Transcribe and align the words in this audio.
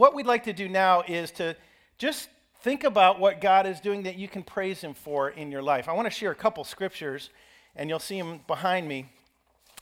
what 0.00 0.14
we'd 0.14 0.24
like 0.24 0.44
to 0.44 0.54
do 0.54 0.66
now 0.66 1.02
is 1.06 1.30
to 1.30 1.54
just 1.98 2.30
think 2.62 2.84
about 2.84 3.20
what 3.20 3.38
God 3.38 3.66
is 3.66 3.80
doing 3.80 4.04
that 4.04 4.16
you 4.16 4.28
can 4.28 4.42
praise 4.42 4.80
Him 4.80 4.94
for 4.94 5.28
in 5.28 5.52
your 5.52 5.60
life. 5.60 5.90
I 5.90 5.92
want 5.92 6.06
to 6.06 6.10
share 6.10 6.30
a 6.30 6.34
couple 6.34 6.64
scriptures, 6.64 7.28
and 7.76 7.90
you'll 7.90 7.98
see 7.98 8.18
them 8.18 8.40
behind 8.46 8.88
me. 8.88 9.10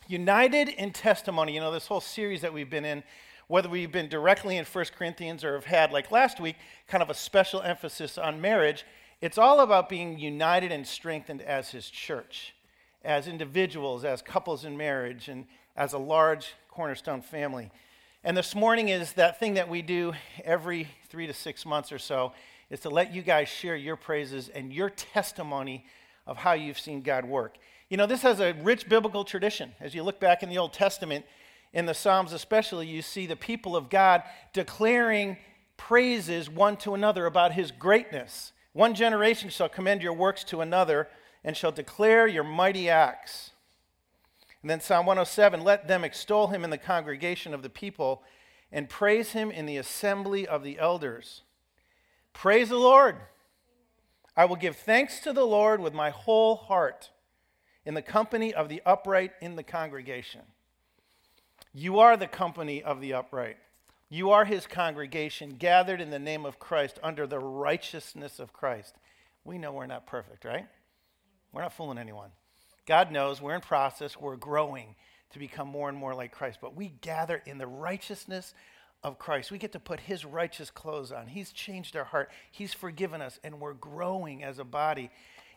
United 0.09 0.71
in 0.71 0.91
testimony, 0.91 1.55
you 1.55 1.61
know, 1.61 1.71
this 1.71 1.87
whole 1.87 2.01
series 2.01 2.41
that 2.41 2.53
we've 2.53 2.69
been 2.69 2.85
in, 2.85 3.05
whether 3.47 3.69
we've 3.69 3.93
been 3.93 4.09
directly 4.09 4.57
in 4.57 4.65
1 4.65 4.85
Corinthians 4.99 5.45
or 5.45 5.55
have 5.55 5.67
had, 5.67 5.93
like 5.93 6.11
last 6.11 6.41
week, 6.41 6.57
kind 6.89 7.01
of 7.01 7.11
a 7.11 7.15
special 7.15 7.63
emphasis 7.63 8.19
on 8.19 8.41
marriage, 8.41 8.85
it's 9.21 9.39
all 9.39 9.61
about 9.61 9.89
being 9.89 10.19
united 10.19 10.73
and 10.73 10.85
strengthened 10.85 11.43
as 11.43 11.71
His 11.71 11.89
church, 11.89 12.57
as 13.05 13.29
individuals, 13.29 14.05
as 14.05 14.21
couples 14.21 14.65
in 14.65 14.77
marriage, 14.77 15.29
and 15.29 15.47
as 15.77 15.93
a 15.93 15.99
large 15.99 16.55
cornerstone 16.69 17.23
family. 17.23 17.71
And 18.29 18.37
this 18.37 18.55
morning 18.55 18.91
is 18.91 19.15
that 19.15 19.41
thing 19.41 19.55
that 19.55 19.71
we 19.71 19.81
do 19.81 20.13
every 20.45 20.87
three 21.09 21.27
to 21.27 21.33
six 21.33 21.65
months 21.65 21.91
or 21.91 21.99
so, 21.99 22.35
is 22.69 22.81
to 22.81 22.91
let 22.91 23.15
you 23.15 23.23
guys 23.23 23.49
share 23.49 23.75
your 23.75 23.97
praises 23.97 24.51
and 24.51 24.71
your 24.71 24.91
testimony 24.91 25.87
of 26.27 26.37
how 26.37 26.53
you've 26.53 26.79
seen 26.79 27.01
God 27.01 27.25
work. 27.25 27.57
You 27.89 27.97
know, 27.97 28.05
this 28.05 28.21
has 28.21 28.39
a 28.41 28.53
rich 28.63 28.87
biblical 28.87 29.25
tradition. 29.25 29.73
As 29.81 29.95
you 29.95 30.03
look 30.03 30.21
back 30.21 30.43
in 30.43 30.51
the 30.51 30.59
Old 30.59 30.75
Testament, 30.75 31.25
in 31.73 31.87
the 31.87 31.95
Psalms 31.95 32.35
especially, 32.35 32.87
you 32.87 33.01
see 33.01 33.25
the 33.25 33.35
people 33.35 33.75
of 33.75 33.89
God 33.89 34.23
declaring 34.53 35.39
praises 35.79 36.51
one 36.51 36.77
to 36.77 36.93
another 36.93 37.25
about 37.25 37.53
his 37.53 37.71
greatness. 37.71 38.53
One 38.75 38.95
generation 38.95 39.49
shall 39.49 39.71
commend 39.71 40.03
your 40.03 40.13
works 40.13 40.45
to 40.45 40.61
another 40.61 41.09
and 41.45 41.57
shall 41.57 41.73
declare 41.73 42.27
your 42.27 42.45
mighty 42.45 42.91
acts. 42.91 43.53
And 44.63 44.71
then 44.71 44.81
Psalm 44.81 45.07
107 45.07 45.63
let 45.63 45.89
them 45.89 46.05
extol 46.05 46.49
him 46.49 46.65
in 46.65 46.71
the 46.71 46.79
congregation 46.79 47.55
of 47.55 47.63
the 47.63 47.71
people 47.71 48.23
and 48.73 48.89
praise 48.89 49.33
him 49.33 49.51
in 49.51 49.67
the 49.67 49.77
assembly 49.77 50.47
of 50.47 50.63
the 50.63 50.79
elders. 50.79 51.43
Praise 52.33 52.69
the 52.69 52.77
Lord. 52.77 53.17
I 54.37 54.45
will 54.45 54.57
give 54.57 54.77
thanks 54.77 55.21
to 55.21 55.33
the 55.33 55.47
Lord 55.47 55.81
with 55.81 55.95
my 55.95 56.11
whole 56.11 56.57
heart 56.57 57.11
in 57.85 57.95
the 57.95 58.03
company 58.03 58.53
of 58.53 58.69
the 58.69 58.83
upright 58.85 59.33
in 59.41 59.57
the 59.57 59.63
congregation. 59.63 60.43
You 61.73 61.99
are 62.01 62.17
the 62.17 62.27
company 62.27 62.83
of 62.83 63.01
the 63.01 63.15
upright. 63.15 63.57
You 64.11 64.31
are 64.31 64.45
his 64.45 64.67
congregation, 64.67 65.57
gathered 65.59 66.01
in 66.01 66.11
the 66.11 66.19
name 66.19 66.47
of 66.47 66.59
Christ 66.59 66.99
under 67.03 67.27
the 67.27 67.39
righteousness 67.39 68.39
of 68.39 68.53
Christ. 68.53 68.97
We 69.45 69.59
know 69.59 69.73
we're 69.73 69.87
not 69.87 70.07
perfect, 70.07 70.45
right? 70.45 70.67
We're 71.53 71.63
not 71.63 71.73
fooling 71.73 71.99
anyone. 71.99 72.31
God 72.89 73.13
knows 73.13 73.43
we're 73.43 73.55
in 73.55 73.61
process, 73.61 74.17
we're 74.19 74.37
growing 74.37 74.95
to 75.33 75.39
become 75.39 75.69
more 75.69 75.91
and 75.91 75.99
more 75.99 76.15
like 76.15 76.33
Christ, 76.33 76.59
but 76.63 76.75
we 76.75 76.95
gather 77.03 77.43
in 77.45 77.59
the 77.59 77.67
righteousness 77.67 78.55
of 79.03 79.19
Christ. 79.19 79.51
We 79.51 79.59
get 79.59 79.73
to 79.73 79.79
put 79.79 80.01
his 80.01 80.25
righteous 80.25 80.71
clothes 80.71 81.13
on. 81.13 81.27
He's 81.27 81.53
changed 81.53 81.97
our 81.97 82.05
heart, 82.05 82.31
he's 82.51 82.73
forgiven 82.73 83.21
us, 83.21 83.39
and 83.45 83.61
we're 83.61 83.75
growing 83.75 84.43
as 84.43 84.59
a 84.59 84.65
body 84.65 85.11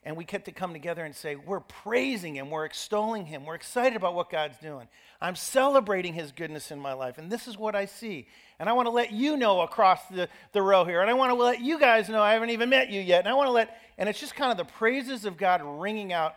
and 0.04 0.18
we 0.18 0.24
get 0.24 0.46
to 0.46 0.52
come 0.52 0.74
together 0.74 1.06
and 1.06 1.16
say, 1.16 1.36
We're 1.36 1.60
praising 1.60 2.36
Him, 2.36 2.50
we're 2.50 2.66
extolling 2.66 3.28
Him, 3.28 3.46
we're 3.46 3.56
excited 3.56 3.96
about 3.96 4.16
what 4.16 4.32
God's 4.32 4.58
doing. 4.58 4.88
I'm 5.22 5.36
celebrating 5.36 6.16
His 6.16 6.32
goodness 6.32 6.72
in 6.72 6.80
my 6.80 6.94
life, 6.94 7.20
and 7.20 7.32
this 7.32 7.48
is 7.48 7.56
what 7.56 7.76
I 7.76 7.86
see. 7.86 8.28
And 8.60 8.68
I 8.68 8.74
want 8.74 8.88
to 8.88 8.92
let 8.92 9.12
you 9.12 9.38
know 9.38 9.62
across 9.62 10.00
the, 10.08 10.28
the 10.54 10.62
row 10.62 10.86
here, 10.86 11.02
and 11.02 11.10
I 11.10 11.14
want 11.14 11.30
to 11.30 11.36
let 11.36 11.62
you 11.62 11.80
guys 11.80 12.10
know 12.10 12.22
I 12.22 12.34
haven't 12.34 12.50
even 12.50 12.70
met 12.70 12.90
you 12.90 13.00
yet, 13.00 13.20
and 13.20 13.28
I 13.28 13.36
want 13.36 13.48
to 13.48 13.52
let, 13.52 13.80
and 14.00 14.10
it's 14.10 14.20
just 14.20 14.36
kind 14.36 14.52
of 14.52 14.58
the 14.58 14.74
praises 14.74 15.26
of 15.26 15.38
God 15.38 15.62
ringing 15.64 16.12
out 16.12 16.34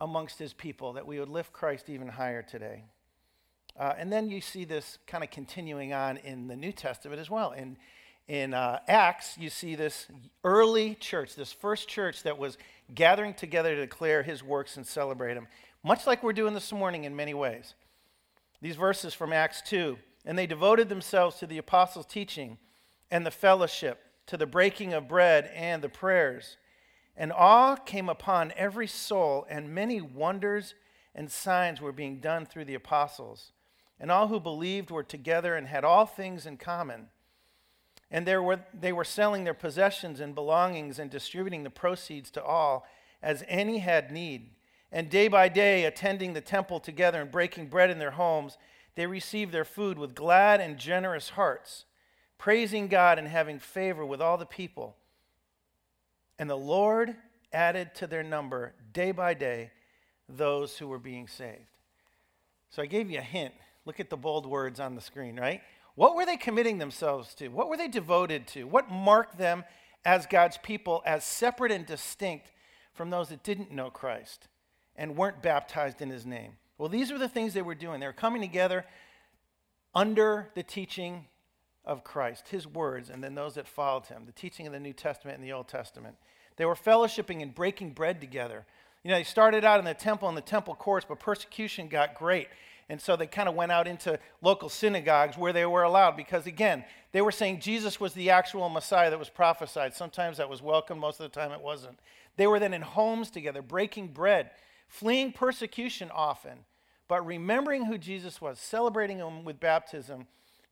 amongst 0.00 0.38
His 0.38 0.52
people 0.52 0.92
that 0.94 1.06
we 1.06 1.18
would 1.18 1.28
lift 1.28 1.52
Christ 1.52 1.88
even 1.88 2.08
higher 2.08 2.42
today. 2.42 2.84
Uh, 3.78 3.94
and 3.96 4.12
then 4.12 4.28
you 4.28 4.40
see 4.40 4.64
this 4.64 4.98
kind 5.06 5.22
of 5.22 5.30
continuing 5.30 5.92
on 5.92 6.16
in 6.18 6.48
the 6.48 6.56
New 6.56 6.72
Testament 6.72 7.20
as 7.20 7.30
well. 7.30 7.52
In, 7.52 7.76
in 8.26 8.52
uh, 8.52 8.80
Acts, 8.88 9.38
you 9.38 9.50
see 9.50 9.76
this 9.76 10.06
early 10.42 10.94
church, 10.96 11.34
this 11.36 11.52
first 11.52 11.88
church 11.88 12.24
that 12.24 12.38
was 12.38 12.58
gathering 12.94 13.34
together 13.34 13.74
to 13.74 13.80
declare 13.82 14.22
his 14.22 14.42
works 14.42 14.76
and 14.76 14.86
celebrate 14.86 15.34
him, 15.34 15.46
much 15.84 16.06
like 16.06 16.22
we're 16.22 16.32
doing 16.32 16.54
this 16.54 16.72
morning 16.72 17.04
in 17.04 17.14
many 17.14 17.34
ways. 17.34 17.74
These 18.60 18.76
verses 18.76 19.14
from 19.14 19.32
Acts 19.32 19.62
2 19.62 19.96
and 20.28 20.38
they 20.38 20.46
devoted 20.46 20.90
themselves 20.90 21.38
to 21.38 21.46
the 21.46 21.56
apostles' 21.56 22.04
teaching 22.04 22.58
and 23.10 23.24
the 23.24 23.30
fellowship, 23.30 24.04
to 24.26 24.36
the 24.36 24.46
breaking 24.46 24.92
of 24.92 25.08
bread 25.08 25.50
and 25.54 25.82
the 25.82 25.88
prayers. 25.88 26.58
And 27.18 27.32
awe 27.32 27.76
came 27.76 28.08
upon 28.08 28.54
every 28.56 28.86
soul, 28.86 29.46
and 29.50 29.74
many 29.74 30.00
wonders 30.00 30.74
and 31.14 31.30
signs 31.30 31.82
were 31.82 31.92
being 31.92 32.20
done 32.20 32.46
through 32.46 32.64
the 32.64 32.74
apostles. 32.74 33.52
And 34.00 34.10
all 34.10 34.28
who 34.28 34.40
believed 34.40 34.90
were 34.90 35.02
together 35.02 35.54
and 35.54 35.66
had 35.66 35.84
all 35.84 36.06
things 36.06 36.46
in 36.46 36.56
common 36.56 37.08
and 38.10 38.26
there 38.26 38.42
were, 38.42 38.60
they 38.78 38.92
were 38.92 39.04
selling 39.04 39.44
their 39.44 39.54
possessions 39.54 40.20
and 40.20 40.34
belongings 40.34 40.98
and 40.98 41.10
distributing 41.10 41.62
the 41.62 41.70
proceeds 41.70 42.30
to 42.32 42.42
all 42.42 42.86
as 43.22 43.44
any 43.48 43.78
had 43.78 44.10
need. 44.10 44.50
And 44.90 45.10
day 45.10 45.28
by 45.28 45.48
day, 45.48 45.84
attending 45.84 46.32
the 46.32 46.40
temple 46.40 46.80
together 46.80 47.20
and 47.20 47.30
breaking 47.30 47.66
bread 47.66 47.90
in 47.90 47.98
their 47.98 48.12
homes, 48.12 48.56
they 48.94 49.06
received 49.06 49.52
their 49.52 49.66
food 49.66 49.98
with 49.98 50.14
glad 50.14 50.60
and 50.60 50.78
generous 50.78 51.30
hearts, 51.30 51.84
praising 52.38 52.88
God 52.88 53.18
and 53.18 53.28
having 53.28 53.58
favor 53.58 54.06
with 54.06 54.22
all 54.22 54.38
the 54.38 54.46
people. 54.46 54.96
And 56.38 56.48
the 56.48 56.56
Lord 56.56 57.16
added 57.52 57.94
to 57.96 58.06
their 58.06 58.22
number 58.22 58.74
day 58.92 59.12
by 59.12 59.34
day 59.34 59.72
those 60.28 60.76
who 60.76 60.86
were 60.86 60.98
being 60.98 61.26
saved. 61.26 61.66
So 62.70 62.82
I 62.82 62.86
gave 62.86 63.10
you 63.10 63.18
a 63.18 63.22
hint. 63.22 63.54
Look 63.84 64.00
at 64.00 64.10
the 64.10 64.16
bold 64.16 64.46
words 64.46 64.80
on 64.80 64.94
the 64.94 65.00
screen, 65.00 65.38
right? 65.38 65.62
What 65.94 66.14
were 66.14 66.26
they 66.26 66.36
committing 66.36 66.78
themselves 66.78 67.34
to? 67.36 67.48
What 67.48 67.68
were 67.68 67.76
they 67.76 67.88
devoted 67.88 68.46
to? 68.48 68.64
What 68.64 68.90
marked 68.90 69.38
them 69.38 69.64
as 70.04 70.26
God's 70.26 70.58
people 70.58 71.02
as 71.04 71.24
separate 71.24 71.72
and 71.72 71.86
distinct 71.86 72.52
from 72.92 73.10
those 73.10 73.30
that 73.30 73.42
didn't 73.42 73.72
know 73.72 73.90
Christ 73.90 74.48
and 74.94 75.16
weren't 75.16 75.42
baptized 75.42 76.02
in 76.02 76.10
his 76.10 76.26
name? 76.26 76.52
Well, 76.76 76.88
these 76.88 77.10
were 77.10 77.18
the 77.18 77.28
things 77.28 77.54
they 77.54 77.62
were 77.62 77.74
doing. 77.74 77.98
They 77.98 78.06
were 78.06 78.12
coming 78.12 78.42
together 78.42 78.84
under 79.94 80.50
the 80.54 80.62
teaching 80.62 81.24
of 81.84 82.04
Christ, 82.04 82.48
his 82.48 82.66
words, 82.66 83.08
and 83.10 83.24
then 83.24 83.34
those 83.34 83.54
that 83.54 83.66
followed 83.66 84.06
him, 84.06 84.24
the 84.26 84.32
teaching 84.32 84.66
of 84.66 84.72
the 84.72 84.78
New 84.78 84.92
Testament 84.92 85.38
and 85.38 85.44
the 85.44 85.52
Old 85.52 85.68
Testament. 85.68 86.16
They 86.58 86.64
were 86.64 86.74
fellowshipping 86.74 87.40
and 87.40 87.54
breaking 87.54 87.92
bread 87.92 88.20
together. 88.20 88.66
You 89.02 89.10
know, 89.10 89.16
they 89.16 89.24
started 89.24 89.64
out 89.64 89.78
in 89.78 89.84
the 89.84 89.94
temple 89.94 90.28
and 90.28 90.36
the 90.36 90.42
temple 90.42 90.74
courts, 90.74 91.06
but 91.08 91.20
persecution 91.20 91.88
got 91.88 92.14
great. 92.14 92.48
And 92.90 93.00
so 93.00 93.16
they 93.16 93.26
kind 93.26 93.48
of 93.48 93.54
went 93.54 93.70
out 93.70 93.86
into 93.86 94.18
local 94.42 94.68
synagogues 94.68 95.38
where 95.38 95.52
they 95.52 95.66
were 95.66 95.82
allowed 95.82 96.16
because, 96.16 96.46
again, 96.46 96.84
they 97.12 97.20
were 97.20 97.30
saying 97.30 97.60
Jesus 97.60 98.00
was 98.00 98.12
the 98.12 98.30
actual 98.30 98.68
Messiah 98.68 99.10
that 99.10 99.18
was 99.18 99.28
prophesied. 99.28 99.94
Sometimes 99.94 100.38
that 100.38 100.48
was 100.48 100.60
welcome, 100.60 100.98
most 100.98 101.20
of 101.20 101.30
the 101.30 101.40
time 101.40 101.52
it 101.52 101.60
wasn't. 101.60 101.98
They 102.36 102.46
were 102.46 102.58
then 102.58 102.74
in 102.74 102.82
homes 102.82 103.30
together, 103.30 103.62
breaking 103.62 104.08
bread, 104.08 104.50
fleeing 104.88 105.32
persecution 105.32 106.10
often, 106.12 106.58
but 107.08 107.24
remembering 107.24 107.84
who 107.84 107.98
Jesus 107.98 108.40
was, 108.40 108.58
celebrating 108.58 109.18
him 109.18 109.44
with 109.44 109.60
baptism, 109.60 110.26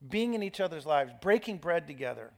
being 0.08 0.34
in 0.34 0.42
each 0.42 0.60
other's 0.60 0.86
lives, 0.86 1.12
breaking 1.20 1.58
bread 1.58 1.86
together, 1.86 2.32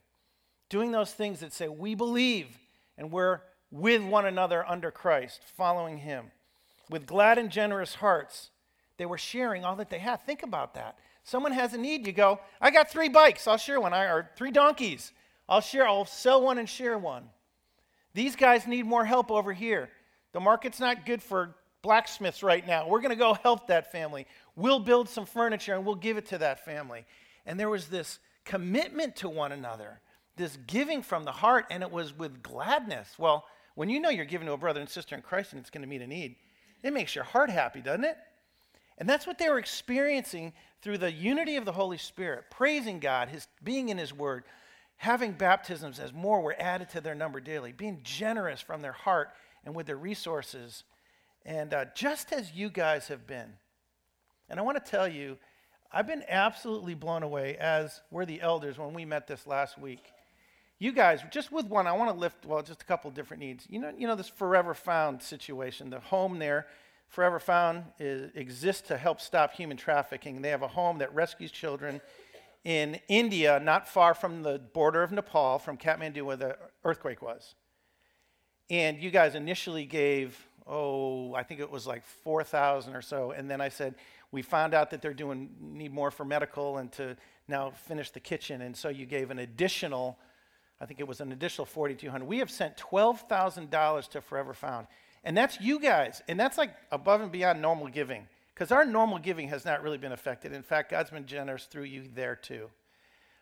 doing 0.69 0.93
those 0.93 1.13
things 1.13 1.41
that 1.41 1.53
say, 1.53 1.69
We 1.69 1.95
believe 1.95 2.59
and 2.99 3.11
we're 3.11 3.41
with 3.71 4.03
one 4.03 4.27
another 4.27 4.69
under 4.69 4.91
Christ, 4.91 5.41
following 5.57 5.99
him. 5.99 6.27
With 6.91 7.07
glad 7.07 7.39
and 7.39 7.51
generous 7.51 7.95
hearts, 7.95 8.51
they 8.99 9.07
were 9.07 9.19
sharing 9.19 9.65
all 9.65 9.77
that 9.77 9.89
they 9.89 9.99
had. 9.99 10.27
Think 10.27 10.43
about 10.43 10.75
that. 10.75 10.99
Someone 11.23 11.53
has 11.53 11.75
a 11.75 11.79
need, 11.79 12.07
you 12.07 12.13
go, 12.13 12.41
I 12.61 12.71
got 12.71 12.91
three 12.91 13.09
bikes, 13.09 13.47
I'll 13.47 13.59
share 13.59 13.81
one. 13.81 13.95
I, 13.95 14.05
or 14.05 14.31
three 14.37 14.51
donkeys, 14.51 15.13
I'll 15.49 15.61
share, 15.61 15.87
I'll 15.87 16.05
sell 16.05 16.43
one 16.43 16.59
and 16.59 16.69
share 16.69 16.99
one. 16.99 17.25
These 18.15 18.37
guys 18.37 18.67
need 18.67 18.87
more 18.87 19.05
help 19.05 19.31
over 19.31 19.53
here. 19.53 19.91
The 20.33 20.41
market's 20.41 20.81
not 20.81 21.07
good 21.07 21.23
for 21.23 21.55
blacksmiths 21.83 22.43
right 22.43 22.67
now. 22.67 22.89
We're 22.89 23.01
going 23.01 23.11
to 23.11 23.17
go 23.17 23.35
help 23.35 23.69
that 23.69 23.93
family. 23.93 24.27
We'll 24.57 24.81
build 24.81 25.09
some 25.09 25.27
furniture 25.27 25.75
and 25.75 25.85
we'll 25.85 25.95
give 25.95 26.17
it 26.17 26.27
to 26.27 26.39
that 26.39 26.65
family. 26.65 27.05
And 27.47 27.61
there 27.61 27.69
was 27.69 27.89
this 27.89 28.19
commitment 28.45 29.17
to 29.17 29.29
one 29.29 29.53
another, 29.53 30.01
this 30.39 30.57
giving 30.67 31.03
from 31.03 31.25
the 31.25 31.33
heart, 31.33 31.67
and 31.71 31.83
it 31.83 31.91
was 31.91 32.17
with 32.17 32.43
gladness. 32.43 33.15
Well, 33.19 33.45
when 33.75 33.89
you 33.89 34.01
know 34.01 34.11
you're 34.11 34.25
giving 34.25 34.47
to 34.47 34.55
a 34.55 34.59
brother 34.59 34.81
and 34.81 34.89
sister 34.89 35.15
in 35.15 35.23
Christ 35.23 35.53
and 35.53 35.61
it's 35.61 35.71
going 35.71 35.83
to 35.83 35.89
meet 35.89 36.03
a 36.03 36.07
need, 36.07 36.37
it 36.83 36.93
makes 36.93 37.15
your 37.15 37.25
heart 37.25 37.51
happy, 37.51 37.81
doesn't 37.81 38.05
it? 38.05 38.17
And 38.99 39.09
that's 39.09 39.27
what 39.27 39.39
they 39.39 39.49
were 39.49 39.59
experiencing 39.59 40.53
through 40.83 40.99
the 40.99 41.13
unity 41.13 41.57
of 41.57 41.65
the 41.65 41.73
Holy 41.73 41.99
Spirit, 41.99 42.45
praising 42.51 42.99
God, 42.99 43.29
his 43.29 43.47
being 43.63 43.89
in 43.89 43.99
his 43.99 44.13
word, 44.13 44.45
having 44.97 45.33
baptisms 45.33 46.01
as 46.01 46.13
more 46.13 46.41
were 46.41 46.57
added 46.59 46.89
to 46.91 47.01
their 47.01 47.15
number 47.15 47.41
daily, 47.41 47.73
being 47.73 48.01
generous 48.03 48.61
from 48.61 48.81
their 48.81 48.93
heart 48.93 49.31
and 49.65 49.75
with 49.75 49.87
their 49.87 49.97
resources. 49.97 50.85
And 51.45 51.73
uh, 51.73 51.87
just 51.95 52.33
as 52.33 52.53
you 52.53 52.71
guys 52.71 53.09
have 53.09 53.27
been. 53.27 53.53
And 54.49 54.59
I 54.59 54.63
want 54.63 54.85
to 54.85 54.91
tell 54.91 55.07
you, 55.07 55.39
I've 55.93 56.07
been 56.07 56.25
absolutely 56.29 56.95
blown 56.95 57.23
away 57.23 57.57
as 57.57 58.01
were 58.11 58.27
the 58.27 58.41
elders 58.41 58.77
when 58.79 58.93
we 58.93 59.05
met 59.05 59.27
this 59.27 59.47
last 59.47 59.79
week. 59.79 60.11
You 60.79 60.93
guys, 60.93 61.23
just 61.33 61.51
with 61.51 61.67
one, 61.67 61.87
I 61.87 61.93
want 61.93 62.13
to 62.13 62.19
lift, 62.19 62.47
well, 62.47 62.63
just 62.63 62.83
a 62.83 62.85
couple 62.85 63.11
different 63.11 63.43
needs. 63.43 63.67
You 63.69 63.81
know, 63.81 63.93
you 63.97 64.07
know 64.07 64.15
this 64.15 64.29
Forever 64.29 64.75
Found 64.75 65.23
situation, 65.23 65.91
the 65.91 66.01
home 66.01 66.39
there 66.39 66.67
Forever 67.09 67.41
Found 67.41 67.85
is, 67.99 68.31
exists 68.35 68.87
to 68.89 68.97
help 68.97 69.21
stop 69.21 69.53
human 69.55 69.77
trafficking. 69.77 70.43
They 70.43 70.51
have 70.51 70.63
a 70.63 70.69
home 70.69 70.99
that 70.99 71.15
rescues 71.15 71.51
children 71.51 72.01
in 72.65 73.01
India, 73.09 73.59
not 73.61 73.89
far 73.89 74.15
from 74.15 74.43
the 74.43 74.59
border 74.59 75.03
of 75.03 75.11
Nepal, 75.11 75.59
from 75.59 75.79
Kathmandu, 75.79 76.23
where 76.23 76.37
the 76.37 76.57
earthquake 76.85 77.23
was. 77.23 77.55
And 78.69 78.99
you 79.03 79.11
guys 79.11 79.35
initially 79.35 79.87
gave, 79.87 80.39
oh, 80.67 81.35
I 81.35 81.43
think 81.43 81.61
it 81.61 81.71
was 81.71 81.87
like 81.87 82.05
4,000 82.05 82.95
or 82.95 83.01
so. 83.01 83.31
And 83.31 83.51
then 83.51 83.61
I 83.61 83.71
said, 83.71 83.95
we 84.31 84.43
found 84.43 84.75
out 84.75 84.91
that 84.91 85.01
they're 85.01 85.15
doing, 85.15 85.49
need 85.61 85.93
more 85.93 86.11
for 86.11 86.27
medical 86.27 86.77
and 86.77 86.93
to 86.93 87.17
now 87.47 87.71
finish 87.71 88.11
the 88.11 88.21
kitchen. 88.21 88.61
And 88.61 88.77
so 88.77 88.91
you 88.91 89.07
gave 89.07 89.31
an 89.31 89.39
additional, 89.39 90.19
I 90.81 90.87
think 90.87 91.01
it 91.01 91.09
was 91.09 91.21
an 91.21 91.33
additional 91.33 91.67
4,200. 91.67 92.27
We 92.27 92.39
have 92.39 92.51
sent 92.51 92.77
$12,000 92.77 94.09
to 94.11 94.21
Forever 94.21 94.55
Found. 94.55 94.87
And 95.25 95.37
that's 95.37 95.61
you 95.61 95.81
guys. 95.81 96.23
And 96.29 96.39
that's 96.39 96.57
like 96.57 96.71
above 96.93 97.21
and 97.21 97.33
beyond 97.33 97.61
normal 97.61 97.89
giving. 97.89 98.27
Because 98.55 98.73
our 98.73 98.85
normal 98.85 99.19
giving 99.19 99.49
has 99.49 99.65
not 99.65 99.83
really 99.83 99.99
been 99.99 100.13
affected. 100.13 100.53
In 100.53 100.63
fact, 100.63 100.91
God's 100.91 101.11
been 101.11 101.27
generous 101.27 101.65
through 101.65 101.85
you 101.85 102.05
there 102.15 102.37
too. 102.37 102.71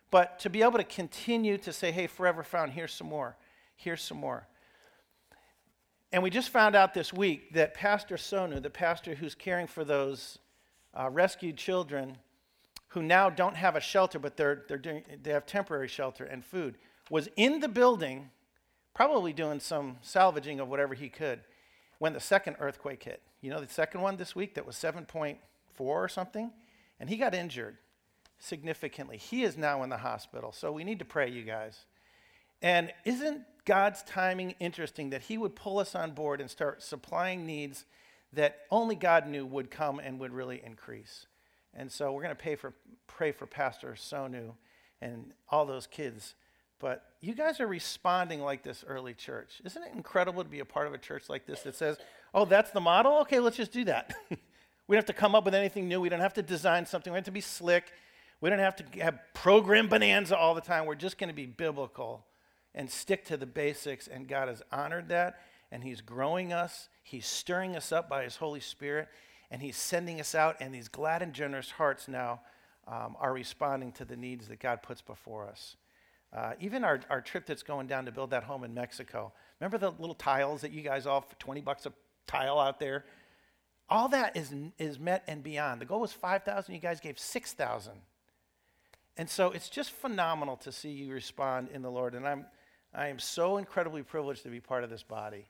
But 0.09 0.39
to 0.39 0.49
be 0.49 0.61
able 0.61 0.77
to 0.77 0.83
continue 0.83 1.57
to 1.59 1.73
say, 1.73 1.91
hey, 1.91 2.07
Forever 2.07 2.43
Found, 2.43 2.71
here's 2.71 2.93
some 2.93 3.07
more, 3.07 3.35
here's 3.75 4.01
some 4.01 4.19
more. 4.19 4.47
And 6.11 6.23
we 6.23 6.29
just 6.29 6.49
found 6.49 6.75
out 6.75 6.93
this 6.93 7.11
week 7.11 7.53
that 7.53 7.73
Pastor 7.73 8.15
Sonu, 8.15 8.61
the 8.61 8.69
pastor 8.69 9.15
who's 9.15 9.35
caring 9.35 9.67
for 9.67 9.83
those 9.83 10.39
uh, 10.93 11.09
rescued 11.09 11.57
children 11.57 12.17
who 12.89 13.03
now 13.03 13.29
don't 13.29 13.55
have 13.55 13.75
a 13.75 13.81
shelter, 13.81 14.17
but 14.17 14.37
they're, 14.37 14.63
they're 14.67 14.77
doing, 14.77 15.03
they 15.21 15.31
have 15.31 15.45
temporary 15.45 15.89
shelter 15.89 16.23
and 16.23 16.45
food, 16.45 16.77
was 17.09 17.29
in 17.35 17.59
the 17.59 17.67
building, 17.67 18.29
probably 18.93 19.33
doing 19.33 19.59
some 19.59 19.97
salvaging 20.01 20.59
of 20.59 20.67
whatever 20.67 20.93
he 20.93 21.09
could, 21.09 21.41
when 21.99 22.13
the 22.13 22.19
second 22.19 22.57
earthquake 22.59 23.03
hit. 23.03 23.21
You 23.41 23.49
know, 23.49 23.59
the 23.59 23.71
second 23.71 24.01
one 24.01 24.17
this 24.17 24.35
week 24.35 24.55
that 24.55 24.65
was 24.65 24.75
7.4 24.75 25.37
or 25.79 26.07
something, 26.07 26.51
and 26.99 27.09
he 27.09 27.17
got 27.17 27.33
injured 27.33 27.77
significantly. 28.39 29.17
He 29.17 29.43
is 29.43 29.57
now 29.57 29.83
in 29.83 29.89
the 29.89 29.97
hospital, 29.97 30.51
so 30.51 30.71
we 30.71 30.83
need 30.83 30.99
to 30.99 31.05
pray, 31.05 31.29
you 31.29 31.43
guys. 31.43 31.85
And 32.61 32.91
isn't 33.05 33.41
God's 33.65 34.03
timing 34.03 34.55
interesting 34.59 35.11
that 35.11 35.23
He 35.23 35.37
would 35.37 35.55
pull 35.55 35.79
us 35.79 35.95
on 35.95 36.11
board 36.11 36.41
and 36.41 36.49
start 36.49 36.81
supplying 36.81 37.45
needs 37.45 37.85
that 38.33 38.59
only 38.71 38.95
God 38.95 39.27
knew 39.27 39.45
would 39.45 39.71
come 39.71 39.99
and 39.99 40.19
would 40.19 40.33
really 40.33 40.61
increase? 40.63 41.27
And 41.73 41.91
so 41.91 42.11
we're 42.11 42.23
going 42.23 42.35
to 42.35 42.41
pay 42.41 42.55
for, 42.55 42.73
pray 43.05 43.31
for 43.31 43.45
Pastor 43.45 43.95
Sonu 43.97 44.53
and 45.01 45.33
all 45.49 45.65
those 45.65 45.85
kids. 45.85 46.33
But 46.79 47.03
you 47.21 47.33
guys 47.33 47.59
are 47.59 47.67
responding 47.67 48.41
like 48.41 48.61
this 48.63 48.83
early 48.87 49.13
church. 49.13 49.61
Isn't 49.65 49.83
it 49.83 49.91
incredible 49.95 50.43
to 50.43 50.49
be 50.49 50.59
a 50.59 50.65
part 50.65 50.87
of 50.87 50.93
a 50.93 50.97
church 50.97 51.29
like 51.29 51.45
this 51.45 51.61
that 51.61 51.75
says, 51.75 51.97
oh, 52.33 52.45
that's 52.45 52.71
the 52.71 52.79
model? 52.79 53.19
Okay, 53.21 53.39
let's 53.39 53.57
just 53.57 53.71
do 53.71 53.85
that. 53.85 54.13
we 54.29 54.37
don't 54.95 54.97
have 54.97 55.05
to 55.05 55.13
come 55.13 55.33
up 55.33 55.43
with 55.43 55.55
anything 55.55 55.87
new. 55.87 55.99
We 55.99 56.09
don't 56.09 56.19
have 56.19 56.35
to 56.35 56.43
design 56.43 56.85
something. 56.85 57.11
We 57.11 57.15
don't 57.15 57.21
have 57.21 57.25
to 57.25 57.31
be 57.31 57.41
slick. 57.41 57.91
We 58.41 58.49
don't 58.49 58.59
have 58.59 58.75
to 58.75 58.99
have 59.01 59.19
program 59.33 59.87
bonanza 59.87 60.37
all 60.37 60.53
the 60.53 60.61
time. 60.61 60.85
We're 60.85 60.95
just 60.95 61.17
going 61.17 61.29
to 61.29 61.35
be 61.35 61.47
biblical 61.47 62.25
and 62.75 62.89
stick 62.89 63.25
to 63.25 63.37
the 63.37 63.47
basics. 63.47 64.07
And 64.07 64.27
God 64.27 64.47
has 64.47 64.61
honored 64.71 65.09
that, 65.09 65.39
and 65.71 65.83
He's 65.83 66.01
growing 66.01 66.53
us. 66.53 66.89
He's 67.01 67.25
stirring 67.25 67.75
us 67.75 67.91
up 67.91 68.07
by 68.07 68.23
His 68.23 68.35
Holy 68.35 68.59
Spirit, 68.59 69.07
and 69.49 69.61
He's 69.61 69.77
sending 69.77 70.19
us 70.19 70.35
out. 70.35 70.57
And 70.59 70.73
these 70.73 70.87
glad 70.87 71.23
and 71.23 71.33
generous 71.33 71.71
hearts 71.71 72.07
now 72.07 72.41
um, 72.87 73.17
are 73.19 73.33
responding 73.33 73.91
to 73.93 74.05
the 74.05 74.15
needs 74.15 74.47
that 74.49 74.59
God 74.59 74.83
puts 74.83 75.01
before 75.01 75.47
us. 75.47 75.75
Uh, 76.35 76.53
even 76.59 76.83
our, 76.83 76.99
our 77.09 77.21
trip 77.21 77.45
that's 77.45 77.63
going 77.63 77.87
down 77.87 78.05
to 78.05 78.11
build 78.11 78.31
that 78.31 78.43
home 78.43 78.63
in 78.63 78.73
Mexico. 78.73 79.31
Remember 79.59 79.77
the 79.77 79.91
little 79.91 80.15
tiles 80.15 80.61
that 80.61 80.71
you 80.71 80.81
guys 80.81 81.05
all 81.05 81.21
for 81.21 81.35
20 81.35 81.61
bucks 81.61 81.85
a 81.85 81.93
tile 82.27 82.59
out 82.59 82.79
there? 82.79 83.05
All 83.89 84.09
that 84.09 84.35
is, 84.35 84.53
is 84.77 84.99
met 84.99 85.23
and 85.27 85.41
beyond. 85.41 85.79
The 85.79 85.85
goal 85.85 86.01
was 86.01 86.11
5,000, 86.11 86.73
you 86.73 86.81
guys 86.81 86.99
gave 86.99 87.17
6,000. 87.17 87.93
And 89.15 89.29
so 89.29 89.51
it's 89.51 89.69
just 89.69 89.91
phenomenal 89.91 90.57
to 90.57 90.71
see 90.71 90.89
you 90.89 91.11
respond 91.11 91.69
in 91.73 91.81
the 91.81 91.89
Lord. 91.89 92.13
And 92.13 92.27
I'm, 92.27 92.45
I 92.93 93.07
am 93.07 93.19
so 93.19 93.57
incredibly 93.57 94.03
privileged 94.03 94.43
to 94.43 94.49
be 94.49 94.59
part 94.59 94.83
of 94.83 94.89
this 94.89 95.03
body. 95.03 95.47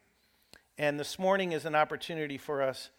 And 0.77 0.99
this 0.99 1.17
morning 1.17 1.51
is 1.51 1.65
an 1.65 1.75
opportunity 1.75 2.37
for 2.37 2.61
us 2.61 2.91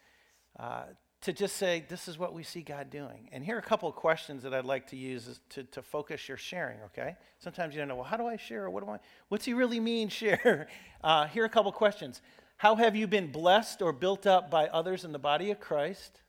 uh, 0.59 0.83
to 1.23 1.33
just 1.33 1.57
say, 1.57 1.85
this 1.89 2.07
is 2.07 2.17
what 2.17 2.33
we 2.33 2.45
see 2.45 2.63
God 2.63 2.91
doing. 2.91 3.29
And 3.33 3.45
here 3.45 3.57
are 3.57 3.59
a 3.59 3.63
couple 3.63 3.89
of 3.89 3.97
questions 3.97 4.45
that 4.45 4.55
I'd 4.55 4.65
like 4.65 4.87
to 4.89 4.97
use 4.97 5.41
to, 5.51 5.65
to 5.65 5.83
focus 5.83 6.29
your 6.29 6.37
sharing, 6.37 6.81
okay? 6.83 7.17
Sometimes 7.41 7.75
you 7.75 7.81
don't 7.81 7.89
know, 7.89 7.97
well, 7.97 8.05
how 8.05 8.17
do 8.17 8.27
I 8.27 8.37
share? 8.37 8.65
Or 8.65 8.71
what 8.71 8.85
do 8.85 8.91
I, 8.91 8.99
what's 9.29 9.45
he 9.45 9.53
really 9.53 9.81
mean, 9.81 10.09
share? 10.11 10.69
Uh, 11.03 11.27
here 11.27 11.43
are 11.43 11.47
a 11.47 11.51
couple 11.51 11.71
of 11.71 11.75
questions. 11.75 12.23
How 12.57 12.77
have 12.77 12.95
you 12.95 13.07
been 13.07 13.33
blessed 13.33 13.83
or 13.83 13.93
built 13.93 14.27
up 14.27 14.51
by 14.51 14.69
others 14.69 15.05
in 15.05 15.13
the 15.13 15.19
body 15.19 15.51
of 15.51 15.59
Christ? 15.59 16.21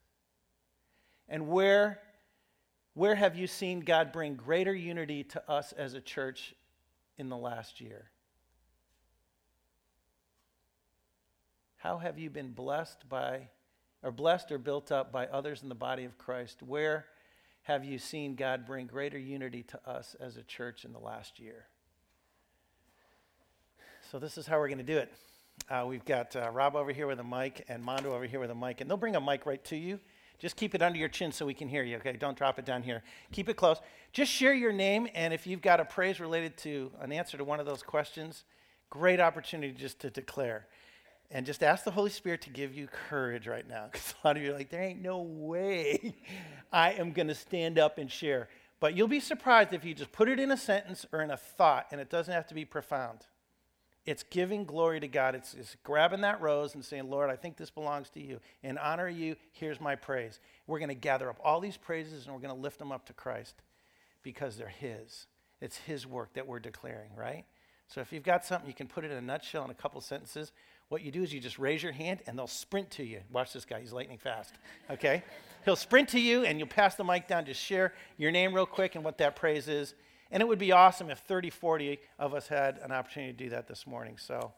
And 1.27 1.47
where, 1.47 2.00
where 2.95 3.15
have 3.15 3.36
you 3.36 3.45
seen 3.45 3.81
God 3.81 4.12
bring 4.12 4.36
greater 4.36 4.74
unity 4.74 5.24
to 5.25 5.50
us 5.50 5.71
as 5.74 5.94
a 5.94 6.01
church 6.01 6.56
in 7.19 7.30
the 7.30 7.38
last 7.38 7.80
year? 7.80 8.09
How 11.77 12.00
have 12.00 12.18
you 12.18 12.31
been 12.31 12.51
blessed 12.51 13.07
by 13.07 13.50
are 14.04 14.12
blessed 14.12 14.51
or 14.51 14.57
built 14.57 14.92
up 14.92 15.12
by 15.12 15.28
others 15.28 15.63
in 15.63 15.69
the 15.69 15.75
body 15.75 16.06
of 16.06 16.18
Christ? 16.18 16.63
Where 16.63 17.06
have 17.63 17.84
you 17.84 17.98
seen 17.98 18.36
God 18.36 18.66
bring 18.66 18.88
greater 18.88 19.18
unity 19.18 19.63
to 19.63 19.90
us 19.90 20.16
as 20.19 20.38
a 20.38 20.44
church 20.44 20.86
in 20.86 20.94
the 20.94 21.00
last 21.00 21.40
year? 21.40 21.66
So, 24.12 24.18
this 24.18 24.38
is 24.38 24.48
how 24.48 24.57
we're 24.57 24.69
going 24.69 24.80
to 24.80 24.84
do 24.84 24.98
it. 24.98 25.12
Uh, 25.69 25.86
we've 25.88 26.06
got 26.06 26.36
uh, 26.36 26.50
Rob 26.51 26.75
over 26.75 26.92
here 26.92 27.06
with 27.06 27.19
a 27.19 27.24
mic 27.24 27.63
and 27.68 27.84
Mondo 27.84 28.13
over 28.13 28.25
here 28.25 28.40
with 28.40 28.50
a 28.50 28.56
mic, 28.56 28.81
and 28.81 28.90
they'll 28.90 28.98
bring 28.98 29.16
a 29.16 29.22
mic 29.22 29.46
right 29.46 29.63
to 29.66 29.75
you. 29.75 30.00
Just 30.40 30.56
keep 30.56 30.74
it 30.74 30.81
under 30.81 30.98
your 30.98 31.10
chin 31.10 31.31
so 31.31 31.46
we 31.46 31.54
can 31.54 31.68
hear 31.68 31.84
you, 31.84 31.98
okay? 31.98 32.13
Don't 32.13 32.38
drop 32.38 32.57
it 32.57 32.66
down 32.66 32.81
here. 32.81 33.04
Keep 33.31 33.50
it 33.50 33.56
close. 33.56 33.78
Just 34.13 34.31
share 34.31 34.54
your 34.54 34.72
name, 34.72 35.07
and 35.13 35.34
if 35.34 35.46
you've 35.46 35.62
got 35.62 35.80
a 35.80 35.86
praise 35.86 36.19
related 36.19 36.57
to 36.60 36.92
an 37.01 37.12
answer 37.12 37.38
to 37.38 37.44
one 37.44 37.60
of 37.60 37.66
those 37.66 37.84
questions, 37.84 38.46
great 38.90 39.19
opportunity 39.19 39.74
just 39.74 40.00
to 40.00 40.10
declare. 40.10 40.66
And 41.31 41.45
just 41.45 41.61
ask 41.61 41.83
the 41.83 41.91
Holy 41.91 42.09
Spirit 42.09 42.41
to 42.43 42.49
give 42.49 42.73
you 42.73 42.87
courage 43.09 43.47
right 43.47 43.67
now. 43.67 43.85
Because 43.91 44.13
a 44.23 44.27
lot 44.27 44.37
of 44.37 44.43
you 44.43 44.51
are 44.51 44.57
like, 44.57 44.69
there 44.69 44.81
ain't 44.81 45.01
no 45.01 45.19
way 45.19 46.15
I 46.71 46.93
am 46.93 47.11
going 47.11 47.27
to 47.27 47.35
stand 47.35 47.77
up 47.77 47.97
and 47.97 48.11
share. 48.11 48.49
But 48.79 48.95
you'll 48.95 49.07
be 49.07 49.19
surprised 49.19 49.73
if 49.73 49.83
you 49.83 49.93
just 49.93 50.11
put 50.11 50.29
it 50.29 50.39
in 50.39 50.51
a 50.51 50.57
sentence 50.57 51.05
or 51.11 51.21
in 51.21 51.31
a 51.31 51.37
thought, 51.37 51.87
and 51.91 51.99
it 51.99 52.09
doesn't 52.09 52.33
have 52.33 52.47
to 52.47 52.53
be 52.53 52.65
profound. 52.65 53.19
It's 54.05 54.23
giving 54.23 54.63
glory 54.63 54.99
to 55.01 55.07
God. 55.07 55.35
It's, 55.35 55.53
it's, 55.53 55.75
grabbing 55.83 56.21
that 56.21 56.41
rose 56.41 56.73
and 56.73 56.83
saying, 56.83 57.09
Lord, 57.09 57.29
I 57.29 57.35
think 57.35 57.57
this 57.57 57.69
belongs 57.69 58.09
to 58.11 58.21
you. 58.21 58.39
In 58.63 58.77
honor 58.77 59.07
of 59.07 59.17
you, 59.17 59.35
here's 59.51 59.79
my 59.79 59.95
praise. 59.95 60.39
We're 60.65 60.79
going 60.79 60.89
to 60.89 60.95
gather 60.95 61.29
up 61.29 61.39
all 61.43 61.59
these 61.59 61.77
praises 61.77 62.25
and 62.25 62.33
we're 62.33 62.41
going 62.41 62.55
to 62.55 62.59
lift 62.59 62.79
them 62.79 62.91
up 62.91 63.05
to 63.07 63.13
Christ 63.13 63.61
because 64.23 64.57
they're 64.57 64.67
His. 64.67 65.27
It's 65.61 65.77
His 65.77 66.07
work 66.07 66.33
that 66.33 66.47
we're 66.47 66.59
declaring, 66.59 67.11
right? 67.15 67.45
So 67.88 68.01
if 68.01 68.13
you've 68.13 68.24
got 68.24 68.45
something, 68.45 68.67
you 68.67 68.74
can 68.74 68.88
put 68.88 69.03
it 69.03 69.12
in 69.12 69.17
a 69.17 69.21
nutshell 69.21 69.65
in 69.65 69.71
a 69.71 69.75
couple 69.75 70.00
sentences. 70.00 70.53
What 70.89 71.03
you 71.03 71.12
do 71.12 71.22
is 71.22 71.31
you 71.31 71.39
just 71.39 71.60
raise 71.60 71.84
your 71.84 71.91
hand 71.91 72.19
and 72.25 72.38
they'll 72.38 72.48
sprint 72.48 72.89
to 72.91 73.03
you. 73.03 73.22
Watch 73.31 73.53
this 73.53 73.63
guy, 73.63 73.79
he's 73.79 73.93
lightning 73.93 74.17
fast. 74.17 74.55
Okay? 74.89 75.24
He'll 75.63 75.75
sprint 75.75 76.10
to 76.10 76.19
you 76.19 76.46
and 76.46 76.58
you'll 76.58 76.67
pass 76.67 76.96
the 76.96 77.03
mic 77.03 77.27
down. 77.27 77.46
Just 77.46 77.62
share 77.62 77.93
your 78.17 78.31
name 78.31 78.53
real 78.53 78.65
quick 78.65 78.96
and 78.96 79.03
what 79.03 79.19
that 79.19 79.36
praise 79.36 79.67
is. 79.67 79.93
And 80.31 80.41
it 80.41 80.48
would 80.48 80.60
be 80.60 80.72
awesome 80.72 81.10
if 81.10 81.19
30, 81.19 81.51
40 81.51 82.00
of 82.17 82.34
us 82.34 82.48
had 82.48 82.79
an 82.79 82.91
opportunity 82.91 83.34
to 83.34 83.38
do 83.38 83.50
that 83.51 83.67
this 83.67 83.86
morning. 83.86 84.17
So 84.17 84.51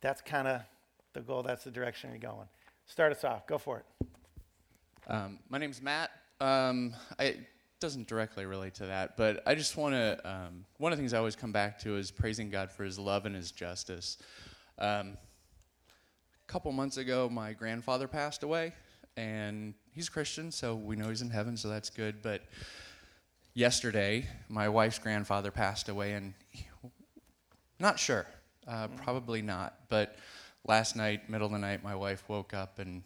that's 0.00 0.22
kind 0.22 0.48
of 0.48 0.62
the 1.12 1.20
goal. 1.20 1.42
That's 1.42 1.64
the 1.64 1.70
direction 1.70 2.10
you're 2.10 2.18
going. 2.18 2.48
Start 2.86 3.12
us 3.12 3.24
off. 3.24 3.46
Go 3.46 3.58
for 3.58 3.78
it. 3.78 4.08
Um, 5.06 5.38
my 5.48 5.58
name's 5.58 5.82
Matt. 5.82 6.10
Um, 6.40 6.94
I, 7.18 7.24
it 7.24 7.40
doesn't 7.80 8.06
directly 8.06 8.46
relate 8.46 8.74
to 8.74 8.86
that, 8.86 9.16
but 9.16 9.42
I 9.46 9.54
just 9.54 9.76
want 9.76 9.94
to. 9.94 10.20
Um, 10.28 10.64
one 10.78 10.92
of 10.92 10.98
the 10.98 11.02
things 11.02 11.14
I 11.14 11.18
always 11.18 11.36
come 11.36 11.52
back 11.52 11.78
to 11.80 11.96
is 11.96 12.10
praising 12.10 12.50
God 12.50 12.70
for 12.70 12.84
His 12.84 12.98
love 12.98 13.26
and 13.26 13.34
His 13.34 13.50
justice. 13.50 14.18
Um, 14.78 15.16
couple 16.48 16.72
months 16.72 16.96
ago, 16.96 17.28
my 17.28 17.52
grandfather 17.52 18.08
passed 18.08 18.42
away, 18.42 18.72
and 19.18 19.74
he's 19.92 20.08
a 20.08 20.10
Christian, 20.10 20.50
so 20.50 20.74
we 20.74 20.96
know 20.96 21.10
he's 21.10 21.20
in 21.20 21.28
heaven, 21.28 21.58
so 21.58 21.68
that's 21.68 21.90
good. 21.90 22.22
But 22.22 22.42
yesterday, 23.52 24.26
my 24.48 24.68
wife's 24.68 24.98
grandfather 24.98 25.50
passed 25.50 25.90
away, 25.90 26.14
and 26.14 26.32
not 27.78 27.98
sure, 27.98 28.26
uh, 28.66 28.88
probably 28.96 29.42
not. 29.42 29.74
But 29.90 30.16
last 30.66 30.96
night, 30.96 31.28
middle 31.28 31.46
of 31.46 31.52
the 31.52 31.58
night, 31.58 31.84
my 31.84 31.94
wife 31.94 32.24
woke 32.28 32.54
up 32.54 32.78
and 32.78 33.02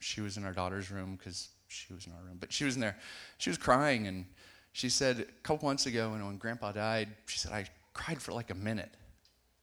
she 0.00 0.20
was 0.20 0.36
in 0.36 0.44
our 0.44 0.52
daughter's 0.52 0.90
room 0.90 1.16
because 1.16 1.48
she 1.66 1.92
was 1.92 2.06
in 2.06 2.12
our 2.12 2.22
room, 2.22 2.36
but 2.38 2.52
she 2.52 2.64
was 2.64 2.76
in 2.76 2.80
there. 2.80 2.96
She 3.38 3.50
was 3.50 3.58
crying, 3.58 4.06
and 4.06 4.26
she 4.72 4.88
said 4.88 5.20
a 5.20 5.42
couple 5.42 5.66
months 5.68 5.86
ago, 5.86 6.10
when, 6.10 6.24
when 6.24 6.36
Grandpa 6.36 6.70
died, 6.70 7.08
she 7.26 7.38
said 7.38 7.50
I 7.50 7.66
cried 7.94 8.22
for 8.22 8.32
like 8.32 8.50
a 8.50 8.54
minute 8.54 8.90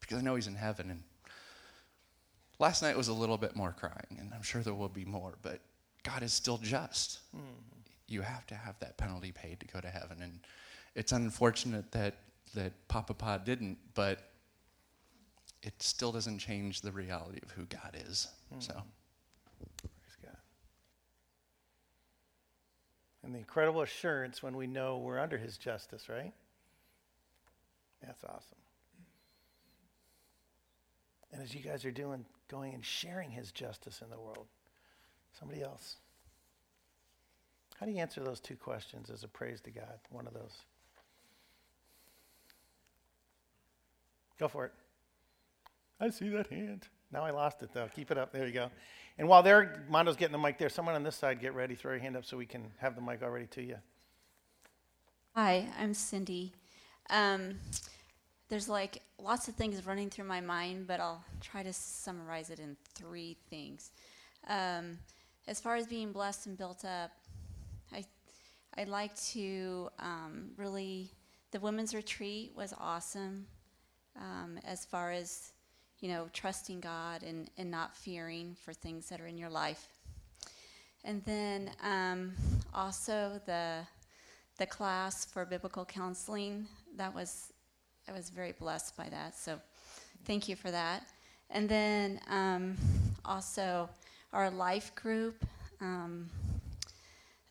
because 0.01 0.17
I 0.17 0.21
know 0.21 0.35
he's 0.35 0.47
in 0.47 0.55
heaven 0.55 0.89
and 0.89 1.03
Last 2.59 2.81
night 2.81 2.95
was 2.95 3.07
a 3.07 3.13
little 3.13 3.37
bit 3.37 3.55
more 3.55 3.73
crying, 3.77 4.17
and 4.19 4.31
I'm 4.33 4.43
sure 4.43 4.61
there 4.61 4.73
will 4.73 4.89
be 4.89 5.05
more, 5.05 5.33
but 5.41 5.59
God 6.03 6.21
is 6.23 6.33
still 6.33 6.57
just. 6.57 7.19
Mm. 7.35 7.41
You 8.07 8.21
have 8.21 8.45
to 8.47 8.55
have 8.55 8.77
that 8.79 8.97
penalty 8.97 9.31
paid 9.31 9.59
to 9.61 9.65
go 9.65 9.81
to 9.81 9.89
heaven. 9.89 10.21
And 10.21 10.39
it's 10.95 11.11
unfortunate 11.11 11.91
that, 11.93 12.15
that 12.53 12.73
Papa 12.87 13.13
Pa 13.13 13.37
didn't, 13.37 13.77
but 13.95 14.19
it 15.63 15.81
still 15.81 16.11
doesn't 16.11 16.39
change 16.39 16.81
the 16.81 16.91
reality 16.91 17.39
of 17.41 17.51
who 17.51 17.65
God 17.65 17.97
is. 18.09 18.27
Mm. 18.53 18.61
So. 18.61 18.73
Praise 19.81 20.17
God. 20.23 20.37
And 23.23 23.33
the 23.33 23.39
incredible 23.39 23.81
assurance 23.81 24.43
when 24.43 24.55
we 24.55 24.67
know 24.67 24.97
we're 24.97 25.19
under 25.19 25.37
his 25.37 25.57
justice, 25.57 26.09
right? 26.09 26.33
That's 28.05 28.23
awesome. 28.25 28.62
And 31.33 31.41
as 31.41 31.53
you 31.53 31.61
guys 31.61 31.83
are 31.83 31.91
doing, 31.91 32.25
going 32.47 32.75
and 32.75 32.85
sharing 32.85 33.31
his 33.31 33.51
justice 33.51 34.01
in 34.03 34.09
the 34.11 34.19
world, 34.19 34.45
somebody 35.37 35.63
else. 35.63 35.97
How 37.79 37.87
do 37.87 37.91
you 37.91 37.97
answer 37.97 38.23
those 38.23 38.39
two 38.39 38.55
questions 38.55 39.09
as 39.09 39.23
a 39.23 39.27
praise 39.27 39.59
to 39.61 39.71
God? 39.71 39.99
One 40.11 40.27
of 40.27 40.33
those. 40.33 40.61
Go 44.39 44.47
for 44.47 44.65
it. 44.65 44.71
I 45.99 46.09
see 46.11 46.29
that 46.29 46.47
hand. 46.47 46.87
Now 47.11 47.23
I 47.23 47.31
lost 47.31 47.63
it 47.63 47.69
though. 47.73 47.87
Keep 47.95 48.11
it 48.11 48.17
up. 48.17 48.31
There 48.31 48.45
you 48.45 48.53
go. 48.53 48.69
And 49.17 49.27
while 49.27 49.41
they're 49.41 49.85
Mondo's 49.89 50.15
getting 50.15 50.31
the 50.31 50.37
mic 50.37 50.57
there, 50.57 50.69
someone 50.69 50.95
on 50.95 51.03
this 51.03 51.15
side 51.15 51.39
get 51.39 51.55
ready. 51.55 51.75
Throw 51.75 51.93
your 51.93 52.01
hand 52.01 52.15
up 52.15 52.25
so 52.25 52.37
we 52.37 52.45
can 52.45 52.71
have 52.77 52.95
the 52.95 53.01
mic 53.01 53.23
already 53.23 53.47
to 53.47 53.63
you. 53.63 53.77
Hi, 55.35 55.67
I'm 55.79 55.93
Cindy. 55.93 56.53
Um, 57.09 57.55
there's 58.53 58.69
like 58.69 59.01
lots 59.17 59.47
of 59.47 59.55
things 59.55 59.83
running 59.83 60.11
through 60.11 60.25
my 60.25 60.39
mind, 60.39 60.85
but 60.85 60.99
I'll 60.99 61.25
try 61.41 61.63
to 61.63 61.73
summarize 61.73 62.51
it 62.51 62.59
in 62.59 62.77
three 62.93 63.35
things. 63.49 63.89
Um, 64.47 64.99
as 65.47 65.59
far 65.59 65.75
as 65.75 65.87
being 65.87 66.11
blessed 66.11 66.45
and 66.45 66.55
built 66.55 66.85
up, 66.85 67.09
I 67.91 68.05
I'd 68.77 68.89
like 68.89 69.15
to 69.31 69.89
um, 69.97 70.51
really 70.55 71.09
the 71.49 71.59
women's 71.61 71.95
retreat 71.95 72.51
was 72.55 72.75
awesome. 72.79 73.47
Um, 74.21 74.59
as 74.63 74.85
far 74.85 75.11
as 75.11 75.51
you 75.99 76.09
know, 76.09 76.27
trusting 76.31 76.79
God 76.79 77.23
and, 77.23 77.49
and 77.57 77.71
not 77.71 77.95
fearing 77.95 78.55
for 78.63 78.71
things 78.71 79.09
that 79.09 79.19
are 79.19 79.25
in 79.25 79.39
your 79.39 79.49
life. 79.49 79.87
And 81.03 81.25
then 81.25 81.71
um, 81.81 82.33
also 82.71 83.41
the 83.47 83.79
the 84.59 84.67
class 84.67 85.25
for 85.25 85.43
biblical 85.43 85.85
counseling 85.85 86.67
that 86.97 87.15
was 87.15 87.52
I 88.07 88.11
was 88.11 88.29
very 88.29 88.51
blessed 88.51 88.95
by 88.97 89.09
that. 89.09 89.37
So 89.37 89.59
thank 90.25 90.47
you 90.47 90.55
for 90.55 90.71
that. 90.71 91.07
And 91.49 91.69
then 91.69 92.19
um, 92.29 92.75
also 93.25 93.89
our 94.31 94.49
life 94.49 94.93
group. 94.95 95.45
Um, 95.81 96.29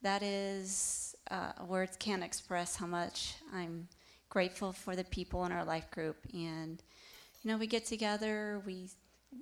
that 0.02 0.22
is 0.22 1.14
uh, 1.30 1.52
words 1.66 1.96
can't 1.96 2.24
express 2.24 2.76
how 2.76 2.86
much 2.86 3.34
I'm 3.54 3.88
grateful 4.28 4.72
for 4.72 4.96
the 4.96 5.04
people 5.04 5.44
in 5.44 5.52
our 5.52 5.64
life 5.64 5.90
group 5.90 6.16
and 6.32 6.82
you 7.42 7.50
know, 7.50 7.56
we 7.56 7.66
get 7.66 7.84
together, 7.84 8.62
we 8.64 8.88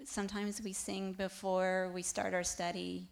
sometimes 0.06 0.62
we 0.62 0.72
sing 0.72 1.12
before 1.12 1.90
we 1.92 2.00
start 2.00 2.32
our 2.32 2.44
study, 2.44 3.06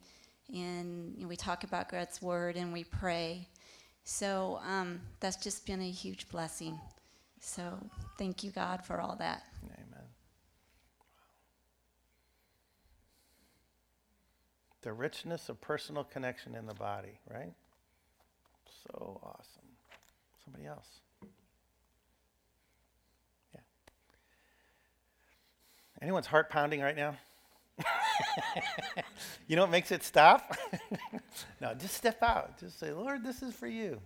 and 0.49 1.14
you 1.14 1.23
know, 1.23 1.28
we 1.28 1.37
talk 1.37 1.62
about 1.62 1.90
God's 1.90 2.23
word 2.23 2.57
and 2.57 2.73
we 2.73 2.85
pray. 2.85 3.47
So 4.05 4.61
um, 4.67 5.00
that's 5.21 5.37
just 5.37 5.67
been 5.67 5.83
a 5.83 5.90
huge 5.90 6.31
blessing. 6.31 6.81
So 7.40 7.78
thank 8.18 8.42
you, 8.42 8.50
God, 8.50 8.85
for 8.85 9.00
all 9.00 9.16
that. 9.16 9.42
Amen. 9.64 10.04
The 14.83 14.92
richness 14.92 15.49
of 15.49 15.61
personal 15.61 16.04
connection 16.04 16.54
in 16.54 16.66
the 16.66 16.75
body, 16.75 17.18
right? 17.33 17.52
So 18.85 19.21
awesome. 19.23 19.68
Somebody 20.45 20.66
else. 20.66 20.87
Yeah. 23.54 23.61
Anyone's 26.00 26.26
heart 26.26 26.49
pounding 26.49 26.80
right 26.80 26.97
now? 26.97 27.16
you 29.49 29.57
know 29.57 29.62
what 29.62 29.71
makes 29.71 29.90
it 29.90 30.02
stop? 30.04 30.57
no, 31.61 31.75
just 31.75 31.95
step 31.95 32.23
out. 32.23 32.59
Just 32.59 32.78
say, 32.78 32.92
Lord, 32.92 33.25
this 33.25 33.42
is 33.42 33.54
for 33.54 33.66
you. 33.66 34.00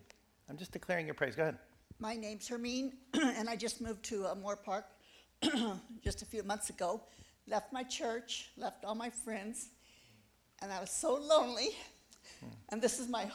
I'm 0.48 0.56
just 0.56 0.72
declaring 0.72 1.06
your 1.06 1.14
praise. 1.14 1.36
Go 1.36 1.42
ahead. 1.42 1.58
My 2.02 2.16
name's 2.16 2.48
Hermine, 2.48 2.94
and 3.14 3.48
I 3.48 3.54
just 3.54 3.80
moved 3.80 4.02
to 4.06 4.26
uh, 4.26 4.34
Moorpark 4.34 4.82
just 6.02 6.20
a 6.20 6.24
few 6.24 6.42
months 6.42 6.68
ago. 6.68 7.00
Left 7.46 7.72
my 7.72 7.84
church, 7.84 8.50
left 8.56 8.84
all 8.84 8.96
my 8.96 9.08
friends, 9.08 9.68
and 10.60 10.72
I 10.72 10.80
was 10.80 10.90
so 10.90 11.14
lonely. 11.14 11.68
Hmm. 12.40 12.48
And 12.70 12.82
this 12.82 12.98
is 12.98 13.08
my 13.08 13.30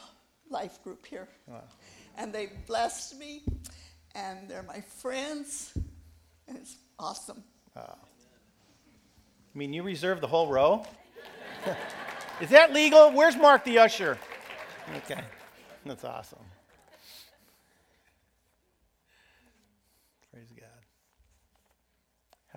life 0.50 0.84
group 0.84 1.06
here. 1.06 1.28
Wow. 1.46 1.62
And 2.18 2.30
they 2.30 2.50
blessed 2.66 3.18
me, 3.18 3.40
and 4.14 4.50
they're 4.50 4.62
my 4.64 4.82
friends, 4.82 5.72
and 6.46 6.58
it's 6.58 6.76
awesome. 6.98 7.42
Wow. 7.74 7.96
I 9.54 9.58
mean, 9.58 9.72
you 9.72 9.82
reserve 9.82 10.20
the 10.20 10.26
whole 10.26 10.46
row? 10.46 10.84
Is 12.42 12.50
that 12.50 12.74
legal? 12.74 13.12
Where's 13.12 13.34
Mark 13.34 13.64
the 13.64 13.78
usher? 13.78 14.18
Okay, 14.94 15.22
that's 15.86 16.04
awesome. 16.04 16.44
Praise 20.38 20.52
God. 20.52 20.68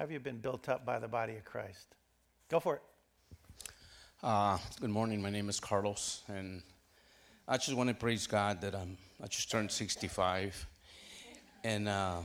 Have 0.01 0.09
you 0.11 0.19
been 0.19 0.39
built 0.39 0.67
up 0.67 0.83
by 0.83 0.97
the 0.97 1.07
body 1.07 1.35
of 1.35 1.45
Christ? 1.45 1.93
Go 2.49 2.59
for 2.59 2.77
it. 2.77 2.81
Uh, 4.23 4.57
good 4.79 4.89
morning. 4.89 5.21
My 5.21 5.29
name 5.29 5.47
is 5.47 5.59
Carlos, 5.59 6.23
and 6.27 6.63
I 7.47 7.57
just 7.57 7.77
want 7.77 7.89
to 7.89 7.93
praise 7.93 8.25
God 8.25 8.61
that 8.61 8.73
I'm. 8.73 8.97
I 9.23 9.27
just 9.27 9.51
turned 9.51 9.69
65, 9.69 10.65
and 11.63 11.87
uh, 11.87 12.21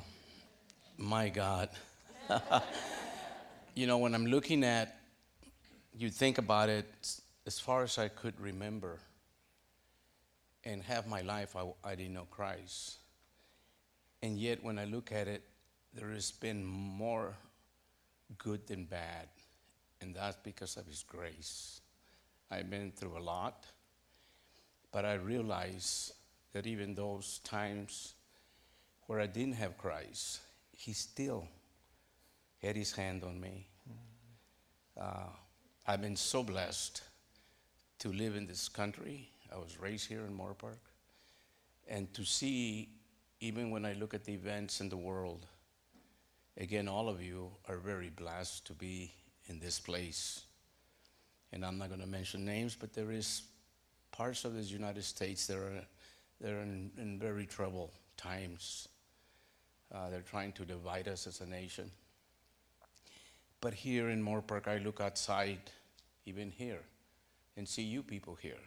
my 0.97 1.29
God. 1.29 1.69
you 3.75 3.87
know, 3.87 3.99
when 3.99 4.15
I'm 4.15 4.25
looking 4.25 4.65
at, 4.65 4.99
you 5.95 6.09
think 6.09 6.39
about 6.39 6.71
it, 6.71 6.87
as 7.47 7.61
far 7.61 7.83
as 7.83 7.99
I 7.99 8.09
could 8.09 8.41
remember 8.41 9.01
and 10.65 10.83
have 10.85 11.07
my 11.07 11.21
life, 11.21 11.55
I, 11.55 11.67
I 11.85 11.95
didn't 11.95 12.15
know 12.15 12.27
Christ. 12.31 13.01
And 14.23 14.39
yet, 14.39 14.65
when 14.65 14.79
I 14.79 14.87
look 14.87 15.13
at 15.13 15.29
it, 15.29 15.43
there 15.93 16.09
has 16.09 16.31
been 16.31 16.65
more 16.65 17.37
good 18.39 18.67
than 18.67 18.85
bad. 18.85 19.29
And 20.01 20.15
that's 20.15 20.37
because 20.43 20.77
of 20.77 20.87
His 20.87 21.03
grace. 21.03 21.81
I've 22.51 22.71
been 22.71 22.93
through 22.93 23.19
a 23.19 23.21
lot, 23.21 23.67
but 24.93 25.05
I 25.05 25.15
realize 25.15 26.13
that 26.53 26.67
even 26.67 26.95
those 26.95 27.41
times 27.45 28.15
where 29.07 29.21
I 29.21 29.27
didn't 29.27 29.55
have 29.55 29.77
Christ, 29.79 30.41
He 30.73 30.93
still 30.93 31.49
had 32.63 32.77
his 32.77 32.93
hand 32.93 33.23
on 33.23 33.41
me. 33.41 33.67
Uh, 35.01 35.29
I've 35.87 36.01
been 36.01 36.17
so 36.17 36.43
blessed 36.43 37.03
to 37.99 38.09
live 38.09 38.35
in 38.35 38.47
this 38.47 38.69
country. 38.69 39.31
I 39.53 39.57
was 39.57 39.79
raised 39.79 40.09
here 40.09 40.25
in 40.27 40.37
Moorpark. 40.37 40.81
And 41.89 42.13
to 42.15 42.25
see, 42.25 42.89
even 43.41 43.71
when 43.71 43.85
I 43.85 43.93
look 43.93 44.15
at 44.15 44.25
the 44.25 44.33
events 44.33 44.81
in 44.81 44.89
the 44.89 44.97
world, 44.97 45.47
again, 46.57 46.89
all 46.89 47.09
of 47.09 47.23
you 47.23 47.51
are 47.69 47.79
very 47.79 48.11
blessed 48.11 48.67
to 48.67 48.73
be 48.73 49.13
in 49.47 49.59
this 49.59 49.79
place. 49.79 50.43
And 51.53 51.65
I'm 51.65 51.79
not 51.79 51.89
going 51.89 52.01
to 52.01 52.07
mention 52.07 52.45
names, 52.45 52.77
but 52.79 52.93
there 52.93 53.11
is 53.11 53.43
parts 54.13 54.45
of 54.45 54.55
the 54.55 54.63
United 54.63 55.05
States 55.05 55.47
that 55.47 55.57
are, 55.57 55.85
that 56.41 56.53
are 56.53 56.61
in, 56.61 56.91
in 56.99 57.19
very 57.19 57.47
troubled 57.47 57.91
times. 58.17 58.89
Uh, 59.95 60.11
they're 60.11 60.21
trying 60.23 60.53
to 60.53 60.65
divide 60.65 61.09
us 61.09 61.27
as 61.27 61.41
a 61.41 61.47
nation. 61.47 61.91
But 63.61 63.75
here 63.75 64.11
in 64.11 64.23
Moorpark, 64.23 64.69
I 64.69 64.79
look 64.79 65.01
outside, 65.01 65.59
even 66.25 66.51
here, 66.51 66.83
and 67.57 67.67
see 67.67 67.83
you 67.83 68.03
people 68.03 68.35
here. 68.35 68.59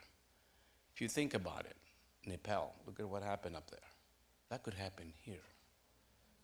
If 0.94 1.02
you 1.02 1.08
think 1.08 1.34
about 1.34 1.62
it, 1.62 1.76
Nepal, 2.26 2.74
look 2.86 3.00
at 3.00 3.08
what 3.08 3.24
happened 3.24 3.56
up 3.56 3.70
there. 3.70 3.80
That 4.50 4.64
could 4.64 4.74
happen 4.74 5.14
here. 5.22 5.49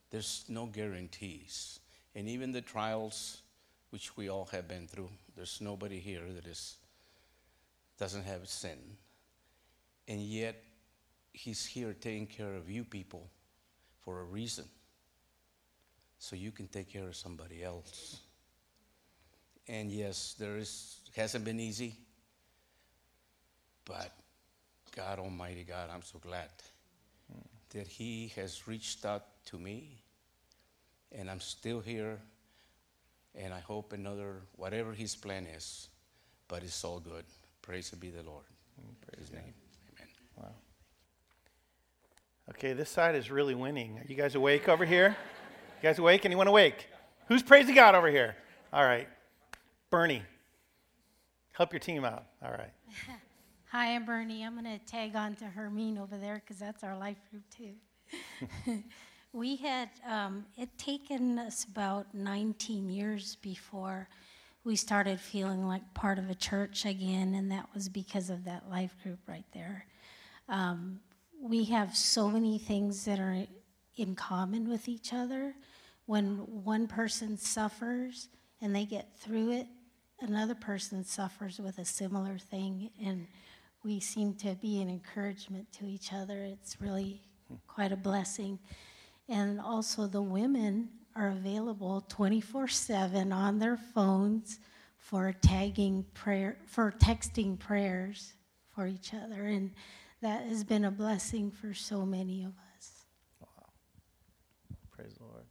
There's 0.09 0.45
no 0.47 0.65
guarantees. 0.65 1.79
And 2.15 2.29
even 2.29 2.51
the 2.51 2.62
trials 2.62 3.41
which 3.89 4.15
we 4.17 4.29
all 4.29 4.45
have 4.51 4.67
been 4.67 4.88
through, 4.88 5.09
there's 5.35 5.59
nobody 5.62 6.00
here 6.00 6.24
that 6.35 6.47
is, 6.47 6.75
doesn't 7.97 8.24
have 8.24 8.47
sin. 8.47 8.77
And 10.07 10.21
yet, 10.21 10.62
He's 11.33 11.65
here 11.65 11.93
taking 11.93 12.27
care 12.27 12.55
of 12.55 12.69
you 12.69 12.85
people 12.85 13.29
for 14.03 14.21
a 14.21 14.24
reason. 14.24 14.65
So 16.17 16.35
you 16.35 16.51
can 16.51 16.67
take 16.67 16.89
care 16.91 17.07
of 17.07 17.15
somebody 17.15 17.62
else. 17.62 18.21
And 19.67 19.91
yes, 19.91 20.35
there 20.39 20.57
is 20.57 21.00
hasn't 21.15 21.43
been 21.43 21.59
easy, 21.59 21.95
but 23.85 24.12
God 24.95 25.19
Almighty 25.19 25.63
God, 25.63 25.89
I'm 25.93 26.03
so 26.03 26.19
glad 26.19 26.50
hmm. 27.31 27.39
that 27.69 27.88
He 27.88 28.31
has 28.35 28.67
reached 28.67 29.05
out 29.05 29.24
to 29.45 29.59
me, 29.59 30.01
and 31.11 31.29
I'm 31.29 31.39
still 31.39 31.79
here. 31.79 32.19
And 33.37 33.53
I 33.53 33.59
hope 33.59 33.91
another 33.91 34.43
whatever 34.55 34.93
His 34.93 35.15
plan 35.15 35.45
is, 35.45 35.89
but 36.47 36.63
it's 36.63 36.83
all 36.83 36.99
good. 36.99 37.25
Praise 37.61 37.89
be 37.91 38.09
the 38.09 38.23
Lord. 38.23 38.45
Mm, 38.79 38.93
praise 39.05 39.27
His 39.27 39.31
name. 39.31 39.53
Amen. 39.93 40.07
Wow. 40.37 40.55
Okay, 42.51 42.73
this 42.73 42.89
side 42.89 43.15
is 43.15 43.29
really 43.29 43.55
winning. 43.55 43.97
Are 43.97 44.05
you 44.07 44.15
guys 44.15 44.35
awake 44.35 44.69
over 44.69 44.85
here? 44.85 45.17
You 45.81 45.89
guys 45.89 45.99
awake? 45.99 46.25
Anyone 46.25 46.47
awake? 46.47 46.87
Who's 47.27 47.43
praising 47.43 47.75
God 47.75 47.95
over 47.95 48.07
here? 48.07 48.35
All 48.71 48.83
right. 48.83 49.07
Bernie, 49.89 50.21
help 51.53 51.73
your 51.73 51.79
team 51.79 52.05
out. 52.05 52.25
All 52.43 52.51
right. 52.51 52.71
Hi, 53.71 53.95
I'm 53.95 54.05
Bernie. 54.05 54.43
I'm 54.43 54.53
going 54.53 54.79
to 54.79 54.85
tag 54.85 55.15
on 55.15 55.35
to 55.35 55.45
Hermine 55.45 55.97
over 55.97 56.17
there 56.17 56.35
because 56.35 56.59
that's 56.59 56.83
our 56.83 56.97
life 56.97 57.17
group 57.29 57.43
too. 57.49 57.73
we 59.35 59.57
had 59.57 59.89
um, 60.09 60.45
it 60.57 60.69
taken 60.77 61.37
us 61.37 61.65
about 61.65 62.07
19 62.13 62.89
years 62.89 63.35
before 63.41 64.07
we 64.63 64.77
started 64.77 65.19
feeling 65.19 65.67
like 65.67 65.93
part 65.93 66.17
of 66.17 66.29
a 66.29 66.35
church 66.35 66.85
again, 66.85 67.35
and 67.35 67.51
that 67.51 67.67
was 67.73 67.89
because 67.89 68.29
of 68.29 68.45
that 68.45 68.69
life 68.69 68.95
group 69.03 69.19
right 69.27 69.43
there. 69.53 69.85
Um, 70.47 71.01
we 71.39 71.65
have 71.65 71.97
so 71.97 72.29
many 72.29 72.57
things 72.57 73.03
that 73.05 73.19
are 73.19 73.45
in 73.97 74.15
common 74.15 74.69
with 74.69 74.87
each 74.87 75.13
other. 75.13 75.53
When 76.05 76.37
one 76.63 76.87
person 76.87 77.37
suffers 77.37 78.29
and 78.61 78.73
they 78.73 78.85
get 78.85 79.19
through 79.19 79.51
it, 79.51 79.67
another 80.21 80.55
person 80.55 81.03
suffers 81.03 81.59
with 81.59 81.77
a 81.77 81.85
similar 81.85 82.37
thing, 82.37 82.89
and 83.05 83.27
we 83.83 83.99
seem 83.99 84.33
to 84.35 84.55
be 84.55 84.81
an 84.81 84.89
encouragement 84.89 85.73
to 85.73 85.85
each 85.85 86.13
other. 86.13 86.41
It's 86.43 86.79
really 86.79 87.21
quite 87.67 87.91
a 87.91 87.97
blessing. 87.97 88.59
And 89.27 89.60
also, 89.60 90.08
the 90.08 90.22
women 90.22 90.89
are 91.15 91.29
available 91.29 92.01
24 92.10 92.67
7 92.67 93.32
on 93.32 93.60
their 93.60 93.77
phones 93.77 94.60
for 94.98 95.34
tagging 95.34 96.05
prayer, 96.13 96.58
for 96.65 96.91
texting 96.91 97.58
prayers 97.58 98.34
for 98.74 98.88
each 98.88 99.13
other. 99.13 99.46
And 99.46 99.72
that 100.22 100.46
has 100.46 100.63
been 100.63 100.86
a 100.86 100.91
blessing 100.91 101.51
for 101.51 101.74
so 101.74 102.05
many 102.05 102.44
of 102.44 102.53
us. 102.77 103.05
Wow. 103.39 103.48
Praise 104.91 105.13
the 105.15 105.24
Lord. 105.24 105.46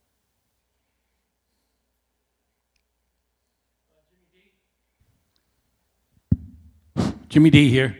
Jimmy 7.29 7.51
D 7.51 7.69
here. 7.69 7.97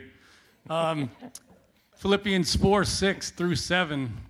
Um, 0.69 1.09
Philippians 1.97 2.55
4 2.55 2.85
6 2.85 3.31
through 3.31 3.55
7. 3.55 4.24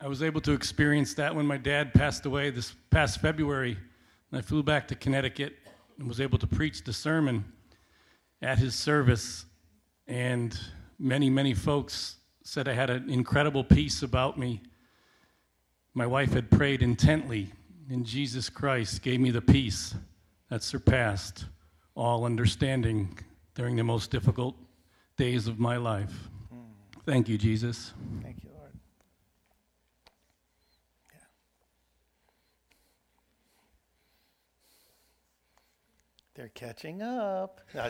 I 0.00 0.06
was 0.06 0.22
able 0.22 0.40
to 0.42 0.52
experience 0.52 1.14
that 1.14 1.34
when 1.34 1.46
my 1.46 1.56
dad 1.56 1.92
passed 1.92 2.24
away 2.26 2.50
this 2.50 2.72
past 2.90 3.20
February. 3.20 3.76
And 4.30 4.38
I 4.38 4.42
flew 4.42 4.62
back 4.62 4.86
to 4.88 4.94
Connecticut 4.94 5.56
and 5.98 6.06
was 6.06 6.20
able 6.20 6.38
to 6.38 6.46
preach 6.46 6.84
the 6.84 6.92
sermon 6.92 7.44
at 8.40 8.58
his 8.58 8.74
service. 8.74 9.44
And 10.06 10.58
many, 10.98 11.30
many 11.30 11.54
folks 11.54 12.16
said 12.44 12.68
I 12.68 12.72
had 12.72 12.90
an 12.90 13.10
incredible 13.10 13.64
peace 13.64 14.02
about 14.02 14.38
me. 14.38 14.62
My 15.94 16.06
wife 16.06 16.32
had 16.32 16.50
prayed 16.50 16.82
intently, 16.82 17.52
and 17.90 18.06
Jesus 18.06 18.48
Christ 18.48 19.02
gave 19.02 19.20
me 19.20 19.30
the 19.30 19.42
peace 19.42 19.94
that 20.48 20.62
surpassed 20.62 21.46
all 21.94 22.24
understanding 22.24 23.18
during 23.54 23.74
the 23.76 23.82
most 23.82 24.10
difficult 24.10 24.54
days 25.16 25.48
of 25.48 25.58
my 25.58 25.76
life. 25.76 26.28
Hmm. 26.50 26.60
Thank 27.04 27.28
you, 27.28 27.36
Jesus. 27.36 27.92
Thank 28.22 28.44
you, 28.44 28.50
Lord. 28.56 28.72
Yeah. 36.36 36.37
They're 36.54 36.68
catching 36.68 37.02
up. 37.02 37.60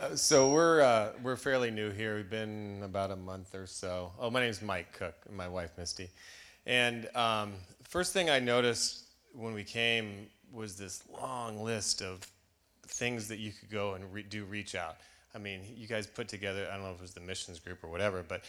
Uh, 0.00 0.16
so 0.16 0.50
we're 0.50 0.80
uh, 0.80 1.10
we're 1.22 1.36
fairly 1.36 1.70
new 1.70 1.90
here. 1.90 2.16
We've 2.16 2.30
been 2.30 2.80
about 2.82 3.10
a 3.10 3.16
month 3.16 3.54
or 3.54 3.66
so. 3.66 4.12
Oh, 4.18 4.30
my 4.30 4.40
name's 4.40 4.62
Mike 4.62 4.94
Cook, 4.94 5.14
and 5.28 5.36
my 5.36 5.46
wife 5.46 5.72
Misty. 5.76 6.08
And 6.64 7.06
um, 7.14 7.52
first 7.82 8.14
thing 8.14 8.30
I 8.30 8.38
noticed 8.38 9.10
when 9.34 9.52
we 9.52 9.62
came 9.62 10.28
was 10.50 10.74
this 10.74 11.02
long 11.22 11.62
list 11.62 12.00
of 12.00 12.26
things 12.86 13.28
that 13.28 13.40
you 13.40 13.52
could 13.52 13.68
go 13.68 13.92
and 13.92 14.10
re- 14.10 14.22
do 14.22 14.46
reach 14.46 14.74
out. 14.74 14.96
I 15.34 15.38
mean, 15.38 15.60
you 15.76 15.86
guys 15.86 16.06
put 16.06 16.28
together, 16.28 16.66
I 16.70 16.76
don't 16.76 16.84
know 16.84 16.92
if 16.92 16.96
it 16.96 17.02
was 17.02 17.12
the 17.12 17.20
missions 17.20 17.60
group 17.60 17.84
or 17.84 17.90
whatever, 17.90 18.24
but 18.26 18.44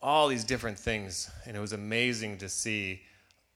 all 0.00 0.26
these 0.26 0.42
different 0.42 0.78
things. 0.78 1.30
And 1.44 1.54
it 1.54 1.60
was 1.60 1.74
amazing 1.74 2.38
to 2.38 2.48
see 2.48 3.02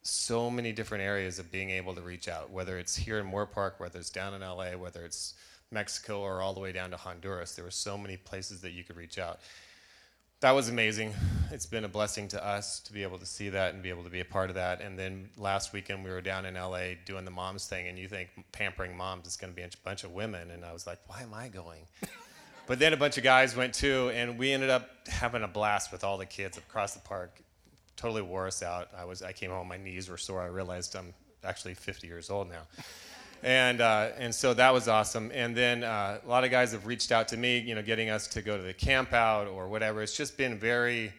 so 0.03 0.51
many 0.51 0.73
different 0.73 1.05
areas 1.05 1.39
of 1.39 1.51
being 1.53 1.71
able 1.71 1.95
to 1.95 2.01
reach 2.01 2.29
out, 2.29 2.51
whether 2.51 2.79
it's 2.79 2.97
here 2.97 3.19
in 3.19 3.31
Moorpark, 3.31 3.79
whether 3.79 3.99
it's 3.99 4.11
down 4.11 4.35
in 4.35 4.41
LA, 4.41 4.73
whether 4.73 5.05
it's 5.05 5.35
Mexico, 5.71 6.21
or 6.21 6.43
all 6.43 6.53
the 6.53 6.61
way 6.61 6.73
down 6.73 6.91
to 6.91 6.97
Honduras. 6.97 7.55
There 7.55 7.65
were 7.65 7.71
so 7.71 7.97
many 7.97 8.17
places 8.17 8.61
that 8.63 8.73
you 8.73 8.85
could 8.85 8.97
reach 8.97 9.19
out. 9.19 9.41
That 10.41 10.53
was 10.53 10.69
amazing. 10.69 11.15
It's 11.53 11.67
been 11.67 11.85
a 11.85 11.89
blessing 11.89 12.27
to 12.29 12.45
us 12.45 12.81
to 12.81 12.93
be 12.93 13.05
able 13.05 13.19
to 13.19 13.27
see 13.27 13.49
that 13.51 13.75
and 13.75 13.83
be 13.83 13.91
able 13.91 14.03
to 14.03 14.11
be 14.11 14.19
a 14.19 14.25
part 14.25 14.49
of 14.49 14.57
that. 14.57 14.81
And 14.81 14.99
then 14.99 15.31
last 15.37 15.73
weekend 15.73 16.03
we 16.03 16.11
were 16.11 16.21
down 16.21 16.47
in 16.47 16.55
LA 16.55 16.95
doing 17.05 17.25
the 17.25 17.31
moms 17.31 17.69
thing, 17.69 17.87
and 17.87 17.97
you 17.97 18.09
think 18.09 18.31
pampering 18.51 18.97
moms 18.97 19.29
is 19.29 19.37
going 19.37 19.53
to 19.53 19.57
be 19.57 19.63
a 19.63 19.71
bunch 19.85 20.03
of 20.03 20.13
women, 20.13 20.51
and 20.51 20.65
I 20.65 20.73
was 20.73 20.87
like, 20.87 20.99
why 21.07 21.23
am 21.23 21.33
I 21.33 21.49
going? 21.49 21.87
But 22.67 22.79
then 22.79 22.93
a 22.93 22.97
bunch 22.97 23.19
of 23.19 23.25
guys 23.25 23.57
went 23.57 23.75
too, 23.75 24.11
and 24.15 24.39
we 24.39 24.53
ended 24.53 24.71
up 24.71 24.89
having 25.09 25.43
a 25.43 25.49
blast 25.49 25.91
with 25.91 26.05
all 26.05 26.17
the 26.17 26.27
kids 26.27 26.59
across 26.59 26.95
the 26.95 27.01
park. 27.01 27.42
Totally 28.03 28.23
wore 28.23 28.49
us 28.49 28.65
out. 28.65 28.89
I 28.99 29.05
was 29.05 29.23
I 29.23 29.31
came 29.31 29.51
home, 29.51 29.69
my 29.69 29.77
knees 29.77 30.09
were 30.09 30.19
sore. 30.19 30.43
I 30.43 30.47
realized 30.47 30.97
I'm 30.97 31.15
actually 31.45 31.75
50 31.75 32.09
years 32.09 32.31
old 32.31 32.49
now. 32.49 32.63
And, 33.45 33.81
uh, 33.81 34.09
and 34.19 34.35
so 34.35 34.55
that 34.55 34.73
was 34.73 34.89
awesome. 34.89 35.31
And 35.33 35.57
then 35.57 35.85
uh, 35.85 36.19
a 36.25 36.29
lot 36.29 36.43
of 36.43 36.51
guys 36.51 36.73
have 36.73 36.85
reached 36.85 37.13
out 37.13 37.29
to 37.29 37.37
me, 37.37 37.59
you 37.59 37.77
know, 37.77 37.83
getting 37.83 38.11
us 38.11 38.27
to 38.29 38.43
go 38.43 38.57
to 38.57 38.63
the 38.63 38.75
camp 38.75 39.13
out 39.13 39.47
or 39.47 39.69
whatever. 39.69 40.03
It's 40.03 40.17
just 40.17 40.37
been 40.37 40.59
very, 40.59 41.13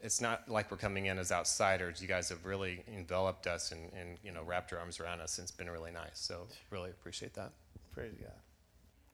it's 0.00 0.20
not 0.20 0.48
like 0.48 0.70
we're 0.70 0.76
coming 0.76 1.06
in 1.06 1.18
as 1.18 1.32
outsiders. 1.32 2.00
You 2.00 2.06
guys 2.06 2.28
have 2.28 2.46
really 2.46 2.84
enveloped 2.94 3.48
us 3.48 3.72
and, 3.72 3.90
and 3.92 4.16
you 4.22 4.30
know, 4.30 4.44
wrapped 4.44 4.70
your 4.70 4.78
arms 4.78 5.00
around 5.00 5.20
us. 5.20 5.38
And 5.38 5.44
it's 5.44 5.52
been 5.52 5.68
really 5.68 5.90
nice. 5.90 6.10
So 6.14 6.46
really 6.70 6.90
appreciate 6.90 7.34
that. 7.34 7.50
Praise 7.92 8.14
God. 8.20 8.30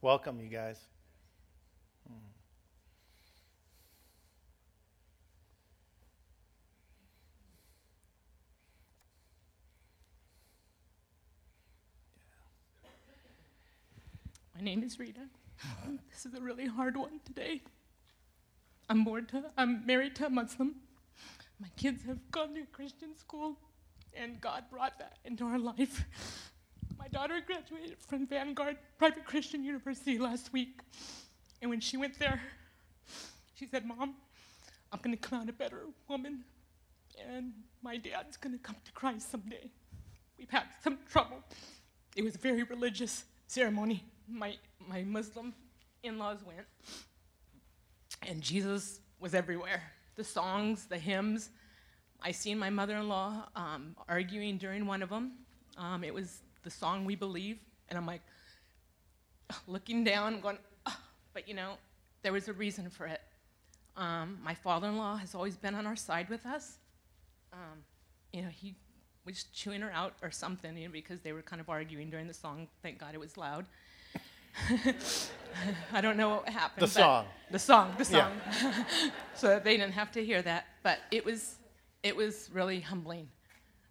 Welcome, 0.02 0.38
you 0.38 0.48
guys. 0.48 0.80
My 14.56 14.62
name 14.62 14.82
is 14.82 14.98
Rita. 14.98 15.20
This 16.10 16.24
is 16.24 16.32
a 16.32 16.40
really 16.40 16.64
hard 16.64 16.96
one 16.96 17.20
today. 17.26 17.60
I'm 18.88 19.04
born 19.04 19.26
to 19.26 19.44
I'm 19.58 19.84
married 19.84 20.16
to 20.16 20.26
a 20.26 20.30
Muslim. 20.30 20.76
My 21.60 21.68
kids 21.76 22.04
have 22.04 22.30
gone 22.30 22.54
to 22.54 22.64
Christian 22.72 23.14
school 23.14 23.58
and 24.14 24.40
God 24.40 24.64
brought 24.70 24.98
that 24.98 25.18
into 25.26 25.44
our 25.44 25.58
life. 25.58 26.06
My 26.98 27.06
daughter 27.08 27.38
graduated 27.46 27.98
from 27.98 28.26
Vanguard 28.26 28.78
Private 28.96 29.26
Christian 29.26 29.62
University 29.62 30.16
last 30.18 30.54
week. 30.54 30.80
And 31.60 31.70
when 31.70 31.80
she 31.80 31.98
went 31.98 32.18
there, 32.18 32.40
she 33.56 33.66
said, 33.66 33.84
Mom, 33.84 34.14
I'm 34.90 35.00
going 35.02 35.14
to 35.14 35.20
come 35.20 35.42
out 35.42 35.50
a 35.50 35.52
better 35.52 35.82
woman, 36.08 36.44
and 37.28 37.52
my 37.82 37.98
dad's 37.98 38.38
going 38.38 38.54
to 38.54 38.62
come 38.62 38.76
to 38.86 38.92
Christ 38.92 39.30
someday. 39.30 39.70
We've 40.38 40.48
had 40.48 40.64
some 40.82 40.98
trouble. 41.10 41.42
It 42.14 42.24
was 42.24 42.36
a 42.36 42.38
very 42.38 42.62
religious 42.62 43.24
ceremony. 43.46 44.02
My, 44.28 44.56
my 44.88 45.02
Muslim 45.02 45.54
in 46.02 46.18
laws 46.18 46.38
went, 46.44 46.66
and 48.22 48.40
Jesus 48.40 49.00
was 49.20 49.34
everywhere. 49.34 49.82
The 50.16 50.24
songs, 50.24 50.86
the 50.86 50.98
hymns. 50.98 51.50
I 52.22 52.32
seen 52.32 52.58
my 52.58 52.70
mother 52.70 52.96
in 52.96 53.08
law 53.08 53.48
um, 53.54 53.94
arguing 54.08 54.56
during 54.58 54.86
one 54.86 55.02
of 55.02 55.10
them. 55.10 55.32
Um, 55.76 56.02
it 56.02 56.12
was 56.12 56.40
the 56.62 56.70
song 56.70 57.04
We 57.04 57.14
Believe, 57.14 57.58
and 57.88 57.98
I'm 57.98 58.06
like 58.06 58.22
looking 59.66 60.04
down, 60.04 60.40
going, 60.40 60.58
oh, 60.86 60.98
but 61.34 61.46
you 61.48 61.54
know, 61.54 61.74
there 62.22 62.32
was 62.32 62.48
a 62.48 62.52
reason 62.52 62.90
for 62.90 63.06
it. 63.06 63.20
Um, 63.96 64.38
my 64.42 64.54
father 64.54 64.88
in 64.88 64.96
law 64.96 65.16
has 65.16 65.34
always 65.34 65.56
been 65.56 65.74
on 65.74 65.86
our 65.86 65.96
side 65.96 66.28
with 66.28 66.44
us. 66.44 66.78
Um, 67.52 67.84
you 68.32 68.42
know, 68.42 68.48
he 68.48 68.74
was 69.24 69.44
chewing 69.44 69.80
her 69.80 69.90
out 69.92 70.14
or 70.22 70.30
something 70.30 70.76
you 70.76 70.86
know, 70.86 70.92
because 70.92 71.20
they 71.20 71.32
were 71.32 71.42
kind 71.42 71.60
of 71.60 71.68
arguing 71.68 72.10
during 72.10 72.26
the 72.26 72.34
song. 72.34 72.68
Thank 72.82 72.98
God 72.98 73.14
it 73.14 73.20
was 73.20 73.36
loud. 73.36 73.66
I 75.92 76.00
don't 76.00 76.16
know 76.16 76.28
what 76.30 76.48
happened. 76.48 76.82
The 76.82 76.90
song. 76.90 77.26
The 77.50 77.58
song. 77.58 77.94
The 77.98 78.04
song. 78.04 78.32
Yeah. 78.62 78.84
so 79.34 79.60
they 79.62 79.76
didn't 79.76 79.92
have 79.92 80.10
to 80.12 80.24
hear 80.24 80.42
that, 80.42 80.66
but 80.82 80.98
it 81.10 81.24
was 81.24 81.56
it 82.02 82.14
was 82.14 82.50
really 82.52 82.80
humbling. 82.80 83.28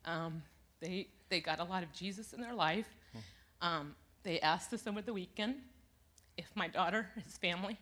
Um, 0.05 0.43
they 0.79 1.07
they 1.29 1.39
got 1.39 1.59
a 1.59 1.63
lot 1.63 1.83
of 1.83 1.91
Jesus 1.91 2.33
in 2.33 2.41
their 2.41 2.53
life. 2.53 2.87
Um, 3.61 3.95
they 4.23 4.39
asked 4.41 4.73
us 4.73 4.85
over 4.87 5.01
the 5.01 5.13
weekend 5.13 5.55
if 6.37 6.47
my 6.55 6.67
daughter, 6.67 7.07
his 7.23 7.37
family, 7.37 7.77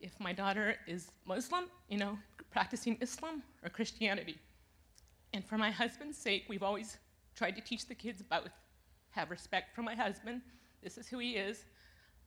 if 0.00 0.18
my 0.18 0.32
daughter 0.32 0.76
is 0.86 1.10
Muslim, 1.26 1.64
you 1.88 1.98
know, 1.98 2.18
practicing 2.50 2.96
Islam 3.00 3.42
or 3.62 3.68
Christianity. 3.68 4.38
And 5.34 5.44
for 5.44 5.58
my 5.58 5.70
husband's 5.70 6.16
sake, 6.16 6.44
we've 6.48 6.62
always 6.62 6.96
tried 7.34 7.56
to 7.56 7.60
teach 7.60 7.86
the 7.86 7.94
kids 7.94 8.22
both. 8.22 8.50
Have 9.10 9.30
respect 9.30 9.74
for 9.74 9.82
my 9.82 9.94
husband. 9.94 10.40
This 10.82 10.96
is 10.96 11.08
who 11.08 11.18
he 11.18 11.32
is. 11.32 11.64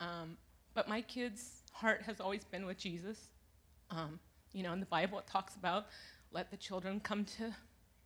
Um, 0.01 0.35
but 0.73 0.89
my 0.89 1.01
kid's 1.01 1.61
heart 1.71 2.01
has 2.05 2.19
always 2.19 2.43
been 2.43 2.65
with 2.65 2.77
Jesus. 2.77 3.29
Um, 3.91 4.19
you 4.51 4.63
know, 4.63 4.73
in 4.73 4.79
the 4.79 4.85
Bible 4.87 5.19
it 5.19 5.27
talks 5.27 5.55
about 5.55 5.85
let 6.31 6.49
the 6.49 6.57
children 6.57 6.99
come 6.99 7.23
to, 7.25 7.53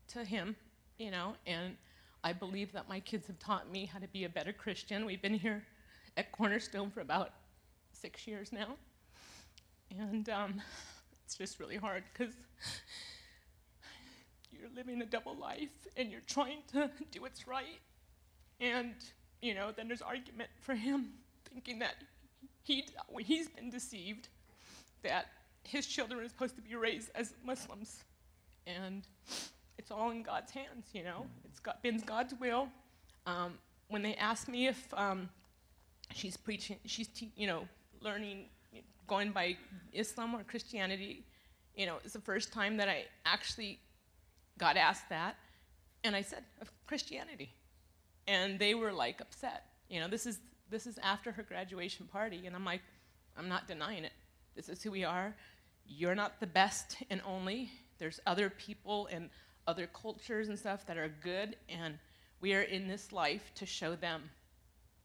to 0.09 0.23
him, 0.25 0.55
you 0.99 1.09
know, 1.09 1.35
and 1.47 1.75
I 2.23 2.33
believe 2.33 2.73
that 2.73 2.89
my 2.89 2.99
kids 2.99 3.27
have 3.27 3.39
taught 3.39 3.71
me 3.71 3.85
how 3.85 3.99
to 3.99 4.07
be 4.07 4.25
a 4.25 4.29
better 4.29 4.51
Christian. 4.51 5.05
We've 5.05 5.21
been 5.21 5.33
here 5.33 5.63
at 6.17 6.31
Cornerstone 6.31 6.89
for 6.89 7.01
about 7.01 7.31
six 7.93 8.27
years 8.27 8.51
now. 8.51 8.75
and 9.97 10.27
um, 10.29 10.61
it's 11.25 11.37
just 11.37 11.59
really 11.59 11.77
hard 11.77 12.03
because 12.11 12.33
you're 14.51 14.69
living 14.75 15.01
a 15.01 15.05
double 15.05 15.35
life 15.35 15.69
and 15.95 16.11
you're 16.11 16.21
trying 16.27 16.59
to 16.73 16.91
do 17.11 17.21
what's 17.21 17.47
right, 17.47 17.79
and 18.59 18.95
you 19.41 19.53
know 19.53 19.71
then 19.75 19.87
there's 19.87 20.01
argument 20.01 20.49
for 20.61 20.75
him 20.75 21.13
thinking 21.55 21.79
that 21.79 21.95
he 22.63 22.85
he's 23.19 23.47
been 23.47 23.69
deceived 23.69 24.27
that 25.03 25.27
his 25.63 25.87
children 25.87 26.19
are 26.19 26.27
supposed 26.27 26.55
to 26.55 26.61
be 26.61 26.75
raised 26.75 27.09
as 27.15 27.33
Muslims, 27.43 28.03
and 28.67 29.07
it's 29.77 29.89
all 29.89 30.11
in 30.11 30.21
God's 30.21 30.51
hands. 30.51 30.85
You 30.93 31.03
know, 31.03 31.25
it's 31.45 31.59
got, 31.59 31.81
been 31.81 31.97
God's 31.99 32.33
will. 32.39 32.67
Um, 33.25 33.53
when 33.87 34.01
they 34.01 34.15
asked 34.15 34.47
me 34.47 34.67
if 34.67 34.93
um, 34.93 35.29
she's 36.13 36.37
preaching, 36.37 36.77
she's 36.85 37.07
te- 37.07 37.31
you 37.37 37.47
know 37.47 37.67
learning, 38.01 38.45
going 39.07 39.31
by 39.31 39.57
Islam 39.93 40.35
or 40.35 40.43
Christianity, 40.43 41.23
you 41.75 41.85
know, 41.85 41.95
it's 42.03 42.13
the 42.13 42.21
first 42.21 42.51
time 42.51 42.77
that 42.77 42.89
I 42.89 43.05
actually 43.25 43.79
got 44.57 44.77
asked 44.77 45.09
that, 45.09 45.35
and 46.03 46.15
I 46.15 46.21
said 46.21 46.43
of 46.61 46.69
Christianity, 46.85 47.53
and 48.27 48.59
they 48.59 48.75
were 48.75 48.91
like 48.91 49.21
upset. 49.21 49.63
You 49.89 49.99
know, 50.01 50.07
this 50.07 50.25
is 50.25 50.39
this 50.69 50.87
is 50.87 50.97
after 50.99 51.31
her 51.31 51.43
graduation 51.43 52.07
party, 52.07 52.45
and 52.45 52.55
I'm 52.55 52.65
like, 52.65 52.81
I'm 53.37 53.49
not 53.49 53.67
denying 53.67 54.03
it. 54.03 54.13
This 54.55 54.69
is 54.69 54.81
who 54.81 54.91
we 54.91 55.03
are. 55.03 55.35
You're 55.85 56.15
not 56.15 56.39
the 56.39 56.47
best 56.47 56.97
and 57.09 57.21
only. 57.25 57.69
There's 57.97 58.19
other 58.25 58.49
people 58.49 59.07
and 59.11 59.29
other 59.67 59.87
cultures 59.87 60.49
and 60.49 60.57
stuff 60.57 60.85
that 60.87 60.97
are 60.97 61.11
good, 61.21 61.55
and 61.69 61.97
we 62.41 62.53
are 62.53 62.61
in 62.61 62.87
this 62.87 63.11
life 63.11 63.51
to 63.55 63.65
show 63.65 63.95
them 63.95 64.29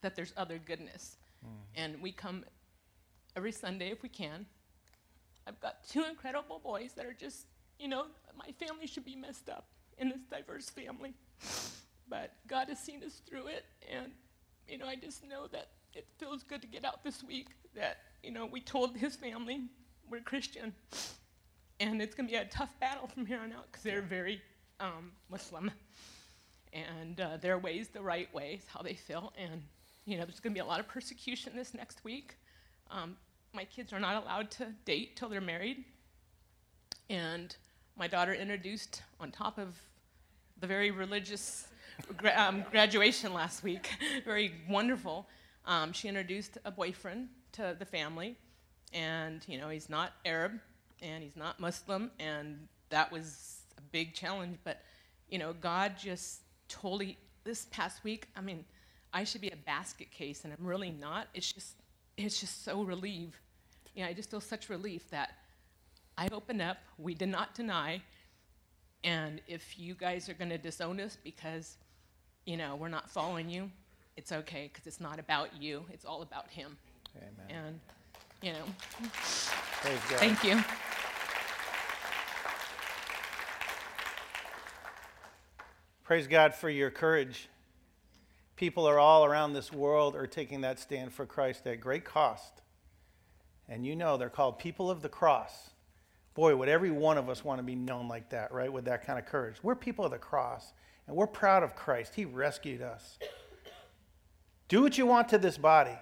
that 0.02 0.14
there's 0.16 0.32
other 0.36 0.58
goodness. 0.58 1.16
Mm. 1.44 1.50
And 1.74 2.02
we 2.02 2.12
come 2.12 2.44
every 3.36 3.52
Sunday 3.52 3.90
if 3.90 4.02
we 4.02 4.08
can. 4.08 4.46
I've 5.46 5.60
got 5.60 5.86
two 5.88 6.04
incredible 6.04 6.60
boys 6.62 6.92
that 6.92 7.06
are 7.06 7.14
just, 7.14 7.46
you 7.78 7.88
know, 7.88 8.06
my 8.36 8.52
family 8.64 8.86
should 8.86 9.04
be 9.04 9.16
messed 9.16 9.48
up 9.48 9.68
in 9.98 10.08
this 10.08 10.20
diverse 10.30 10.70
family. 10.70 11.14
But 12.08 12.32
God 12.46 12.68
has 12.68 12.78
seen 12.78 13.02
us 13.04 13.22
through 13.28 13.46
it, 13.48 13.64
and, 13.90 14.12
you 14.70 14.78
know, 14.78 14.86
I 14.86 14.94
just 14.94 15.26
know 15.28 15.46
that 15.52 15.68
it 15.94 16.06
feels 16.18 16.44
good 16.44 16.62
to 16.62 16.68
get 16.68 16.84
out 16.84 17.02
this 17.02 17.24
week 17.24 17.48
that, 17.74 17.98
you 18.22 18.30
know, 18.30 18.46
we 18.46 18.60
told 18.60 18.96
his 18.96 19.16
family 19.16 19.62
we're 20.08 20.20
Christian. 20.20 20.72
And 21.80 22.00
it's 22.00 22.14
going 22.14 22.28
to 22.28 22.32
be 22.32 22.38
a 22.38 22.44
tough 22.44 22.78
battle 22.78 23.08
from 23.08 23.26
here 23.26 23.40
on 23.40 23.52
out 23.52 23.66
because 23.70 23.82
they're 23.82 24.02
very 24.02 24.40
um, 24.78 25.12
Muslim. 25.28 25.70
And 26.72 27.20
uh, 27.20 27.38
their 27.38 27.58
ways, 27.58 27.88
the 27.88 28.00
right 28.00 28.32
ways, 28.32 28.64
how 28.72 28.82
they 28.82 28.94
feel. 28.94 29.32
And, 29.36 29.62
you 30.04 30.16
know, 30.18 30.24
there's 30.24 30.38
going 30.38 30.54
to 30.54 30.58
be 30.58 30.64
a 30.64 30.68
lot 30.68 30.78
of 30.78 30.86
persecution 30.86 31.52
this 31.56 31.74
next 31.74 32.04
week. 32.04 32.36
Um, 32.90 33.16
my 33.52 33.64
kids 33.64 33.92
are 33.92 33.98
not 33.98 34.22
allowed 34.22 34.52
to 34.52 34.66
date 34.84 35.16
till 35.16 35.28
they're 35.28 35.40
married. 35.40 35.84
And 37.08 37.56
my 37.96 38.06
daughter 38.06 38.32
introduced, 38.34 39.02
on 39.18 39.32
top 39.32 39.58
of 39.58 39.74
the 40.60 40.66
very 40.68 40.92
religious 40.92 41.66
gra- 42.16 42.34
um, 42.36 42.64
graduation 42.70 43.32
last 43.32 43.62
week, 43.62 43.90
very 44.24 44.54
wonderful, 44.68 45.26
um, 45.66 45.92
she 45.92 46.08
introduced 46.08 46.58
a 46.64 46.70
boyfriend 46.70 47.28
to 47.52 47.76
the 47.78 47.84
family. 47.84 48.36
And, 48.92 49.44
you 49.46 49.58
know, 49.58 49.68
he's 49.68 49.88
not 49.88 50.12
Arab 50.24 50.58
and 51.00 51.22
he's 51.22 51.36
not 51.36 51.60
Muslim. 51.60 52.10
And 52.18 52.66
that 52.88 53.12
was 53.12 53.60
a 53.78 53.80
big 53.80 54.14
challenge. 54.14 54.58
But, 54.64 54.82
you 55.28 55.38
know, 55.38 55.52
God 55.52 55.96
just 55.96 56.40
totally, 56.68 57.18
this 57.44 57.66
past 57.70 58.02
week, 58.02 58.28
I 58.36 58.40
mean, 58.40 58.64
I 59.12 59.24
should 59.24 59.40
be 59.40 59.50
a 59.50 59.56
basket 59.56 60.10
case, 60.10 60.44
and 60.44 60.52
I'm 60.56 60.64
really 60.64 60.90
not. 60.90 61.28
It's 61.34 61.52
just 61.52 61.74
it's 62.16 62.38
just 62.40 62.64
so 62.64 62.82
relieved. 62.82 63.38
You 63.94 64.04
know, 64.04 64.10
I 64.10 64.12
just 64.12 64.30
feel 64.30 64.40
such 64.40 64.68
relief 64.68 65.08
that 65.10 65.30
I 66.16 66.28
opened 66.32 66.62
up, 66.62 66.78
we 66.98 67.14
did 67.14 67.28
not 67.28 67.54
deny, 67.54 68.02
and 69.02 69.40
if 69.46 69.78
you 69.78 69.94
guys 69.94 70.28
are 70.28 70.34
going 70.34 70.50
to 70.50 70.58
disown 70.58 71.00
us 71.00 71.16
because, 71.24 71.78
you 72.44 72.56
know, 72.56 72.76
we're 72.76 72.88
not 72.88 73.10
following 73.10 73.48
you, 73.48 73.70
it's 74.16 74.32
okay 74.32 74.70
because 74.72 74.86
it's 74.86 75.00
not 75.00 75.18
about 75.18 75.60
you, 75.60 75.84
it's 75.92 76.04
all 76.04 76.22
about 76.22 76.48
Him. 76.50 76.76
Amen. 77.16 77.64
And, 77.64 77.80
you 78.42 78.52
know, 78.52 78.64
thank 80.18 80.44
you. 80.44 80.62
Praise 86.04 86.26
God 86.26 86.54
for 86.54 86.68
your 86.68 86.90
courage 86.90 87.48
people 88.60 88.86
are 88.86 88.98
all 88.98 89.24
around 89.24 89.54
this 89.54 89.72
world 89.72 90.14
are 90.14 90.26
taking 90.26 90.60
that 90.60 90.78
stand 90.78 91.10
for 91.10 91.24
Christ 91.24 91.66
at 91.66 91.80
great 91.80 92.04
cost. 92.04 92.60
And 93.66 93.86
you 93.86 93.96
know 93.96 94.18
they're 94.18 94.28
called 94.28 94.58
people 94.58 94.90
of 94.90 95.00
the 95.00 95.08
cross. 95.08 95.70
Boy, 96.34 96.54
would 96.54 96.68
every 96.68 96.90
one 96.90 97.16
of 97.16 97.30
us 97.30 97.42
want 97.42 97.58
to 97.58 97.62
be 97.62 97.74
known 97.74 98.06
like 98.06 98.28
that, 98.28 98.52
right? 98.52 98.70
With 98.70 98.84
that 98.84 99.06
kind 99.06 99.18
of 99.18 99.24
courage. 99.24 99.56
We're 99.62 99.76
people 99.76 100.04
of 100.04 100.10
the 100.10 100.18
cross, 100.18 100.74
and 101.06 101.16
we're 101.16 101.26
proud 101.26 101.62
of 101.62 101.74
Christ. 101.74 102.14
He 102.14 102.24
rescued 102.24 102.82
us. 102.82 103.18
Do 104.68 104.82
what 104.82 104.96
you 104.96 105.06
want 105.06 105.28
to 105.30 105.38
this 105.38 105.58
body, 105.58 105.98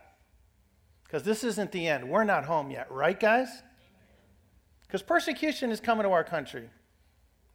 because 1.05 1.23
this 1.23 1.43
isn't 1.43 1.73
the 1.73 1.89
end. 1.89 2.09
We're 2.09 2.25
not 2.25 2.45
home 2.45 2.71
yet, 2.71 2.91
right, 2.93 3.19
guys? 3.19 3.49
Because 4.87 5.03
persecution 5.03 5.71
is 5.71 5.81
coming 5.81 6.05
to 6.05 6.11
our 6.11 6.25
country. 6.25 6.69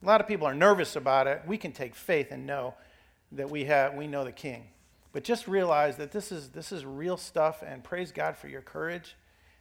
A 0.01 0.05
lot 0.05 0.21
of 0.21 0.27
people 0.27 0.47
are 0.47 0.53
nervous 0.53 0.95
about 0.95 1.27
it. 1.27 1.41
We 1.45 1.57
can 1.57 1.71
take 1.71 1.95
faith 1.95 2.31
and 2.31 2.45
know 2.45 2.73
that 3.31 3.49
we, 3.49 3.65
have, 3.65 3.95
we 3.95 4.07
know 4.07 4.23
the 4.23 4.31
King. 4.31 4.65
But 5.11 5.23
just 5.23 5.47
realize 5.47 5.97
that 5.97 6.11
this 6.11 6.31
is, 6.31 6.49
this 6.49 6.71
is 6.71 6.85
real 6.85 7.17
stuff, 7.17 7.63
and 7.65 7.83
praise 7.83 8.11
God 8.11 8.35
for 8.35 8.47
your 8.47 8.61
courage. 8.61 9.15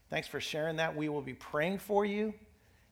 Thanks 0.08 0.28
for 0.28 0.40
sharing 0.40 0.76
that. 0.76 0.96
We 0.96 1.08
will 1.08 1.22
be 1.22 1.34
praying 1.34 1.78
for 1.78 2.04
you, 2.04 2.34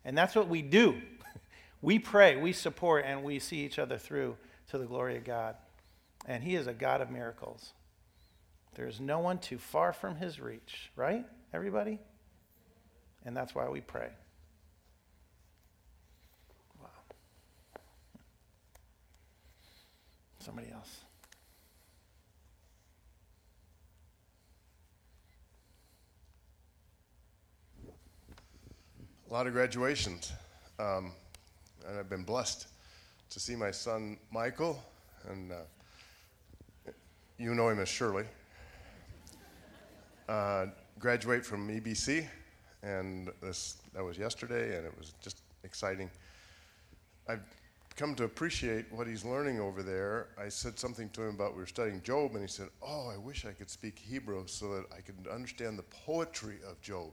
and 0.04 0.16
that's 0.16 0.34
what 0.34 0.48
we 0.48 0.62
do. 0.62 1.00
we 1.82 1.98
pray, 1.98 2.36
we 2.36 2.52
support, 2.52 3.04
and 3.06 3.22
we 3.22 3.38
see 3.38 3.64
each 3.64 3.78
other 3.78 3.98
through 3.98 4.36
to 4.70 4.78
the 4.78 4.86
glory 4.86 5.16
of 5.16 5.24
God. 5.24 5.56
And 6.26 6.42
He 6.42 6.54
is 6.54 6.66
a 6.66 6.72
God 6.72 7.00
of 7.00 7.10
miracles. 7.10 7.72
There's 8.74 9.00
no 9.00 9.18
one 9.18 9.38
too 9.38 9.58
far 9.58 9.92
from 9.92 10.16
His 10.16 10.40
reach, 10.40 10.90
right, 10.96 11.24
everybody? 11.52 11.98
And 13.24 13.36
that's 13.36 13.54
why 13.54 13.68
we 13.68 13.80
pray. 13.80 14.08
Wow. 16.80 16.88
Somebody 20.38 20.70
else. 20.72 21.00
a 29.28 29.32
lot 29.32 29.46
of 29.46 29.52
graduations. 29.52 30.32
Um, 30.80 31.12
and 31.86 31.98
I've 31.98 32.10
been 32.10 32.24
blessed 32.24 32.66
to 33.30 33.40
see 33.40 33.56
my 33.56 33.70
son 33.70 34.18
Michael, 34.30 34.82
and 35.28 35.52
uh, 35.52 36.90
you 37.38 37.54
know 37.54 37.68
him 37.68 37.78
as 37.80 37.88
Shirley, 37.88 38.24
uh, 40.28 40.66
graduate 40.98 41.44
from 41.44 41.68
EBC. 41.68 42.26
And 42.82 43.30
this, 43.42 43.76
that 43.94 44.02
was 44.02 44.16
yesterday, 44.18 44.76
and 44.76 44.86
it 44.86 44.92
was 44.98 45.14
just 45.20 45.42
exciting. 45.64 46.10
I've 47.28 47.42
come 47.96 48.14
to 48.14 48.24
appreciate 48.24 48.86
what 48.90 49.06
he's 49.06 49.24
learning 49.24 49.60
over 49.60 49.82
there. 49.82 50.28
I 50.38 50.48
said 50.48 50.78
something 50.78 51.10
to 51.10 51.22
him 51.22 51.34
about 51.34 51.54
we 51.54 51.60
were 51.60 51.66
studying 51.66 52.02
Job, 52.02 52.32
and 52.32 52.40
he 52.40 52.48
said, 52.48 52.68
Oh, 52.82 53.10
I 53.12 53.18
wish 53.18 53.44
I 53.44 53.52
could 53.52 53.68
speak 53.68 53.98
Hebrew 53.98 54.46
so 54.46 54.74
that 54.74 54.86
I 54.96 55.00
could 55.00 55.26
understand 55.30 55.78
the 55.78 55.84
poetry 55.84 56.56
of 56.68 56.80
Job 56.80 57.10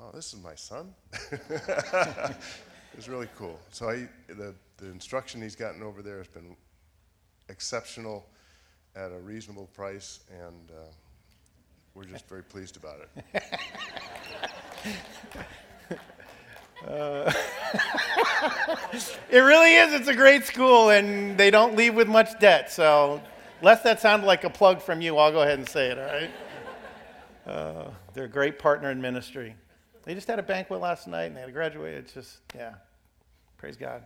oh, 0.00 0.10
this 0.14 0.32
is 0.32 0.42
my 0.42 0.54
son. 0.54 0.94
it 1.30 2.36
was 2.96 3.08
really 3.08 3.28
cool. 3.36 3.58
So 3.70 3.90
I, 3.90 4.08
the, 4.28 4.54
the 4.78 4.86
instruction 4.86 5.42
he's 5.42 5.56
gotten 5.56 5.82
over 5.82 6.02
there 6.02 6.18
has 6.18 6.28
been 6.28 6.56
exceptional 7.48 8.26
at 8.96 9.12
a 9.12 9.18
reasonable 9.18 9.66
price, 9.74 10.20
and 10.30 10.70
uh, 10.70 10.90
we're 11.94 12.04
just 12.04 12.28
very 12.28 12.42
pleased 12.42 12.76
about 12.76 13.00
it. 13.00 13.42
Uh, 16.86 17.32
it 19.30 19.40
really 19.40 19.74
is. 19.74 19.92
It's 19.92 20.08
a 20.08 20.14
great 20.14 20.44
school, 20.44 20.90
and 20.90 21.36
they 21.36 21.50
don't 21.50 21.74
leave 21.74 21.94
with 21.94 22.06
much 22.06 22.38
debt. 22.38 22.70
So, 22.70 23.20
lest 23.62 23.82
that 23.82 24.00
sound 24.00 24.22
like 24.22 24.44
a 24.44 24.50
plug 24.50 24.80
from 24.80 25.00
you, 25.00 25.16
I'll 25.16 25.32
go 25.32 25.42
ahead 25.42 25.58
and 25.58 25.68
say 25.68 25.90
it, 25.90 25.98
all 25.98 26.04
right? 26.04 26.30
Uh, 27.46 27.90
they're 28.14 28.26
a 28.26 28.28
great 28.28 28.58
partner 28.58 28.90
in 28.90 29.00
ministry. 29.00 29.56
They 30.04 30.14
just 30.14 30.28
had 30.28 30.38
a 30.38 30.42
banquet 30.42 30.80
last 30.80 31.08
night 31.08 31.24
and 31.24 31.36
they 31.36 31.40
had 31.40 31.48
a 31.48 31.52
graduate. 31.52 31.94
It's 31.94 32.12
just, 32.12 32.38
yeah. 32.54 32.74
Praise 33.56 33.76
God. 33.76 34.02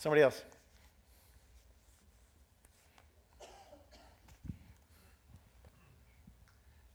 Somebody 0.00 0.22
else. 0.22 0.42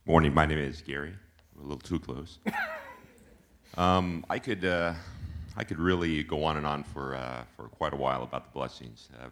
Morning. 0.04 0.34
My 0.34 0.44
name 0.44 0.58
is 0.58 0.82
Gary. 0.82 1.14
I'm 1.54 1.60
a 1.60 1.68
little 1.68 1.78
too 1.78 2.00
close. 2.00 2.40
um, 3.76 4.26
I 4.28 4.40
could, 4.40 4.64
uh, 4.64 4.94
I 5.56 5.62
could 5.62 5.78
really 5.78 6.24
go 6.24 6.42
on 6.42 6.56
and 6.56 6.66
on 6.66 6.82
for 6.82 7.14
uh, 7.14 7.44
for 7.54 7.68
quite 7.68 7.92
a 7.92 7.96
while 7.96 8.24
about 8.24 8.46
the 8.46 8.50
blessings 8.50 9.08
uh, 9.22 9.28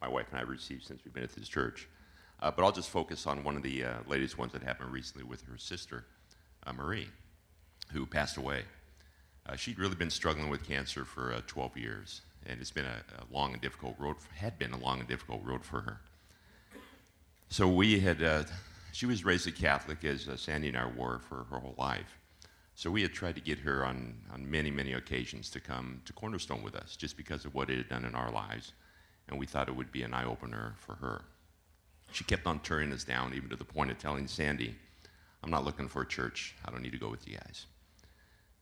my 0.00 0.08
wife 0.08 0.28
and 0.30 0.38
I 0.38 0.40
have 0.40 0.48
received 0.48 0.86
since 0.86 1.04
we've 1.04 1.12
been 1.12 1.22
at 1.22 1.32
this 1.32 1.48
church. 1.48 1.86
Uh, 2.40 2.50
but 2.50 2.64
I'll 2.64 2.72
just 2.72 2.88
focus 2.88 3.26
on 3.26 3.44
one 3.44 3.58
of 3.58 3.62
the 3.62 3.84
uh, 3.84 3.94
latest 4.06 4.38
ones 4.38 4.54
that 4.54 4.62
happened 4.62 4.90
recently 4.90 5.24
with 5.24 5.42
her 5.42 5.58
sister, 5.58 6.06
uh, 6.66 6.72
Marie 6.72 7.08
who 7.92 8.06
passed 8.06 8.38
away. 8.38 8.62
Uh, 9.44 9.54
she'd 9.54 9.78
really 9.78 9.96
been 9.96 10.08
struggling 10.08 10.48
with 10.48 10.66
cancer 10.66 11.04
for 11.04 11.34
uh, 11.34 11.42
12 11.46 11.76
years, 11.76 12.22
and 12.46 12.60
it's 12.60 12.70
been 12.70 12.86
a, 12.86 13.02
a, 13.18 13.34
long 13.34 13.52
and 13.52 13.60
difficult 13.60 13.96
road. 13.98 14.16
Had 14.34 14.58
been 14.58 14.72
a 14.72 14.78
long 14.78 15.00
and 15.00 15.08
difficult 15.08 15.42
road 15.44 15.64
for 15.64 15.80
her. 15.80 16.00
So 17.48 17.68
we 17.68 18.00
had. 18.00 18.22
Uh, 18.22 18.44
she 18.92 19.06
was 19.06 19.24
raised 19.24 19.46
a 19.46 19.52
Catholic, 19.52 20.04
as 20.04 20.28
uh, 20.28 20.36
Sandy 20.36 20.68
and 20.68 20.76
I 20.76 20.86
were 20.86 21.20
for 21.20 21.44
her 21.50 21.58
whole 21.58 21.74
life. 21.78 22.18
So 22.74 22.90
we 22.90 23.02
had 23.02 23.12
tried 23.12 23.34
to 23.34 23.40
get 23.40 23.58
her 23.58 23.84
on, 23.84 24.14
on 24.32 24.50
many, 24.50 24.70
many 24.70 24.92
occasions 24.92 25.50
to 25.50 25.60
come 25.60 26.00
to 26.04 26.12
Cornerstone 26.12 26.62
with 26.62 26.74
us, 26.74 26.96
just 26.96 27.16
because 27.16 27.44
of 27.44 27.54
what 27.54 27.70
it 27.70 27.76
had 27.76 27.88
done 27.88 28.04
in 28.04 28.14
our 28.14 28.30
lives, 28.30 28.72
and 29.28 29.38
we 29.38 29.46
thought 29.46 29.68
it 29.68 29.76
would 29.76 29.92
be 29.92 30.02
an 30.02 30.14
eye 30.14 30.24
opener 30.24 30.74
for 30.78 30.94
her. 30.96 31.22
She 32.12 32.24
kept 32.24 32.46
on 32.46 32.60
turning 32.60 32.92
us 32.92 33.04
down, 33.04 33.34
even 33.34 33.48
to 33.50 33.56
the 33.56 33.64
point 33.64 33.90
of 33.90 33.98
telling 33.98 34.26
Sandy, 34.26 34.76
"I'm 35.42 35.50
not 35.50 35.64
looking 35.64 35.88
for 35.88 36.02
a 36.02 36.06
church. 36.06 36.54
I 36.64 36.70
don't 36.70 36.82
need 36.82 36.92
to 36.92 36.98
go 36.98 37.10
with 37.10 37.26
you 37.26 37.34
guys." 37.34 37.66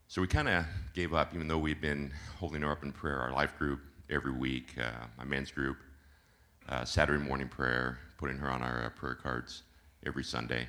So 0.09 0.21
we 0.21 0.29
kind 0.29 0.49
of 0.49 0.65
gave 0.95 1.15
up, 1.15 1.35
even 1.35 1.49
though 1.49 1.59
we'd 1.59 1.81
been 1.81 2.13
holding 2.39 2.63
her 2.63 2.71
up 2.71 2.85
in 2.85 2.93
prayer. 2.93 3.19
Our 3.19 3.33
life 3.33 3.59
group 3.59 3.81
every 4.09 4.31
week, 4.31 4.69
uh, 4.81 5.07
my 5.19 5.25
men's 5.25 5.51
group, 5.51 5.79
uh, 6.69 6.85
Saturday 6.85 7.23
morning 7.23 7.49
prayer, 7.49 7.99
putting 8.17 8.39
her 8.39 8.49
on 8.49 8.63
our 8.63 8.85
uh, 8.85 8.89
prayer 8.91 9.17
cards 9.17 9.65
every 10.07 10.23
Sunday. 10.23 10.69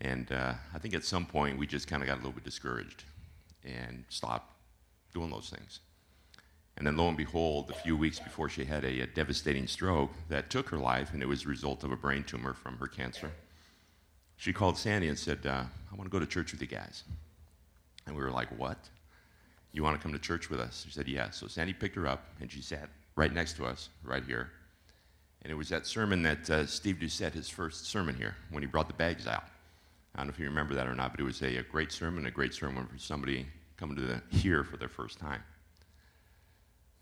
And 0.00 0.32
uh, 0.32 0.54
I 0.74 0.78
think 0.78 0.94
at 0.94 1.04
some 1.04 1.26
point 1.26 1.58
we 1.58 1.66
just 1.66 1.86
kind 1.86 2.02
of 2.02 2.08
got 2.08 2.14
a 2.14 2.20
little 2.20 2.32
bit 2.32 2.44
discouraged 2.44 3.04
and 3.62 4.04
stopped 4.08 4.50
doing 5.12 5.30
those 5.30 5.50
things. 5.50 5.80
And 6.78 6.86
then 6.86 6.96
lo 6.96 7.08
and 7.08 7.16
behold, 7.16 7.70
a 7.70 7.74
few 7.74 7.94
weeks 7.94 8.18
before 8.18 8.48
she 8.48 8.64
had 8.64 8.84
a, 8.84 9.00
a 9.00 9.06
devastating 9.06 9.66
stroke 9.66 10.12
that 10.30 10.48
took 10.48 10.70
her 10.70 10.78
life, 10.78 11.12
and 11.12 11.22
it 11.22 11.26
was 11.26 11.44
a 11.44 11.48
result 11.48 11.84
of 11.84 11.92
a 11.92 11.96
brain 11.96 12.24
tumor 12.24 12.54
from 12.54 12.78
her 12.78 12.86
cancer, 12.86 13.32
she 14.36 14.54
called 14.54 14.78
Sandy 14.78 15.08
and 15.08 15.18
said, 15.18 15.44
uh, 15.44 15.64
I 15.92 15.94
want 15.94 16.04
to 16.04 16.10
go 16.10 16.18
to 16.18 16.26
church 16.26 16.52
with 16.52 16.60
you 16.62 16.68
guys. 16.68 17.04
And 18.06 18.16
we 18.16 18.22
were 18.22 18.30
like, 18.30 18.48
What? 18.58 18.78
You 19.72 19.82
want 19.82 19.96
to 19.96 20.02
come 20.02 20.12
to 20.12 20.18
church 20.18 20.48
with 20.48 20.60
us? 20.60 20.84
She 20.86 20.92
said, 20.92 21.08
Yeah. 21.08 21.30
So 21.30 21.46
Sandy 21.46 21.72
picked 21.72 21.96
her 21.96 22.06
up 22.06 22.24
and 22.40 22.50
she 22.50 22.62
sat 22.62 22.88
right 23.16 23.32
next 23.32 23.54
to 23.54 23.66
us, 23.66 23.88
right 24.04 24.24
here. 24.24 24.50
And 25.42 25.50
it 25.50 25.54
was 25.54 25.68
that 25.68 25.86
sermon 25.86 26.22
that 26.22 26.50
uh, 26.50 26.66
Steve 26.66 26.96
Doucette, 26.96 27.32
his 27.32 27.48
first 27.48 27.86
sermon 27.86 28.16
here, 28.16 28.36
when 28.50 28.62
he 28.62 28.66
brought 28.66 28.88
the 28.88 28.94
bags 28.94 29.26
out. 29.26 29.44
I 30.14 30.20
don't 30.20 30.28
know 30.28 30.32
if 30.32 30.38
you 30.38 30.46
remember 30.46 30.74
that 30.74 30.86
or 30.86 30.94
not, 30.94 31.12
but 31.12 31.20
it 31.20 31.24
was 31.24 31.42
a, 31.42 31.58
a 31.58 31.62
great 31.62 31.92
sermon, 31.92 32.26
a 32.26 32.30
great 32.30 32.54
sermon 32.54 32.86
for 32.86 32.98
somebody 32.98 33.46
coming 33.76 33.96
to 33.96 34.02
the, 34.02 34.22
here 34.30 34.64
for 34.64 34.76
their 34.76 34.88
first 34.88 35.18
time. 35.18 35.42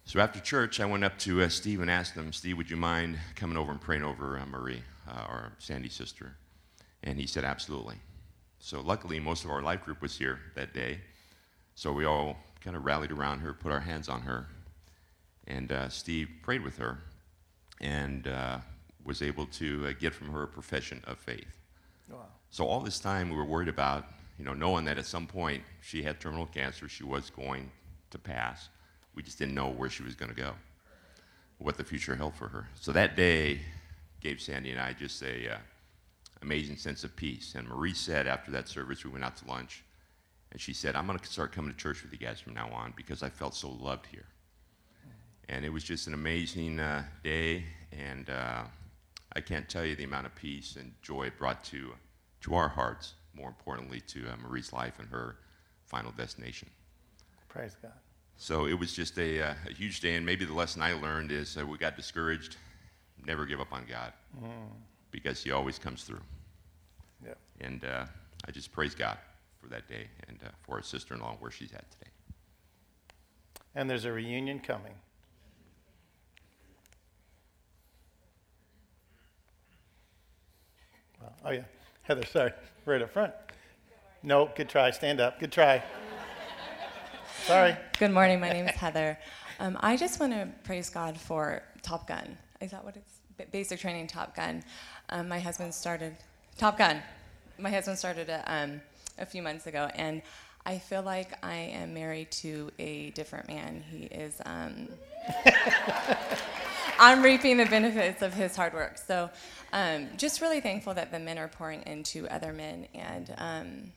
So 0.04 0.20
after 0.20 0.40
church, 0.40 0.80
I 0.80 0.84
went 0.84 1.04
up 1.04 1.18
to 1.20 1.42
uh, 1.42 1.48
Steve 1.48 1.80
and 1.80 1.90
asked 1.90 2.14
him, 2.14 2.32
Steve, 2.32 2.56
would 2.58 2.70
you 2.70 2.76
mind 2.76 3.18
coming 3.36 3.56
over 3.56 3.70
and 3.70 3.80
praying 3.80 4.02
over 4.02 4.38
uh, 4.38 4.44
Marie, 4.44 4.82
uh, 5.08 5.12
our 5.12 5.52
Sandy's 5.58 5.94
sister? 5.94 6.36
And 7.02 7.18
he 7.18 7.26
said, 7.26 7.44
absolutely. 7.44 7.96
So 8.64 8.80
luckily, 8.80 9.20
most 9.20 9.44
of 9.44 9.50
our 9.50 9.60
life 9.60 9.84
group 9.84 10.00
was 10.00 10.16
here 10.16 10.40
that 10.54 10.72
day. 10.72 11.02
So 11.74 11.92
we 11.92 12.06
all 12.06 12.38
kind 12.62 12.74
of 12.74 12.86
rallied 12.86 13.12
around 13.12 13.40
her, 13.40 13.52
put 13.52 13.70
our 13.70 13.80
hands 13.80 14.08
on 14.08 14.22
her, 14.22 14.46
and 15.46 15.70
uh, 15.70 15.90
Steve 15.90 16.30
prayed 16.40 16.64
with 16.64 16.78
her 16.78 17.00
and 17.82 18.26
uh, 18.26 18.60
was 19.04 19.20
able 19.20 19.44
to 19.48 19.88
uh, 19.88 19.92
get 20.00 20.14
from 20.14 20.30
her 20.30 20.44
a 20.44 20.48
profession 20.48 21.02
of 21.06 21.18
faith. 21.18 21.58
Wow. 22.10 22.20
So 22.48 22.64
all 22.64 22.80
this 22.80 22.98
time, 22.98 23.28
we 23.28 23.36
were 23.36 23.44
worried 23.44 23.68
about, 23.68 24.06
you 24.38 24.46
know, 24.46 24.54
knowing 24.54 24.86
that 24.86 24.96
at 24.96 25.04
some 25.04 25.26
point 25.26 25.62
she 25.82 26.02
had 26.02 26.18
terminal 26.18 26.46
cancer, 26.46 26.88
she 26.88 27.04
was 27.04 27.28
going 27.28 27.70
to 28.12 28.18
pass. 28.18 28.70
We 29.14 29.22
just 29.22 29.38
didn't 29.38 29.54
know 29.54 29.68
where 29.68 29.90
she 29.90 30.02
was 30.02 30.14
going 30.14 30.30
to 30.30 30.40
go, 30.40 30.54
what 31.58 31.76
the 31.76 31.84
future 31.84 32.16
held 32.16 32.34
for 32.34 32.48
her. 32.48 32.66
So 32.80 32.92
that 32.92 33.14
day 33.14 33.60
gave 34.22 34.40
Sandy 34.40 34.70
and 34.70 34.80
I 34.80 34.94
just 34.94 35.22
a 35.22 35.52
uh, 35.52 35.58
amazing 36.42 36.76
sense 36.76 37.04
of 37.04 37.14
peace. 37.16 37.54
And 37.56 37.68
Marie 37.68 37.94
said 37.94 38.26
after 38.26 38.50
that 38.52 38.68
service, 38.68 39.04
we 39.04 39.10
went 39.10 39.24
out 39.24 39.36
to 39.38 39.46
lunch, 39.46 39.84
and 40.52 40.60
she 40.60 40.72
said, 40.72 40.94
I'm 40.94 41.06
going 41.06 41.18
to 41.18 41.26
start 41.26 41.52
coming 41.52 41.72
to 41.72 41.76
church 41.76 42.02
with 42.02 42.12
you 42.12 42.18
guys 42.18 42.40
from 42.40 42.54
now 42.54 42.68
on 42.70 42.92
because 42.96 43.22
I 43.22 43.28
felt 43.28 43.54
so 43.54 43.70
loved 43.70 44.06
here. 44.06 44.26
And 45.48 45.64
it 45.64 45.68
was 45.68 45.84
just 45.84 46.06
an 46.06 46.14
amazing 46.14 46.80
uh, 46.80 47.04
day, 47.22 47.64
and 47.92 48.30
uh, 48.30 48.62
I 49.34 49.40
can't 49.40 49.68
tell 49.68 49.84
you 49.84 49.94
the 49.94 50.04
amount 50.04 50.26
of 50.26 50.34
peace 50.34 50.76
and 50.76 50.92
joy 51.02 51.24
it 51.24 51.38
brought 51.38 51.62
to, 51.64 51.92
to 52.42 52.54
our 52.54 52.68
hearts, 52.68 53.14
more 53.34 53.48
importantly, 53.48 54.00
to 54.08 54.28
uh, 54.28 54.36
Marie's 54.36 54.72
life 54.72 54.98
and 54.98 55.08
her 55.08 55.36
final 55.84 56.12
destination. 56.12 56.70
Praise 57.48 57.76
God. 57.82 57.92
So 58.36 58.66
it 58.66 58.74
was 58.74 58.94
just 58.94 59.18
a, 59.18 59.42
uh, 59.42 59.54
a 59.68 59.72
huge 59.74 60.00
day, 60.00 60.14
and 60.14 60.24
maybe 60.24 60.44
the 60.44 60.54
lesson 60.54 60.80
I 60.80 60.94
learned 60.94 61.30
is 61.30 61.56
we 61.56 61.76
got 61.76 61.96
discouraged. 61.96 62.56
Never 63.26 63.44
give 63.44 63.60
up 63.60 63.72
on 63.72 63.84
God 63.88 64.12
mm. 64.42 64.48
Because 65.14 65.44
He 65.44 65.52
always 65.52 65.78
comes 65.78 66.02
through. 66.02 66.20
Yep. 67.24 67.38
And 67.60 67.84
uh, 67.84 68.04
I 68.48 68.50
just 68.50 68.72
praise 68.72 68.96
God 68.96 69.16
for 69.62 69.68
that 69.68 69.88
day 69.88 70.08
and 70.26 70.36
uh, 70.44 70.48
for 70.62 70.74
our 70.74 70.82
sister 70.82 71.14
in 71.14 71.20
law 71.20 71.36
where 71.38 71.52
she's 71.52 71.72
at 71.72 71.88
today. 71.92 72.10
And 73.76 73.88
there's 73.88 74.04
a 74.06 74.12
reunion 74.12 74.58
coming. 74.58 74.92
Oh, 81.44 81.52
yeah. 81.52 81.62
Heather, 82.02 82.26
sorry. 82.26 82.52
Right 82.84 83.00
up 83.00 83.12
front. 83.12 83.32
No, 84.22 84.50
good 84.56 84.68
try. 84.68 84.90
Stand 84.90 85.20
up. 85.20 85.38
Good 85.38 85.52
try. 85.52 85.82
sorry. 87.44 87.76
Good 87.98 88.10
morning. 88.10 88.40
My 88.40 88.50
name 88.50 88.66
is 88.66 88.74
Heather. 88.74 89.16
Um, 89.60 89.78
I 89.80 89.96
just 89.96 90.18
want 90.18 90.32
to 90.32 90.48
praise 90.64 90.90
God 90.90 91.16
for 91.16 91.62
Top 91.82 92.08
Gun. 92.08 92.36
Is 92.60 92.72
that 92.72 92.84
what 92.84 92.96
it's? 92.96 93.20
Basic 93.50 93.80
training 93.80 94.06
Top 94.06 94.36
Gun. 94.36 94.62
Um, 95.10 95.28
my 95.28 95.38
husband 95.38 95.74
started 95.74 96.16
Top 96.58 96.78
Gun. 96.78 97.02
My 97.58 97.70
husband 97.70 97.98
started 97.98 98.28
it 98.28 98.42
um, 98.46 98.80
a 99.18 99.26
few 99.26 99.42
months 99.42 99.66
ago, 99.66 99.88
and 99.94 100.22
I 100.66 100.78
feel 100.78 101.02
like 101.02 101.36
I 101.44 101.54
am 101.54 101.92
married 101.92 102.30
to 102.32 102.70
a 102.78 103.10
different 103.10 103.48
man. 103.48 103.84
He 103.90 104.04
is. 104.04 104.40
Um, 104.46 104.88
I'm 106.98 107.22
reaping 107.22 107.56
the 107.56 107.66
benefits 107.66 108.22
of 108.22 108.32
his 108.32 108.56
hard 108.56 108.72
work. 108.72 108.98
So, 108.98 109.28
um, 109.72 110.08
just 110.16 110.40
really 110.40 110.60
thankful 110.60 110.94
that 110.94 111.10
the 111.10 111.18
men 111.18 111.38
are 111.38 111.48
pouring 111.48 111.82
into 111.86 112.26
other 112.28 112.52
men, 112.52 112.86
and 112.94 113.34
um, 113.38 113.92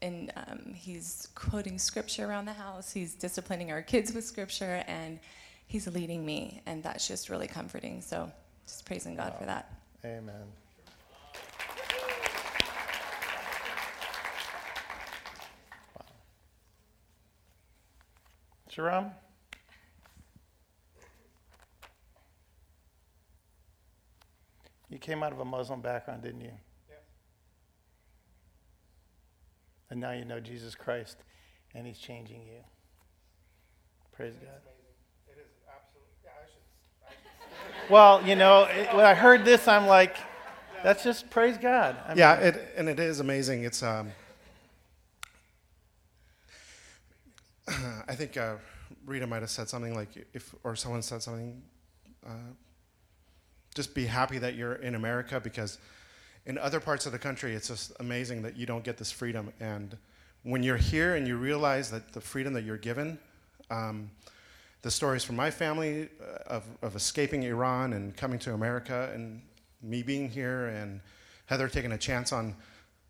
and 0.00 0.32
um, 0.36 0.74
he's 0.74 1.28
quoting 1.34 1.78
scripture 1.78 2.26
around 2.26 2.44
the 2.44 2.52
house. 2.52 2.92
He's 2.92 3.14
disciplining 3.14 3.72
our 3.72 3.82
kids 3.82 4.12
with 4.12 4.24
scripture, 4.24 4.84
and 4.86 5.18
he's 5.66 5.88
leading 5.88 6.24
me, 6.24 6.62
and 6.66 6.82
that's 6.82 7.08
just 7.08 7.30
really 7.30 7.48
comforting. 7.48 8.00
So, 8.00 8.30
just 8.66 8.84
praising 8.84 9.16
God 9.16 9.32
wow. 9.32 9.38
for 9.40 9.46
that. 9.46 9.81
Amen. 10.04 10.34
Wow. 15.96 16.04
Sharam? 18.68 19.12
You 24.90 24.98
came 24.98 25.22
out 25.22 25.32
of 25.32 25.38
a 25.38 25.44
Muslim 25.44 25.80
background, 25.80 26.22
didn't 26.22 26.40
you? 26.40 26.50
Yeah. 26.90 26.96
And 29.90 30.00
now 30.00 30.10
you 30.10 30.24
know 30.24 30.40
Jesus 30.40 30.74
Christ, 30.74 31.18
and 31.74 31.86
He's 31.86 31.98
changing 31.98 32.42
you. 32.42 32.60
Praise 34.12 34.34
God. 34.34 34.60
It 35.28 35.38
is 35.38 35.52
absolutely. 35.64 36.12
Yeah, 36.24 36.32
I 36.36 36.46
should. 36.50 36.60
I 37.08 37.12
should 37.80 37.81
well, 37.92 38.26
you 38.26 38.36
know, 38.36 38.64
it, 38.64 38.94
when 38.94 39.04
I 39.04 39.12
heard 39.12 39.44
this, 39.44 39.68
I'm 39.68 39.86
like, 39.86 40.16
that's 40.82 41.04
just 41.04 41.28
praise 41.28 41.58
God. 41.58 41.94
I 42.08 42.14
yeah, 42.14 42.36
mean, 42.36 42.46
it, 42.46 42.74
and 42.74 42.88
it 42.88 42.98
is 42.98 43.20
amazing. 43.20 43.64
It's 43.64 43.82
um, 43.82 44.10
I 47.68 48.14
think 48.14 48.38
uh, 48.38 48.54
Rita 49.04 49.26
might 49.26 49.42
have 49.42 49.50
said 49.50 49.68
something 49.68 49.94
like, 49.94 50.08
if 50.32 50.54
or 50.64 50.74
someone 50.74 51.02
said 51.02 51.22
something. 51.22 51.60
Uh, 52.26 52.54
just 53.74 53.94
be 53.94 54.06
happy 54.06 54.38
that 54.38 54.54
you're 54.54 54.76
in 54.76 54.94
America 54.94 55.38
because 55.38 55.76
in 56.46 56.56
other 56.56 56.80
parts 56.80 57.04
of 57.04 57.12
the 57.12 57.18
country, 57.18 57.54
it's 57.54 57.68
just 57.68 57.92
amazing 58.00 58.40
that 58.40 58.56
you 58.56 58.64
don't 58.64 58.84
get 58.84 58.96
this 58.96 59.12
freedom. 59.12 59.52
And 59.60 59.98
when 60.44 60.62
you're 60.62 60.78
here 60.78 61.14
and 61.16 61.28
you 61.28 61.36
realize 61.36 61.90
that 61.90 62.14
the 62.14 62.22
freedom 62.22 62.54
that 62.54 62.64
you're 62.64 62.78
given, 62.78 63.18
um, 63.70 64.10
the 64.82 64.90
stories 64.90 65.24
from 65.24 65.36
my 65.36 65.50
family 65.50 66.08
uh, 66.20 66.38
of, 66.46 66.64
of 66.82 66.96
escaping 66.96 67.44
Iran 67.44 67.92
and 67.92 68.16
coming 68.16 68.38
to 68.40 68.52
America, 68.52 69.10
and 69.14 69.40
me 69.82 70.02
being 70.02 70.28
here, 70.28 70.66
and 70.66 71.00
Heather 71.46 71.68
taking 71.68 71.92
a 71.92 71.98
chance 71.98 72.32
on 72.32 72.54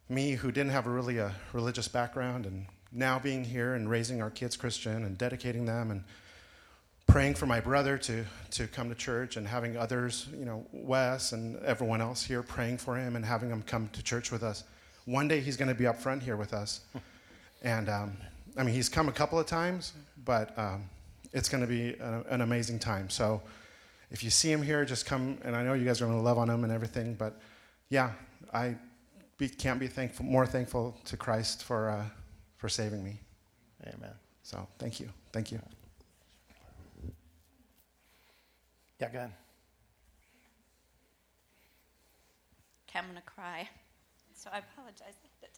me 0.08 0.32
who 0.32 0.52
didn't 0.52 0.72
have 0.72 0.86
a 0.86 0.90
really 0.90 1.18
a 1.18 1.34
religious 1.52 1.88
background, 1.88 2.46
and 2.46 2.66
now 2.92 3.18
being 3.18 3.42
here 3.42 3.74
and 3.74 3.88
raising 3.88 4.20
our 4.20 4.30
kids 4.30 4.56
Christian 4.56 5.04
and 5.04 5.16
dedicating 5.16 5.64
them 5.64 5.90
and 5.90 6.04
praying 7.06 7.34
for 7.34 7.46
my 7.46 7.60
brother 7.60 7.98
to, 7.98 8.24
to 8.50 8.66
come 8.66 8.88
to 8.88 8.94
church 8.94 9.36
and 9.36 9.46
having 9.46 9.76
others, 9.76 10.28
you 10.38 10.44
know, 10.44 10.66
Wes 10.72 11.32
and 11.32 11.56
everyone 11.64 12.00
else 12.00 12.22
here 12.22 12.42
praying 12.42 12.78
for 12.78 12.96
him 12.96 13.16
and 13.16 13.24
having 13.24 13.50
him 13.50 13.62
come 13.62 13.88
to 13.92 14.02
church 14.02 14.30
with 14.30 14.42
us. 14.42 14.64
One 15.04 15.26
day 15.26 15.40
he's 15.40 15.56
going 15.56 15.68
to 15.68 15.74
be 15.74 15.86
up 15.86 16.00
front 16.00 16.22
here 16.22 16.36
with 16.36 16.52
us. 16.52 16.80
And 17.64 17.88
um, 17.88 18.16
I 18.56 18.64
mean, 18.64 18.74
he's 18.74 18.88
come 18.88 19.08
a 19.08 19.12
couple 19.12 19.38
of 19.38 19.46
times, 19.46 19.92
but 20.24 20.58
um, 20.58 20.90
it's 21.32 21.48
going 21.48 21.62
to 21.62 21.66
be 21.66 21.94
a, 21.94 22.22
an 22.28 22.40
amazing 22.40 22.78
time. 22.78 23.10
So 23.10 23.42
if 24.10 24.22
you 24.22 24.30
see 24.30 24.52
him 24.52 24.62
here, 24.62 24.84
just 24.84 25.06
come. 25.06 25.38
And 25.44 25.56
I 25.56 25.62
know 25.62 25.74
you 25.74 25.84
guys 25.84 26.00
are 26.00 26.06
going 26.06 26.18
to 26.18 26.22
love 26.22 26.38
on 26.38 26.48
him 26.48 26.64
and 26.64 26.72
everything, 26.72 27.14
but 27.14 27.40
yeah, 27.88 28.12
I 28.52 28.76
be, 29.38 29.48
can't 29.48 29.80
be 29.80 29.88
thankful, 29.88 30.24
more 30.24 30.46
thankful 30.46 30.96
to 31.06 31.16
Christ 31.16 31.64
for, 31.64 31.90
uh, 31.90 32.04
for 32.56 32.68
saving 32.68 33.02
me. 33.02 33.18
Amen. 33.86 34.12
So 34.42 34.66
thank 34.78 35.00
you. 35.00 35.08
Thank 35.32 35.50
you. 35.50 35.60
Yeah, 39.00 39.10
go 39.10 39.18
ahead. 39.18 39.32
Okay, 42.88 42.98
I'm 42.98 43.06
going 43.06 43.16
to 43.16 43.22
cry. 43.22 43.68
So 44.34 44.50
I 44.52 44.58
apologize. 44.58 45.14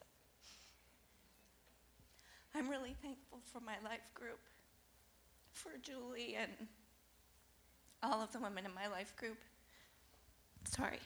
I'm 2.54 2.70
really 2.70 2.94
thankful 3.02 3.40
for 3.52 3.60
my 3.60 3.74
life 3.84 4.06
group, 4.14 4.38
for 5.54 5.70
Julie 5.82 6.36
and 6.38 6.50
all 8.02 8.20
of 8.22 8.32
the 8.32 8.40
women 8.40 8.66
in 8.66 8.74
my 8.74 8.86
life 8.88 9.16
group. 9.16 9.38
Sorry. 10.64 10.98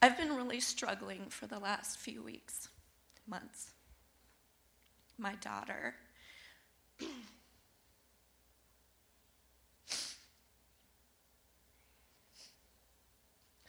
I've 0.00 0.16
been 0.16 0.34
really 0.34 0.60
struggling 0.60 1.26
for 1.28 1.46
the 1.46 1.58
last 1.58 1.98
few 1.98 2.22
weeks, 2.22 2.68
months. 3.26 3.72
My 5.18 5.34
daughter. 5.36 5.94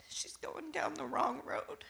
She's 0.09 0.37
going 0.37 0.71
down 0.71 0.93
the 0.95 1.05
wrong 1.05 1.41
road. 1.45 1.83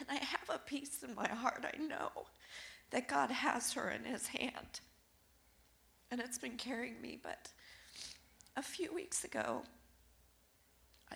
And 0.00 0.08
I 0.10 0.24
have 0.24 0.48
a 0.48 0.58
peace 0.58 1.04
in 1.06 1.14
my 1.14 1.28
heart. 1.28 1.64
I 1.64 1.76
know 1.76 2.10
that 2.90 3.06
God 3.06 3.30
has 3.30 3.74
her 3.74 3.90
in 3.90 4.04
his 4.04 4.26
hand. 4.28 4.80
And 6.10 6.20
it's 6.20 6.38
been 6.38 6.56
carrying 6.56 7.00
me. 7.00 7.18
But 7.22 7.50
a 8.56 8.62
few 8.62 8.94
weeks 8.94 9.24
ago, 9.24 9.62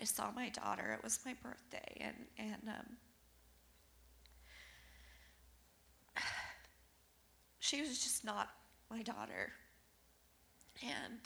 I 0.01 0.05
saw 0.05 0.31
my 0.33 0.51
daughter. 0.51 0.93
It 0.93 1.03
was 1.03 1.19
my 1.25 1.35
birthday. 1.43 1.97
And, 2.01 2.15
and 2.39 2.69
um, 2.69 2.97
she 7.59 7.81
was 7.81 7.99
just 8.03 8.25
not 8.25 8.51
my 8.91 9.03
daughter. 9.03 9.51
And 10.83 11.21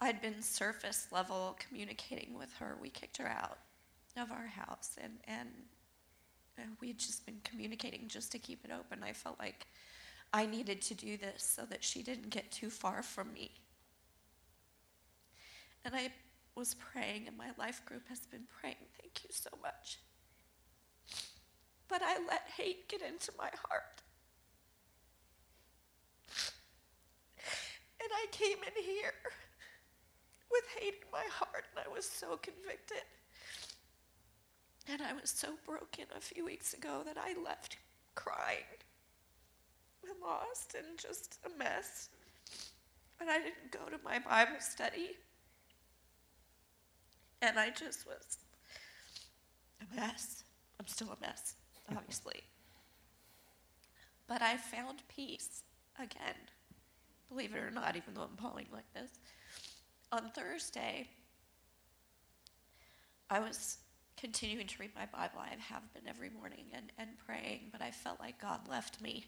I'd 0.00 0.20
been 0.20 0.42
surface 0.42 1.06
level 1.12 1.56
communicating 1.58 2.36
with 2.36 2.52
her. 2.54 2.76
We 2.80 2.90
kicked 2.90 3.18
her 3.18 3.28
out 3.28 3.58
of 4.16 4.32
our 4.32 4.48
house. 4.48 4.96
And, 5.00 5.14
and 5.26 5.48
we 6.80 6.88
had 6.88 6.98
just 6.98 7.24
been 7.26 7.40
communicating 7.44 8.08
just 8.08 8.30
to 8.32 8.38
keep 8.38 8.64
it 8.64 8.70
open. 8.70 9.02
I 9.02 9.12
felt 9.12 9.38
like 9.38 9.66
I 10.32 10.46
needed 10.46 10.82
to 10.82 10.94
do 10.94 11.16
this 11.16 11.42
so 11.42 11.62
that 11.70 11.82
she 11.82 12.02
didn't 12.02 12.30
get 12.30 12.50
too 12.50 12.70
far 12.70 13.02
from 13.02 13.32
me. 13.32 13.52
And 15.84 15.94
I 15.94 16.10
was 16.54 16.74
praying, 16.74 17.26
and 17.26 17.36
my 17.36 17.50
life 17.58 17.84
group 17.84 18.08
has 18.08 18.20
been 18.20 18.44
praying. 18.60 18.76
Thank 19.00 19.24
you 19.24 19.30
so 19.30 19.50
much. 19.62 19.98
But 21.88 22.02
I 22.02 22.18
let 22.28 22.42
hate 22.56 22.88
get 22.88 23.02
into 23.02 23.32
my 23.36 23.50
heart. 23.68 24.02
And 28.00 28.10
I 28.12 28.26
came 28.32 28.58
in 28.58 28.82
here 28.84 29.12
with 30.50 30.64
hate 30.78 30.94
in 31.02 31.10
my 31.12 31.24
heart, 31.30 31.64
and 31.74 31.84
I 31.84 31.92
was 31.92 32.04
so 32.04 32.36
convicted. 32.36 33.02
And 34.88 35.02
I 35.02 35.12
was 35.14 35.30
so 35.30 35.48
broken 35.66 36.04
a 36.16 36.20
few 36.20 36.44
weeks 36.44 36.74
ago 36.74 37.02
that 37.06 37.16
I 37.18 37.34
left 37.42 37.78
crying 38.14 38.64
and 40.02 40.12
lost 40.22 40.74
and 40.74 40.98
just 40.98 41.38
a 41.46 41.58
mess. 41.58 42.10
And 43.20 43.30
I 43.30 43.38
didn't 43.38 43.70
go 43.70 43.86
to 43.90 44.02
my 44.04 44.18
Bible 44.18 44.60
study. 44.60 45.12
And 47.42 47.58
I 47.58 47.70
just 47.70 48.06
was 48.06 48.38
a 49.80 49.96
mess. 49.96 50.44
I'm 50.80 50.86
still 50.86 51.08
a 51.08 51.20
mess, 51.20 51.54
obviously. 51.90 52.42
but 54.26 54.42
I 54.42 54.56
found 54.56 55.02
peace 55.08 55.62
again, 55.98 56.34
believe 57.28 57.54
it 57.54 57.58
or 57.58 57.70
not, 57.70 57.96
even 57.96 58.14
though 58.14 58.22
I'm 58.22 58.36
falling 58.36 58.66
like 58.72 58.92
this. 58.94 59.10
On 60.12 60.30
Thursday, 60.30 61.08
I 63.30 63.40
was 63.40 63.78
continuing 64.16 64.66
to 64.66 64.74
read 64.80 64.90
my 64.94 65.06
Bible. 65.06 65.40
I 65.40 65.56
have 65.68 65.92
been 65.92 66.08
every 66.08 66.30
morning 66.30 66.66
and, 66.72 66.92
and 66.98 67.10
praying, 67.26 67.70
but 67.72 67.82
I 67.82 67.90
felt 67.90 68.20
like 68.20 68.40
God 68.40 68.60
left 68.68 69.00
me 69.00 69.26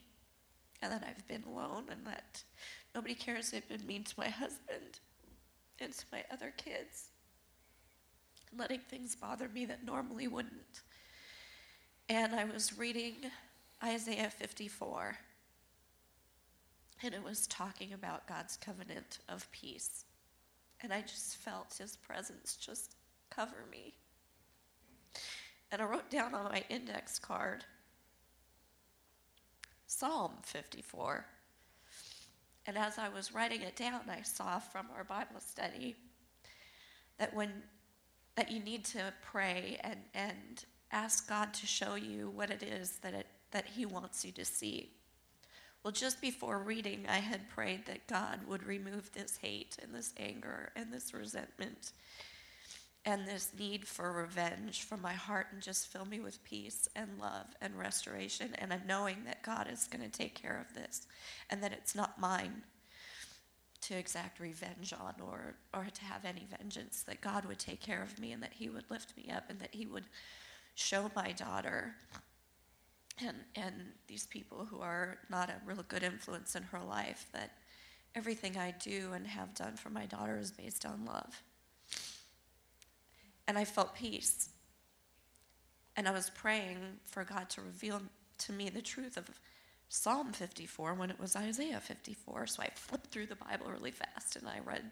and 0.81 0.91
that 0.91 1.03
I've 1.07 1.27
been 1.27 1.43
alone 1.43 1.85
and 1.89 2.05
that 2.05 2.43
nobody 2.93 3.15
cares 3.15 3.53
if 3.53 3.69
it 3.71 3.85
means 3.85 4.17
my 4.17 4.29
husband 4.29 4.99
and 5.79 5.93
to 5.93 6.05
my 6.11 6.23
other 6.31 6.53
kids. 6.55 7.09
Letting 8.57 8.81
things 8.89 9.15
bother 9.15 9.49
me 9.49 9.65
that 9.65 9.85
normally 9.85 10.27
wouldn't. 10.27 10.81
And 12.09 12.33
I 12.33 12.45
was 12.45 12.77
reading 12.77 13.15
Isaiah 13.83 14.29
54, 14.29 15.17
and 17.03 17.13
it 17.13 17.23
was 17.23 17.47
talking 17.47 17.93
about 17.93 18.27
God's 18.27 18.55
covenant 18.57 19.19
of 19.27 19.51
peace. 19.51 20.05
And 20.81 20.93
I 20.93 21.01
just 21.01 21.37
felt 21.37 21.75
his 21.77 21.97
presence 21.97 22.55
just 22.55 22.95
cover 23.29 23.65
me. 23.69 23.93
And 25.71 25.81
I 25.81 25.85
wrote 25.85 26.09
down 26.09 26.33
on 26.33 26.45
my 26.45 26.63
index 26.69 27.19
card 27.19 27.65
Psalm 29.85 30.33
54. 30.43 31.25
And 32.65 32.77
as 32.77 32.97
I 32.97 33.09
was 33.09 33.33
writing 33.33 33.61
it 33.61 33.75
down, 33.75 34.01
I 34.09 34.21
saw 34.21 34.59
from 34.59 34.87
our 34.95 35.03
Bible 35.03 35.39
study 35.39 35.95
that 37.17 37.33
when 37.33 37.63
that 38.35 38.51
you 38.51 38.59
need 38.59 38.85
to 38.85 39.11
pray 39.23 39.79
and, 39.81 39.99
and 40.13 40.65
ask 40.91 41.27
God 41.27 41.53
to 41.55 41.65
show 41.65 41.95
you 41.95 42.29
what 42.29 42.51
it 42.51 42.61
is 42.61 42.99
that 43.01 43.13
it, 43.13 43.25
that 43.51 43.65
He 43.65 43.85
wants 43.85 44.23
you 44.23 44.31
to 44.33 44.45
see. 44.45 44.91
Well, 45.83 45.91
just 45.91 46.21
before 46.21 46.59
reading, 46.59 47.05
I 47.09 47.17
had 47.17 47.49
prayed 47.49 47.87
that 47.87 48.07
God 48.07 48.41
would 48.47 48.63
remove 48.63 49.11
this 49.11 49.37
hate 49.41 49.77
and 49.81 49.93
this 49.93 50.13
anger 50.17 50.71
and 50.75 50.93
this 50.93 51.13
resentment 51.13 51.93
and 53.07 53.25
this 53.25 53.53
need 53.57 53.87
for 53.87 54.11
revenge 54.11 54.83
from 54.83 55.01
my 55.01 55.13
heart 55.13 55.47
and 55.53 55.61
just 55.61 55.87
fill 55.87 56.03
me 56.03 56.19
with 56.19 56.43
peace 56.43 56.89
and 56.93 57.17
love 57.17 57.45
and 57.61 57.79
restoration 57.79 58.49
and 58.57 58.73
a 58.73 58.81
knowing 58.85 59.23
that 59.25 59.41
God 59.41 59.69
is 59.71 59.87
going 59.87 60.03
to 60.03 60.09
take 60.09 60.35
care 60.35 60.59
of 60.59 60.75
this 60.75 61.07
and 61.49 61.63
that 61.63 61.71
it's 61.71 61.95
not 61.95 62.19
mine 62.19 62.63
to 63.79 63.97
exact 63.97 64.41
revenge 64.41 64.91
on 64.91 65.13
or, 65.21 65.55
or 65.73 65.85
to 65.85 66.03
have 66.03 66.25
any 66.25 66.45
vengeance, 66.59 67.03
that 67.03 67.21
God 67.21 67.45
would 67.45 67.59
take 67.59 67.79
care 67.79 68.03
of 68.03 68.19
me 68.19 68.33
and 68.33 68.43
that 68.43 68.51
He 68.51 68.67
would 68.67 68.91
lift 68.91 69.15
me 69.15 69.31
up 69.33 69.45
and 69.49 69.57
that 69.61 69.73
He 69.73 69.85
would 69.85 70.05
show 70.75 71.09
my 71.15 71.31
daughter 71.31 71.95
and, 73.25 73.37
and 73.55 73.73
these 74.07 74.27
people 74.27 74.67
who 74.69 74.81
are 74.81 75.19
not 75.29 75.49
a 75.49 75.61
real 75.65 75.85
good 75.87 76.03
influence 76.03 76.55
in 76.57 76.63
her 76.63 76.81
life 76.81 77.27
that 77.31 77.51
everything 78.15 78.57
I 78.57 78.75
do 78.77 79.13
and 79.13 79.25
have 79.25 79.55
done 79.55 79.77
for 79.77 79.91
my 79.91 80.05
daughter 80.05 80.37
is 80.37 80.51
based 80.51 80.85
on 80.85 81.05
love 81.05 81.41
and 83.47 83.57
I 83.57 83.65
felt 83.65 83.95
peace. 83.95 84.49
And 85.95 86.07
I 86.07 86.11
was 86.11 86.29
praying 86.29 86.77
for 87.05 87.23
God 87.23 87.49
to 87.51 87.61
reveal 87.61 88.01
to 88.39 88.53
me 88.53 88.69
the 88.69 88.81
truth 88.81 89.17
of 89.17 89.29
Psalm 89.89 90.33
54 90.33 90.93
when 90.93 91.09
it 91.09 91.19
was 91.19 91.35
Isaiah 91.35 91.79
54. 91.79 92.47
So 92.47 92.63
I 92.63 92.69
flipped 92.75 93.11
through 93.11 93.27
the 93.27 93.35
Bible 93.35 93.71
really 93.71 93.91
fast 93.91 94.35
and 94.35 94.47
I 94.47 94.59
read 94.63 94.83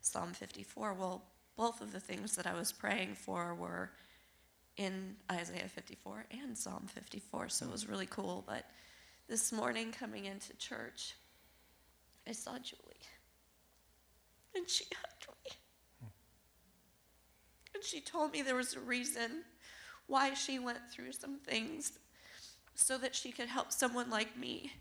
Psalm 0.00 0.32
54. 0.32 0.94
Well, 0.94 1.24
both 1.56 1.80
of 1.80 1.92
the 1.92 2.00
things 2.00 2.34
that 2.36 2.46
I 2.46 2.54
was 2.54 2.72
praying 2.72 3.14
for 3.14 3.54
were 3.54 3.90
in 4.76 5.14
Isaiah 5.30 5.68
54 5.68 6.26
and 6.30 6.56
Psalm 6.56 6.86
54. 6.86 7.50
So 7.50 7.66
it 7.66 7.72
was 7.72 7.88
really 7.88 8.06
cool. 8.06 8.42
But 8.46 8.64
this 9.28 9.52
morning, 9.52 9.92
coming 9.92 10.24
into 10.24 10.56
church, 10.56 11.14
I 12.26 12.32
saw 12.32 12.58
Julie. 12.58 12.78
And 14.56 14.68
she 14.68 14.84
me. 14.84 15.39
And 17.80 17.86
she 17.86 18.02
told 18.02 18.32
me 18.32 18.42
there 18.42 18.56
was 18.56 18.74
a 18.74 18.80
reason 18.80 19.44
why 20.06 20.34
she 20.34 20.58
went 20.58 20.80
through 20.92 21.12
some 21.12 21.38
things 21.38 21.98
so 22.74 22.98
that 22.98 23.14
she 23.14 23.32
could 23.32 23.48
help 23.48 23.72
someone 23.72 24.10
like 24.10 24.36
me 24.36 24.72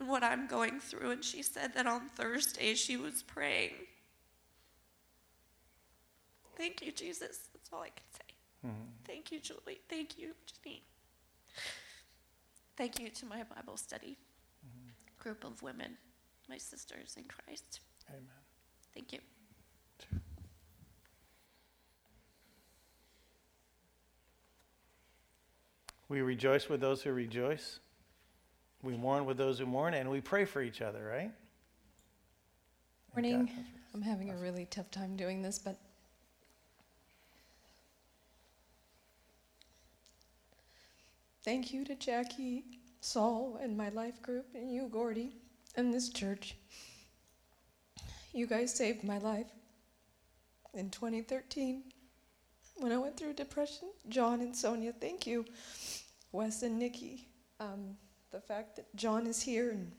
and 0.00 0.08
what 0.08 0.24
I'm 0.24 0.48
going 0.48 0.80
through. 0.80 1.12
And 1.12 1.24
she 1.24 1.40
said 1.40 1.74
that 1.74 1.86
on 1.86 2.08
Thursday 2.08 2.74
she 2.74 2.96
was 2.96 3.22
praying. 3.22 3.74
Thank 6.56 6.82
you, 6.82 6.90
Jesus. 6.90 7.48
That's 7.52 7.70
all 7.72 7.82
I 7.82 7.90
can 7.90 8.10
say. 8.10 8.66
Mm-hmm. 8.66 8.88
Thank 9.06 9.30
you, 9.30 9.38
Julie. 9.38 9.82
Thank 9.88 10.18
you, 10.18 10.32
Janine. 10.48 10.82
Thank 12.76 12.98
you 12.98 13.08
to 13.08 13.26
my 13.26 13.44
Bible 13.44 13.76
study 13.76 14.18
mm-hmm. 14.66 14.88
group 15.20 15.44
of 15.44 15.62
women, 15.62 15.96
my 16.48 16.58
sisters 16.58 17.14
in 17.16 17.24
Christ. 17.24 17.78
Amen. 18.10 18.26
Thank 18.92 19.12
you. 19.12 19.20
We 26.12 26.20
rejoice 26.20 26.68
with 26.68 26.82
those 26.82 27.00
who 27.00 27.10
rejoice. 27.10 27.78
We 28.82 28.98
mourn 28.98 29.24
with 29.24 29.38
those 29.38 29.58
who 29.58 29.64
mourn, 29.64 29.94
and 29.94 30.10
we 30.10 30.20
pray 30.20 30.44
for 30.44 30.60
each 30.60 30.82
other, 30.82 31.02
right? 31.10 31.30
Morning. 33.16 33.50
I'm 33.94 34.02
having 34.02 34.28
a 34.28 34.36
really 34.36 34.66
tough 34.66 34.90
time 34.90 35.16
doing 35.16 35.40
this, 35.40 35.58
but 35.58 35.78
Thank 41.42 41.72
you 41.72 41.82
to 41.86 41.94
Jackie, 41.94 42.64
Saul, 43.00 43.58
and 43.62 43.74
my 43.74 43.88
life 43.88 44.20
group, 44.20 44.48
and 44.54 44.70
you, 44.70 44.88
Gordy, 44.92 45.32
and 45.76 45.94
this 45.94 46.10
church. 46.10 46.56
You 48.34 48.46
guys 48.46 48.74
saved 48.74 49.02
my 49.02 49.16
life 49.16 49.48
in 50.74 50.90
2013 50.90 51.84
when 52.76 52.92
I 52.92 52.98
went 52.98 53.16
through 53.16 53.32
depression. 53.32 53.88
John 54.10 54.42
and 54.42 54.54
Sonia, 54.54 54.92
thank 54.92 55.26
you. 55.26 55.46
Wes 56.32 56.62
and 56.62 56.78
Nikki. 56.78 57.28
Um, 57.60 57.96
the 58.30 58.40
fact 58.40 58.76
that 58.76 58.94
John 58.96 59.26
is 59.26 59.42
here 59.42 59.70
and 59.70 59.92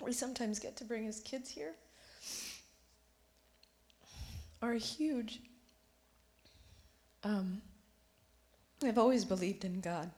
we 0.00 0.12
sometimes 0.12 0.58
get 0.58 0.76
to 0.76 0.84
bring 0.84 1.04
his 1.04 1.20
kids 1.20 1.50
here 1.50 1.74
are 4.62 4.74
huge. 4.74 5.40
Um, 7.24 7.60
I've 8.82 8.98
always 8.98 9.24
believed 9.24 9.64
in 9.64 9.80
God, 9.80 10.10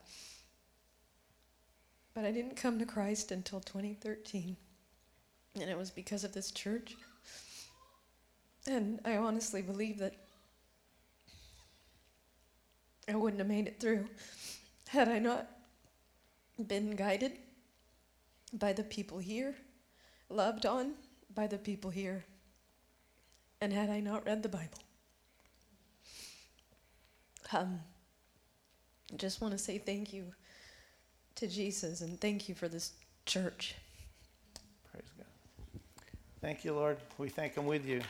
but 2.13 2.25
I 2.25 2.31
didn't 2.31 2.55
come 2.55 2.79
to 2.79 2.85
Christ 2.85 3.31
until 3.31 3.59
2013, 3.59 4.55
and 5.59 5.69
it 5.69 5.77
was 5.77 5.89
because 5.89 6.23
of 6.23 6.33
this 6.33 6.51
church. 6.51 6.95
And 8.67 8.99
I 9.03 9.17
honestly 9.17 9.63
believe 9.63 9.97
that 9.99 10.13
I 13.07 13.15
wouldn't 13.15 13.39
have 13.39 13.49
made 13.49 13.67
it 13.67 13.79
through 13.79 14.07
had 14.91 15.07
I 15.07 15.19
not 15.19 15.47
been 16.67 16.97
guided 16.97 17.31
by 18.51 18.73
the 18.73 18.83
people 18.83 19.19
here, 19.19 19.55
loved 20.29 20.65
on 20.65 20.95
by 21.33 21.47
the 21.47 21.57
people 21.57 21.89
here, 21.89 22.25
and 23.61 23.71
had 23.71 23.89
I 23.89 24.01
not 24.01 24.25
read 24.25 24.43
the 24.43 24.49
Bible. 24.49 24.79
Um, 27.53 27.79
I 29.13 29.15
just 29.15 29.39
want 29.39 29.53
to 29.53 29.57
say 29.57 29.77
thank 29.77 30.11
you 30.11 30.25
to 31.35 31.47
Jesus 31.47 32.01
and 32.01 32.19
thank 32.19 32.49
you 32.49 32.55
for 32.55 32.67
this 32.67 32.91
church. 33.25 33.75
Praise 34.91 35.09
God. 35.17 35.25
Thank 36.41 36.65
you, 36.65 36.73
Lord. 36.73 36.97
We 37.17 37.29
thank 37.29 37.55
Him 37.55 37.65
with 37.65 37.85
you. 37.85 38.01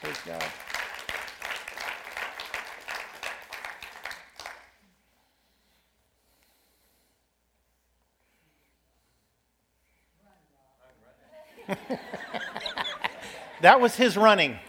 Praise 0.00 0.18
God. 0.24 0.44
That 13.62 13.80
was 13.80 13.96
his 13.96 14.16
running. 14.16 14.58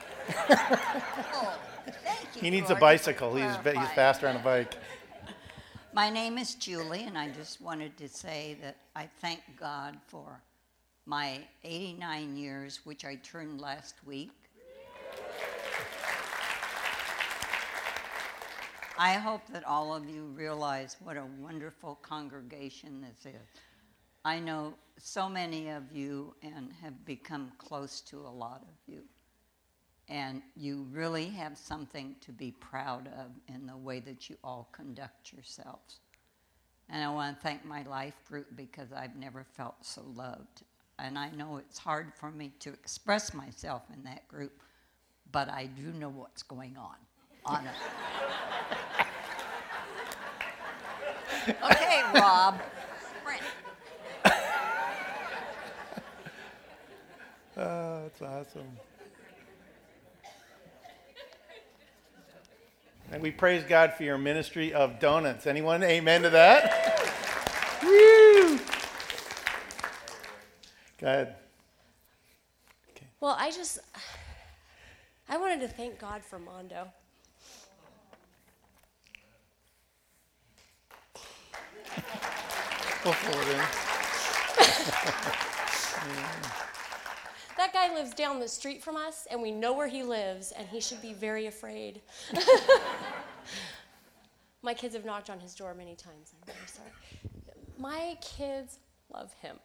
Oh, 1.35 1.59
he 2.39 2.49
needs 2.49 2.69
a 2.69 2.75
bicycle. 2.75 3.35
He's, 3.35 3.55
he's 3.63 3.89
faster 3.95 4.27
on 4.27 4.35
a 4.35 4.39
bike. 4.39 4.75
My 5.93 6.09
name 6.09 6.37
is 6.37 6.55
Julie, 6.55 7.03
and 7.03 7.17
I 7.17 7.29
just 7.29 7.61
wanted 7.61 7.97
to 7.97 8.09
say 8.09 8.57
that 8.61 8.77
I 8.95 9.09
thank 9.21 9.41
God 9.57 9.97
for 10.07 10.41
my 11.05 11.39
89 11.63 12.35
years, 12.35 12.81
which 12.83 13.05
I 13.05 13.15
turned 13.15 13.61
last 13.61 13.95
week. 14.05 14.31
I 18.97 19.13
hope 19.13 19.41
that 19.51 19.63
all 19.65 19.93
of 19.93 20.09
you 20.09 20.25
realize 20.35 20.97
what 21.03 21.17
a 21.17 21.25
wonderful 21.39 21.99
congregation 22.01 23.01
this 23.01 23.33
is. 23.33 23.47
I 24.25 24.39
know 24.39 24.73
so 24.97 25.27
many 25.27 25.69
of 25.69 25.91
you 25.91 26.33
and 26.41 26.71
have 26.81 27.05
become 27.05 27.51
close 27.57 27.99
to 28.01 28.19
a 28.19 28.29
lot 28.29 28.61
of 28.61 28.75
you. 28.87 29.01
And 30.07 30.41
you 30.55 30.87
really 30.91 31.25
have 31.25 31.57
something 31.57 32.15
to 32.21 32.31
be 32.31 32.51
proud 32.51 33.07
of 33.19 33.31
in 33.53 33.65
the 33.65 33.75
way 33.75 33.99
that 34.01 34.29
you 34.29 34.37
all 34.43 34.69
conduct 34.71 35.33
yourselves. 35.33 35.99
And 36.89 37.03
I 37.03 37.09
want 37.09 37.37
to 37.37 37.43
thank 37.43 37.65
my 37.65 37.83
life 37.83 38.13
group 38.27 38.47
because 38.55 38.93
I've 38.93 39.15
never 39.15 39.43
felt 39.43 39.75
so 39.81 40.03
loved. 40.15 40.63
And 40.99 41.17
I 41.17 41.29
know 41.31 41.57
it's 41.57 41.79
hard 41.79 42.13
for 42.13 42.31
me 42.31 42.51
to 42.59 42.69
express 42.69 43.33
myself 43.33 43.83
in 43.93 44.03
that 44.03 44.27
group, 44.27 44.61
but 45.31 45.49
I 45.49 45.65
do 45.65 45.91
know 45.93 46.09
what's 46.09 46.43
going 46.43 46.77
on. 46.77 46.95
On 47.45 47.67
okay, 51.71 52.03
Rob. 52.15 52.61
Ah, 57.55 57.61
oh, 57.61 58.01
that's 58.03 58.21
awesome. 58.21 58.67
And 63.11 63.21
we 63.21 63.29
praise 63.29 63.63
God 63.63 63.93
for 63.93 64.03
your 64.03 64.17
ministry 64.17 64.73
of 64.73 64.99
donuts. 64.99 65.45
Anyone 65.45 65.83
amen 65.83 66.23
to 66.23 66.31
that? 66.31 67.03
Woo! 67.83 68.57
Go 70.97 71.07
ahead. 71.07 71.35
Okay. 72.91 73.05
Well, 73.19 73.35
I 73.37 73.51
just, 73.51 73.77
I 75.29 75.37
wanted 75.37 75.59
to 75.61 75.67
thank 75.67 75.99
God 75.99 76.23
for 76.23 76.39
Mondo. 76.39 76.87
Forward 83.03 83.47
in. 83.49 83.61
That 87.57 87.73
guy 87.73 87.93
lives 87.93 88.13
down 88.13 88.39
the 88.39 88.47
street 88.47 88.83
from 88.83 88.95
us, 88.95 89.27
and 89.29 89.41
we 89.41 89.51
know 89.51 89.73
where 89.73 89.87
he 89.87 90.03
lives, 90.03 90.51
and 90.51 90.67
he 90.67 90.79
should 90.79 91.01
be 91.01 91.13
very 91.13 91.45
afraid. 91.45 92.01
My 94.63 94.73
kids 94.73 94.95
have 94.95 95.05
knocked 95.05 95.29
on 95.29 95.39
his 95.39 95.53
door 95.53 95.73
many 95.73 95.95
times. 95.95 96.33
I'm 96.33 96.53
very 96.53 96.67
sorry. 96.67 96.89
My 97.77 98.17
kids 98.21 98.79
love 99.13 99.33
him. 99.41 99.57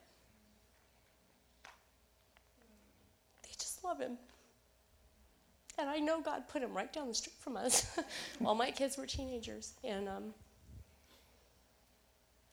They 3.43 3.51
just 3.59 3.84
love 3.84 4.01
him. 4.01 4.18
And 5.78 5.89
I 5.89 5.99
know 5.99 6.20
God 6.20 6.49
put 6.49 6.62
him 6.62 6.76
right 6.76 6.93
down 6.93 7.07
the 7.07 7.14
street 7.14 7.36
from 7.39 7.57
us 7.57 7.86
while 8.41 8.57
my 8.57 8.72
kids 8.72 8.99
were 8.99 9.07
teenagers. 9.07 9.74
And 9.84 10.09
um, 10.09 10.34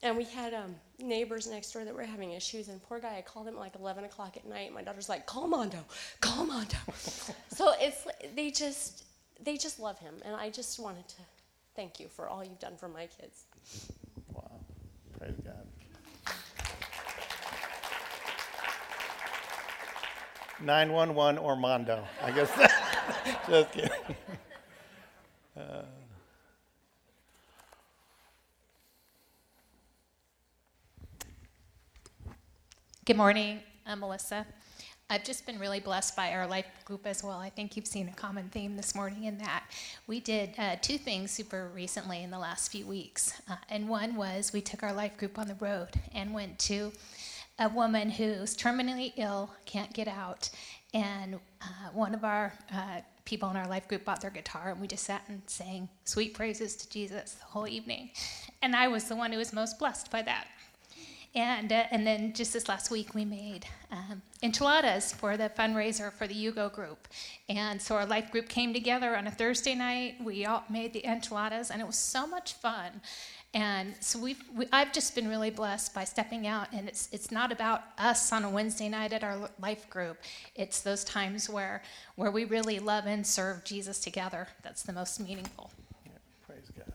and 0.06 0.16
we 0.16 0.24
had 0.24 0.54
um, 0.54 0.76
neighbors 1.00 1.48
next 1.48 1.72
door 1.72 1.84
that 1.84 1.94
were 1.94 2.04
having 2.04 2.32
issues, 2.32 2.70
and 2.70 2.82
poor 2.84 3.00
guy, 3.00 3.18
I 3.18 3.22
called 3.22 3.48
him 3.48 3.56
at 3.56 3.60
like 3.60 3.76
11 3.76 4.06
o'clock 4.06 4.38
at 4.38 4.48
night. 4.48 4.72
My 4.72 4.84
daughter's 4.84 5.10
like, 5.10 5.26
"Call 5.26 5.48
Mondo, 5.48 5.80
call 6.22 6.46
Mondo." 6.46 6.78
so 7.50 7.74
it's 7.80 8.06
they 8.36 8.52
just 8.52 9.04
they 9.44 9.58
just 9.58 9.80
love 9.80 9.98
him, 9.98 10.14
and 10.24 10.36
I 10.36 10.52
just 10.52 10.80
wanted 10.80 11.08
to 11.10 11.22
thank 11.76 12.00
you 12.00 12.08
for 12.08 12.30
all 12.30 12.44
you've 12.44 12.60
done 12.60 12.78
for 12.78 12.88
my 12.88 13.08
kids. 13.08 13.46
Wow, 14.32 14.52
praise 15.18 15.34
God. 15.44 15.68
911 20.62 21.38
or 21.40 21.56
Mondo. 21.56 22.08
I 22.24 22.32
guess. 22.32 22.50
Just 23.50 23.72
kidding. 23.72 23.90
Uh, 25.58 25.84
Good 33.06 33.18
morning. 33.18 33.60
I'm 33.86 34.00
Melissa. 34.00 34.48
I've 35.12 35.24
just 35.24 35.46
been 35.46 35.60
really 35.60 35.80
blessed 35.80 36.16
by 36.16 36.32
our 36.32 36.48
life 36.48 36.66
group 36.86 37.06
as 37.06 37.24
well. 37.24 37.38
I 37.38 37.52
think 37.52 37.78
you've 37.78 37.86
seen 37.86 38.10
a 38.10 38.14
common 38.14 38.50
theme 38.50 38.76
this 38.76 38.96
morning 38.96 39.26
in 39.26 39.38
that 39.38 39.66
we 40.08 40.20
did 40.20 40.56
uh, 40.58 40.78
two 40.82 40.98
things 40.98 41.30
super 41.30 41.70
recently 41.76 42.24
in 42.24 42.32
the 42.32 42.40
last 42.40 42.72
few 42.72 42.88
weeks. 42.88 43.40
Uh, 43.48 43.58
and 43.70 43.88
one 43.88 44.16
was 44.16 44.52
we 44.54 44.60
took 44.60 44.82
our 44.82 44.92
life 44.92 45.16
group 45.18 45.38
on 45.38 45.48
the 45.48 45.54
road 45.60 45.90
and 46.16 46.34
went 46.34 46.58
to 46.58 46.92
a 47.60 47.70
woman 47.70 48.10
who's 48.10 48.58
terminally 48.58 49.14
ill, 49.18 49.52
can't 49.68 49.94
get 49.94 50.08
out. 50.08 50.50
And 50.92 51.36
uh, 51.62 51.92
one 51.94 52.16
of 52.16 52.24
our 52.24 52.54
uh, 52.74 53.02
people 53.24 53.52
in 53.52 53.56
our 53.56 53.68
life 53.68 53.88
group 53.88 54.04
bought 54.04 54.22
their 54.22 54.32
guitar, 54.32 54.72
and 54.72 54.82
we 54.82 54.88
just 54.88 55.04
sat 55.04 55.22
and 55.28 55.44
sang 55.46 55.90
sweet 56.06 56.34
praises 56.34 56.76
to 56.78 56.90
Jesus 56.90 57.34
the 57.34 57.46
whole 57.46 57.68
evening. 57.68 58.10
And 58.64 58.76
I 58.76 58.88
was 58.88 59.04
the 59.04 59.16
one 59.16 59.32
who 59.32 59.38
was 59.38 59.54
most 59.54 59.78
blessed 59.78 60.10
by 60.10 60.24
that. 60.24 60.48
And, 61.36 61.74
uh, 61.74 61.84
and 61.92 62.08
then 62.08 62.32
just 62.32 62.54
this 62.54 62.70
last 62.70 62.90
week, 62.90 63.14
we 63.14 63.26
made 63.26 63.66
um, 63.92 64.22
enchiladas 64.42 65.12
for 65.12 65.36
the 65.36 65.50
fundraiser 65.50 66.12
for 66.14 66.28
the 66.28 66.34
Yugo 66.34 66.72
group. 66.72 67.10
And 67.50 67.82
so 67.82 67.96
our 67.96 68.06
life 68.06 68.32
group 68.32 68.48
came 68.48 68.74
together 68.74 69.18
on 69.18 69.28
a 69.28 69.32
Thursday 69.32 69.76
night. 69.76 70.16
We 70.24 70.46
all 70.46 70.64
made 70.70 70.94
the 70.94 71.06
enchiladas, 71.06 71.72
and 71.72 71.82
it 71.82 71.86
was 71.86 71.98
so 71.98 72.26
much 72.26 72.54
fun. 72.54 73.02
And 73.54 73.96
so 74.00 74.18
we've, 74.20 74.42
we, 74.54 74.68
I've 74.72 74.94
just 74.94 75.14
been 75.14 75.28
really 75.28 75.50
blessed 75.50 75.94
by 75.94 76.06
stepping 76.06 76.48
out. 76.48 76.68
And 76.72 76.88
it's, 76.88 77.10
it's 77.12 77.32
not 77.32 77.52
about 77.52 77.84
us 77.98 78.32
on 78.32 78.46
a 78.46 78.50
Wednesday 78.50 78.88
night 78.88 79.12
at 79.12 79.24
our 79.24 79.50
life 79.62 79.90
group, 79.90 80.18
it's 80.56 80.82
those 80.82 81.04
times 81.04 81.50
where, 81.50 81.82
where 82.16 82.32
we 82.32 82.46
really 82.46 82.80
love 82.80 83.08
and 83.08 83.26
serve 83.28 83.64
Jesus 83.66 84.00
together 84.00 84.48
that's 84.62 84.84
the 84.84 84.94
most 84.94 85.20
meaningful. 85.20 85.72
praise 86.48 86.70
God. 86.78 86.94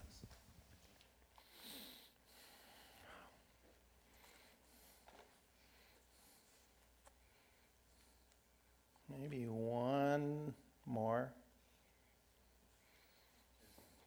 Maybe 9.30 9.46
one 9.46 10.52
more. 10.86 11.32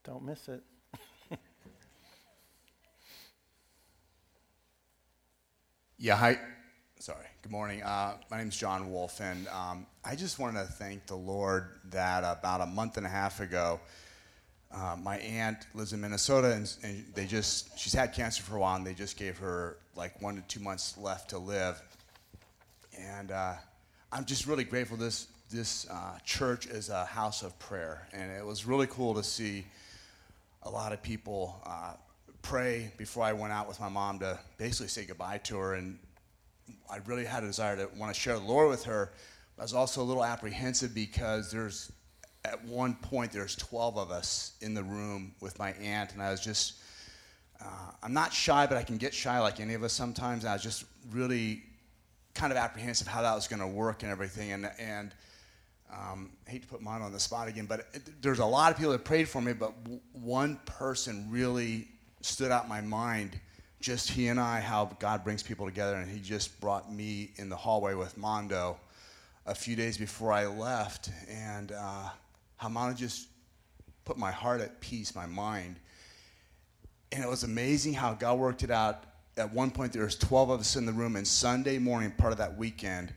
Don't 0.03 0.23
miss 0.23 0.49
it. 0.49 0.61
Yeah, 5.97 6.17
hi. 6.17 6.37
Sorry. 6.99 7.25
Good 7.41 7.51
morning. 7.53 7.81
Uh, 7.81 8.17
my 8.29 8.39
name 8.39 8.49
is 8.49 8.57
John 8.57 8.91
Wolf, 8.91 9.21
and 9.21 9.47
um, 9.47 9.85
I 10.03 10.17
just 10.17 10.37
wanted 10.37 10.65
to 10.65 10.73
thank 10.73 11.05
the 11.05 11.15
Lord 11.15 11.69
that 11.91 12.25
about 12.25 12.59
a 12.59 12.65
month 12.65 12.97
and 12.97 13.05
a 13.05 13.09
half 13.09 13.39
ago, 13.39 13.79
uh, 14.73 14.97
my 15.01 15.19
aunt 15.19 15.67
lives 15.73 15.93
in 15.93 16.01
Minnesota, 16.01 16.51
and, 16.51 16.75
and, 16.83 17.05
they 17.13 17.25
just 17.25 17.79
she's 17.79 17.93
had 17.93 18.11
cancer 18.11 18.43
for 18.43 18.57
a 18.57 18.59
while, 18.59 18.75
and 18.75 18.85
they 18.85 18.93
just 18.93 19.15
gave 19.15 19.37
her 19.37 19.77
like 19.95 20.21
one 20.21 20.35
to 20.35 20.41
two 20.41 20.59
months 20.59 20.97
left 20.97 21.29
to 21.29 21.37
live. 21.37 21.81
And 22.99 23.31
uh, 23.31 23.53
I'm 24.15 24.25
just 24.25 24.45
really 24.45 24.63
grateful. 24.63 24.95
This 24.95 25.27
this 25.49 25.89
uh, 25.89 26.19
church 26.23 26.67
is 26.67 26.89
a 26.89 27.03
house 27.03 27.41
of 27.41 27.57
prayer, 27.57 28.07
and 28.13 28.31
it 28.31 28.45
was 28.45 28.63
really 28.63 28.85
cool 28.85 29.15
to 29.15 29.23
see 29.23 29.65
a 30.61 30.69
lot 30.69 30.93
of 30.93 31.01
people 31.01 31.59
uh, 31.65 31.93
pray 32.43 32.91
before 32.95 33.23
I 33.23 33.33
went 33.33 33.53
out 33.53 33.67
with 33.67 33.79
my 33.79 33.89
mom 33.89 34.19
to 34.19 34.37
basically 34.59 34.89
say 34.89 35.05
goodbye 35.05 35.39
to 35.45 35.57
her. 35.57 35.73
And 35.73 35.97
I 36.91 36.99
really 37.07 37.25
had 37.25 37.41
a 37.41 37.47
desire 37.47 37.75
to 37.75 37.89
want 37.97 38.13
to 38.13 38.19
share 38.19 38.37
the 38.37 38.45
Lord 38.45 38.69
with 38.69 38.83
her. 38.83 39.13
I 39.57 39.63
was 39.63 39.73
also 39.73 40.03
a 40.03 40.05
little 40.05 40.23
apprehensive 40.23 40.93
because 40.93 41.49
there's 41.49 41.91
at 42.45 42.63
one 42.65 42.93
point 42.93 43.31
there's 43.31 43.55
12 43.55 43.97
of 43.97 44.11
us 44.11 44.51
in 44.61 44.75
the 44.75 44.83
room 44.83 45.33
with 45.41 45.57
my 45.57 45.71
aunt, 45.71 46.13
and 46.13 46.21
I 46.21 46.29
was 46.29 46.39
just 46.39 46.75
uh, 47.59 47.91
I'm 48.03 48.13
not 48.13 48.31
shy, 48.31 48.67
but 48.67 48.77
I 48.77 48.83
can 48.83 48.97
get 48.97 49.11
shy 49.11 49.39
like 49.39 49.59
any 49.59 49.73
of 49.73 49.83
us 49.83 49.91
sometimes. 49.91 50.45
I 50.45 50.53
was 50.53 50.61
just 50.61 50.85
really 51.11 51.63
kind 52.33 52.51
of 52.51 52.57
apprehensive 52.57 53.07
how 53.07 53.21
that 53.21 53.35
was 53.35 53.47
going 53.47 53.61
to 53.61 53.67
work 53.67 54.03
and 54.03 54.11
everything. 54.11 54.51
And 54.51 54.69
and 54.79 55.13
um, 55.91 56.31
I 56.47 56.51
hate 56.51 56.63
to 56.63 56.67
put 56.67 56.81
mine 56.81 57.01
on 57.01 57.11
the 57.11 57.19
spot 57.19 57.47
again, 57.47 57.65
but 57.65 57.87
it, 57.93 58.21
there's 58.21 58.39
a 58.39 58.45
lot 58.45 58.71
of 58.71 58.77
people 58.77 58.93
that 58.93 59.03
prayed 59.03 59.29
for 59.29 59.41
me, 59.41 59.53
but 59.53 59.83
w- 59.83 60.01
one 60.13 60.59
person 60.65 61.27
really 61.29 61.87
stood 62.21 62.51
out 62.51 62.67
my 62.67 62.81
mind. 62.81 63.39
Just 63.79 64.09
he 64.09 64.29
and 64.29 64.39
I, 64.39 64.59
how 64.59 64.85
God 64.99 65.23
brings 65.23 65.43
people 65.43 65.65
together, 65.65 65.95
and 65.97 66.09
he 66.09 66.19
just 66.19 66.59
brought 66.59 66.91
me 66.91 67.31
in 67.35 67.49
the 67.49 67.55
hallway 67.55 67.93
with 67.93 68.17
Mondo 68.17 68.77
a 69.45 69.53
few 69.53 69.75
days 69.75 69.97
before 69.97 70.31
I 70.31 70.47
left, 70.47 71.09
and 71.29 71.71
uh, 71.71 72.09
how 72.55 72.69
Mondo 72.69 72.95
just 72.95 73.27
put 74.05 74.17
my 74.17 74.31
heart 74.31 74.61
at 74.61 74.79
peace, 74.79 75.13
my 75.13 75.25
mind, 75.25 75.75
and 77.11 77.23
it 77.23 77.29
was 77.29 77.43
amazing 77.43 77.93
how 77.93 78.13
God 78.13 78.39
worked 78.39 78.63
it 78.63 78.71
out. 78.71 79.03
At 79.37 79.53
one 79.53 79.71
point, 79.71 79.93
there 79.93 80.03
was 80.03 80.15
12 80.15 80.49
of 80.49 80.59
us 80.59 80.75
in 80.75 80.85
the 80.85 80.91
room, 80.91 81.15
and 81.15 81.27
Sunday 81.27 81.79
morning, 81.79 82.11
part 82.11 82.31
of 82.31 82.37
that 82.37 82.57
weekend, 82.57 83.13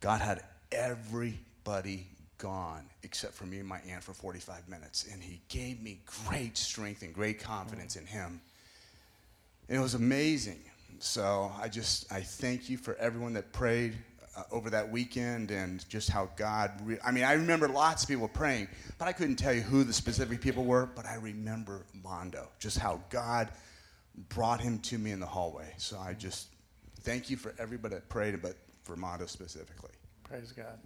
God 0.00 0.20
had 0.20 0.42
everybody 0.70 2.06
gone 2.38 2.84
except 3.02 3.34
for 3.34 3.44
me 3.44 3.58
and 3.58 3.68
my 3.68 3.80
aunt 3.88 4.02
for 4.02 4.12
45 4.12 4.68
minutes. 4.68 5.06
And 5.12 5.22
he 5.22 5.40
gave 5.48 5.80
me 5.82 6.00
great 6.26 6.56
strength 6.56 7.02
and 7.02 7.12
great 7.12 7.40
confidence 7.40 7.96
in 7.96 8.06
him. 8.06 8.40
And 9.68 9.78
it 9.78 9.80
was 9.80 9.94
amazing. 9.94 10.60
So 10.98 11.52
I 11.60 11.68
just, 11.68 12.12
I 12.12 12.20
thank 12.20 12.68
you 12.68 12.76
for 12.76 12.94
everyone 12.96 13.32
that 13.34 13.52
prayed 13.52 13.94
uh, 14.36 14.42
over 14.50 14.70
that 14.70 14.90
weekend 14.90 15.50
and 15.50 15.86
just 15.88 16.08
how 16.08 16.30
God, 16.36 16.70
re- 16.84 16.98
I 17.04 17.10
mean, 17.10 17.24
I 17.24 17.32
remember 17.32 17.68
lots 17.68 18.04
of 18.04 18.08
people 18.08 18.28
praying, 18.28 18.68
but 18.98 19.08
I 19.08 19.12
couldn't 19.12 19.36
tell 19.36 19.52
you 19.52 19.62
who 19.62 19.84
the 19.84 19.92
specific 19.92 20.40
people 20.40 20.64
were, 20.64 20.86
but 20.86 21.06
I 21.06 21.16
remember 21.16 21.84
Mondo, 22.02 22.48
just 22.58 22.78
how 22.78 23.00
God 23.10 23.48
brought 24.28 24.60
him 24.60 24.78
to 24.80 24.98
me 24.98 25.10
in 25.10 25.20
the 25.20 25.26
hallway. 25.26 25.72
So 25.78 25.98
I 25.98 26.14
just 26.14 26.48
thank 27.00 27.30
you 27.30 27.36
for 27.36 27.54
everybody 27.58 27.94
that 27.94 28.08
prayed, 28.08 28.40
but 28.42 28.56
for 28.84 28.96
specifically. 29.26 29.90
Praise 30.24 30.52
God. 30.52 30.78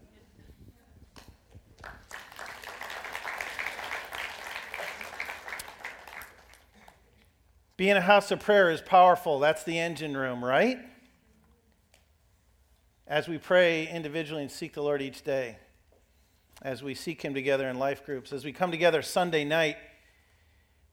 Being 7.76 7.96
a 7.96 8.00
house 8.00 8.30
of 8.30 8.40
prayer 8.40 8.70
is 8.70 8.80
powerful. 8.80 9.38
That's 9.38 9.62
the 9.62 9.78
engine 9.78 10.16
room, 10.16 10.42
right? 10.42 10.78
As 13.06 13.28
we 13.28 13.36
pray 13.36 13.86
individually 13.88 14.42
and 14.42 14.50
seek 14.50 14.72
the 14.72 14.82
Lord 14.82 15.02
each 15.02 15.22
day, 15.22 15.58
as 16.62 16.82
we 16.82 16.94
seek 16.94 17.20
Him 17.22 17.34
together 17.34 17.68
in 17.68 17.78
life 17.78 18.04
groups, 18.04 18.32
as 18.32 18.44
we 18.44 18.52
come 18.52 18.70
together 18.70 19.02
Sunday 19.02 19.44
night, 19.44 19.76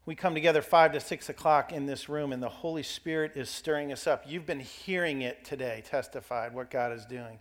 we 0.05 0.15
come 0.15 0.33
together 0.33 0.61
five 0.61 0.91
to 0.93 0.99
six 0.99 1.29
o'clock 1.29 1.71
in 1.71 1.85
this 1.85 2.09
room, 2.09 2.33
and 2.33 2.43
the 2.43 2.49
Holy 2.49 2.83
Spirit 2.83 3.33
is 3.35 3.49
stirring 3.49 3.91
us 3.91 4.05
up. 4.05 4.25
You've 4.27 4.45
been 4.45 4.59
hearing 4.59 5.21
it 5.21 5.45
today, 5.45 5.81
testified 5.85 6.53
what 6.53 6.69
God 6.69 6.91
is 6.91 7.05
doing. 7.05 7.39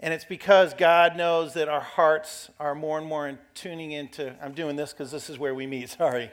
And 0.00 0.12
it's 0.12 0.24
because 0.24 0.74
God 0.74 1.16
knows 1.16 1.54
that 1.54 1.68
our 1.68 1.80
hearts 1.80 2.50
are 2.58 2.74
more 2.74 2.98
and 2.98 3.06
more 3.06 3.28
in 3.28 3.38
tuning 3.54 3.92
into. 3.92 4.34
I'm 4.42 4.52
doing 4.52 4.74
this 4.74 4.92
because 4.92 5.12
this 5.12 5.30
is 5.30 5.38
where 5.38 5.54
we 5.54 5.66
meet, 5.66 5.88
sorry. 5.98 6.30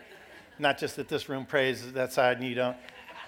Not 0.58 0.80
just 0.80 0.96
that 0.96 1.08
this 1.08 1.30
room 1.30 1.46
prays 1.46 1.94
that 1.94 2.12
side 2.12 2.38
and 2.38 2.48
you 2.48 2.56
don't. 2.56 2.76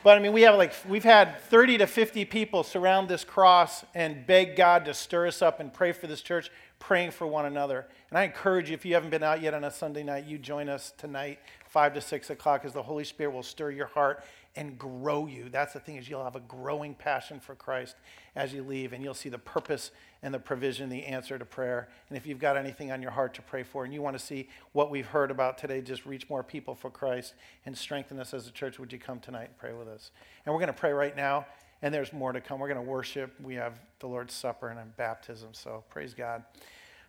But 0.04 0.18
I 0.18 0.20
mean, 0.20 0.34
we 0.34 0.42
have 0.42 0.56
like, 0.56 0.74
we've 0.90 1.04
had 1.04 1.40
30 1.42 1.78
to 1.78 1.88
50 1.88 2.26
people 2.26 2.64
surround 2.64 3.08
this 3.08 3.24
cross 3.24 3.86
and 3.94 4.26
beg 4.26 4.56
God 4.56 4.86
to 4.86 4.96
stir 4.96 5.28
us 5.28 5.44
up 5.44 5.60
and 5.60 5.72
pray 5.72 5.92
for 5.92 6.08
this 6.08 6.24
church, 6.24 6.50
praying 6.80 7.12
for 7.12 7.28
one 7.28 7.46
another. 7.46 7.86
And 8.10 8.18
I 8.18 8.24
encourage 8.24 8.70
you, 8.70 8.74
if 8.74 8.84
you 8.84 8.96
haven't 8.96 9.12
been 9.12 9.22
out 9.22 9.44
yet 9.44 9.54
on 9.54 9.64
a 9.64 9.70
Sunday 9.70 10.02
night, 10.02 10.26
you 10.26 10.40
join 10.40 10.70
us 10.70 10.92
tonight, 10.98 11.38
5 11.72 11.94
to 11.94 12.02
6 12.02 12.30
o'clock, 12.30 12.66
as 12.66 12.74
the 12.74 12.84
Holy 12.84 13.06
Spirit 13.06 13.34
will 13.34 13.44
stir 13.44 13.72
your 13.72 13.88
heart 13.88 14.26
and 14.58 14.78
grow 14.78 15.26
you. 15.26 15.48
That's 15.50 15.72
the 15.72 15.80
thing 15.80 15.96
is 15.96 16.10
you'll 16.10 16.26
have 16.26 16.36
a 16.36 16.42
growing 16.42 16.94
passion 16.94 17.40
for 17.40 17.56
Christ 17.56 17.96
as 18.36 18.54
you 18.54 18.62
leave, 18.62 18.92
and 18.92 19.02
you'll 19.02 19.14
see 19.14 19.30
the 19.30 19.38
purpose 19.38 19.92
and 20.22 20.34
the 20.34 20.40
provision, 20.40 20.90
the 20.90 21.06
answer 21.06 21.40
to 21.40 21.46
prayer. 21.46 21.88
And 22.10 22.18
if 22.18 22.28
you've 22.28 22.40
got 22.40 22.58
anything 22.58 22.92
on 22.92 23.02
your 23.02 23.12
heart 23.12 23.34
to 23.36 23.42
pray 23.42 23.64
for, 23.64 23.86
and 23.86 23.94
you 23.94 24.02
want 24.02 24.20
to 24.20 24.24
see 24.24 24.50
what 24.74 24.92
we've 24.92 25.06
heard 25.06 25.32
about 25.32 25.58
today, 25.58 25.80
just 25.80 26.06
reach 26.06 26.30
more 26.30 26.44
people 26.44 26.76
for 26.76 26.90
Christ 26.90 27.36
and 27.66 27.78
strengthen 27.78 28.20
us 28.20 28.34
as 28.34 28.48
a 28.48 28.52
church, 28.52 28.78
would 28.78 28.92
you 28.92 29.00
come 29.00 29.22
tonight 29.22 29.46
and 29.48 29.58
pray 29.58 29.72
with 29.72 29.88
us? 29.88 30.12
And 30.46 30.54
we're 30.54 30.60
going 30.60 30.74
to 30.74 30.80
pray 30.80 30.92
right 30.92 31.16
now, 31.16 31.46
and 31.82 31.94
there's 31.94 32.12
more 32.12 32.34
to 32.34 32.42
come. 32.42 32.60
We're 32.60 32.68
going 32.68 32.86
to 32.86 32.92
worship. 32.92 33.34
We 33.42 33.56
have 33.56 33.80
the 34.00 34.08
Lord's 34.08 34.34
Supper 34.34 34.68
and 34.68 34.98
baptism, 34.98 35.54
so 35.54 35.86
praise 35.90 36.14
God. 36.14 36.44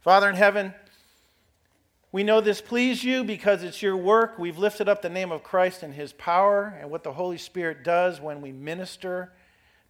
Father 0.02 0.28
in 0.28 0.36
heaven, 0.36 0.72
we 2.12 2.22
know 2.22 2.42
this 2.42 2.60
pleased 2.60 3.02
you 3.02 3.24
because 3.24 3.62
it's 3.62 3.80
your 3.80 3.96
work. 3.96 4.38
We've 4.38 4.58
lifted 4.58 4.86
up 4.86 5.00
the 5.00 5.08
name 5.08 5.32
of 5.32 5.42
Christ 5.42 5.82
and 5.82 5.94
his 5.94 6.12
power 6.12 6.76
and 6.78 6.90
what 6.90 7.04
the 7.04 7.14
Holy 7.14 7.38
Spirit 7.38 7.82
does 7.82 8.20
when 8.20 8.42
we 8.42 8.52
minister 8.52 9.32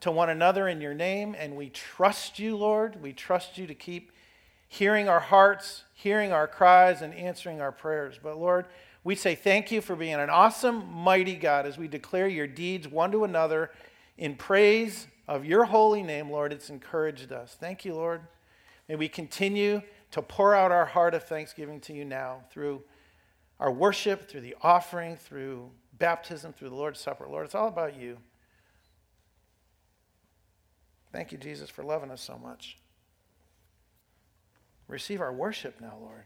to 0.00 0.12
one 0.12 0.30
another 0.30 0.68
in 0.68 0.80
your 0.80 0.94
name. 0.94 1.34
And 1.36 1.56
we 1.56 1.68
trust 1.68 2.38
you, 2.38 2.56
Lord. 2.56 3.02
We 3.02 3.12
trust 3.12 3.58
you 3.58 3.66
to 3.66 3.74
keep 3.74 4.12
hearing 4.68 5.08
our 5.08 5.18
hearts, 5.18 5.82
hearing 5.94 6.32
our 6.32 6.46
cries, 6.46 7.02
and 7.02 7.12
answering 7.12 7.60
our 7.60 7.72
prayers. 7.72 8.20
But 8.22 8.38
Lord, 8.38 8.66
we 9.02 9.16
say 9.16 9.34
thank 9.34 9.72
you 9.72 9.80
for 9.80 9.96
being 9.96 10.14
an 10.14 10.30
awesome, 10.30 10.92
mighty 10.92 11.34
God 11.34 11.66
as 11.66 11.76
we 11.76 11.88
declare 11.88 12.28
your 12.28 12.46
deeds 12.46 12.86
one 12.86 13.10
to 13.10 13.24
another 13.24 13.72
in 14.16 14.36
praise 14.36 15.08
of 15.26 15.44
your 15.44 15.64
holy 15.64 16.04
name, 16.04 16.30
Lord. 16.30 16.52
It's 16.52 16.70
encouraged 16.70 17.32
us. 17.32 17.56
Thank 17.58 17.84
you, 17.84 17.94
Lord. 17.94 18.20
May 18.88 18.94
we 18.94 19.08
continue 19.08 19.82
to 20.12 20.22
pour 20.22 20.54
out 20.54 20.70
our 20.70 20.86
heart 20.86 21.14
of 21.14 21.24
thanksgiving 21.24 21.80
to 21.80 21.92
you 21.92 22.04
now 22.04 22.44
through 22.50 22.82
our 23.58 23.70
worship, 23.70 24.28
through 24.28 24.42
the 24.42 24.56
offering, 24.62 25.16
through 25.16 25.70
baptism, 25.98 26.52
through 26.52 26.68
the 26.68 26.74
Lord's 26.74 27.00
Supper. 27.00 27.26
Lord, 27.28 27.46
it's 27.46 27.54
all 27.54 27.68
about 27.68 27.96
you. 27.96 28.18
Thank 31.12 31.32
you, 31.32 31.38
Jesus, 31.38 31.68
for 31.68 31.82
loving 31.82 32.10
us 32.10 32.22
so 32.22 32.38
much. 32.38 32.78
Receive 34.88 35.20
our 35.20 35.32
worship 35.32 35.80
now, 35.80 35.96
Lord. 36.00 36.24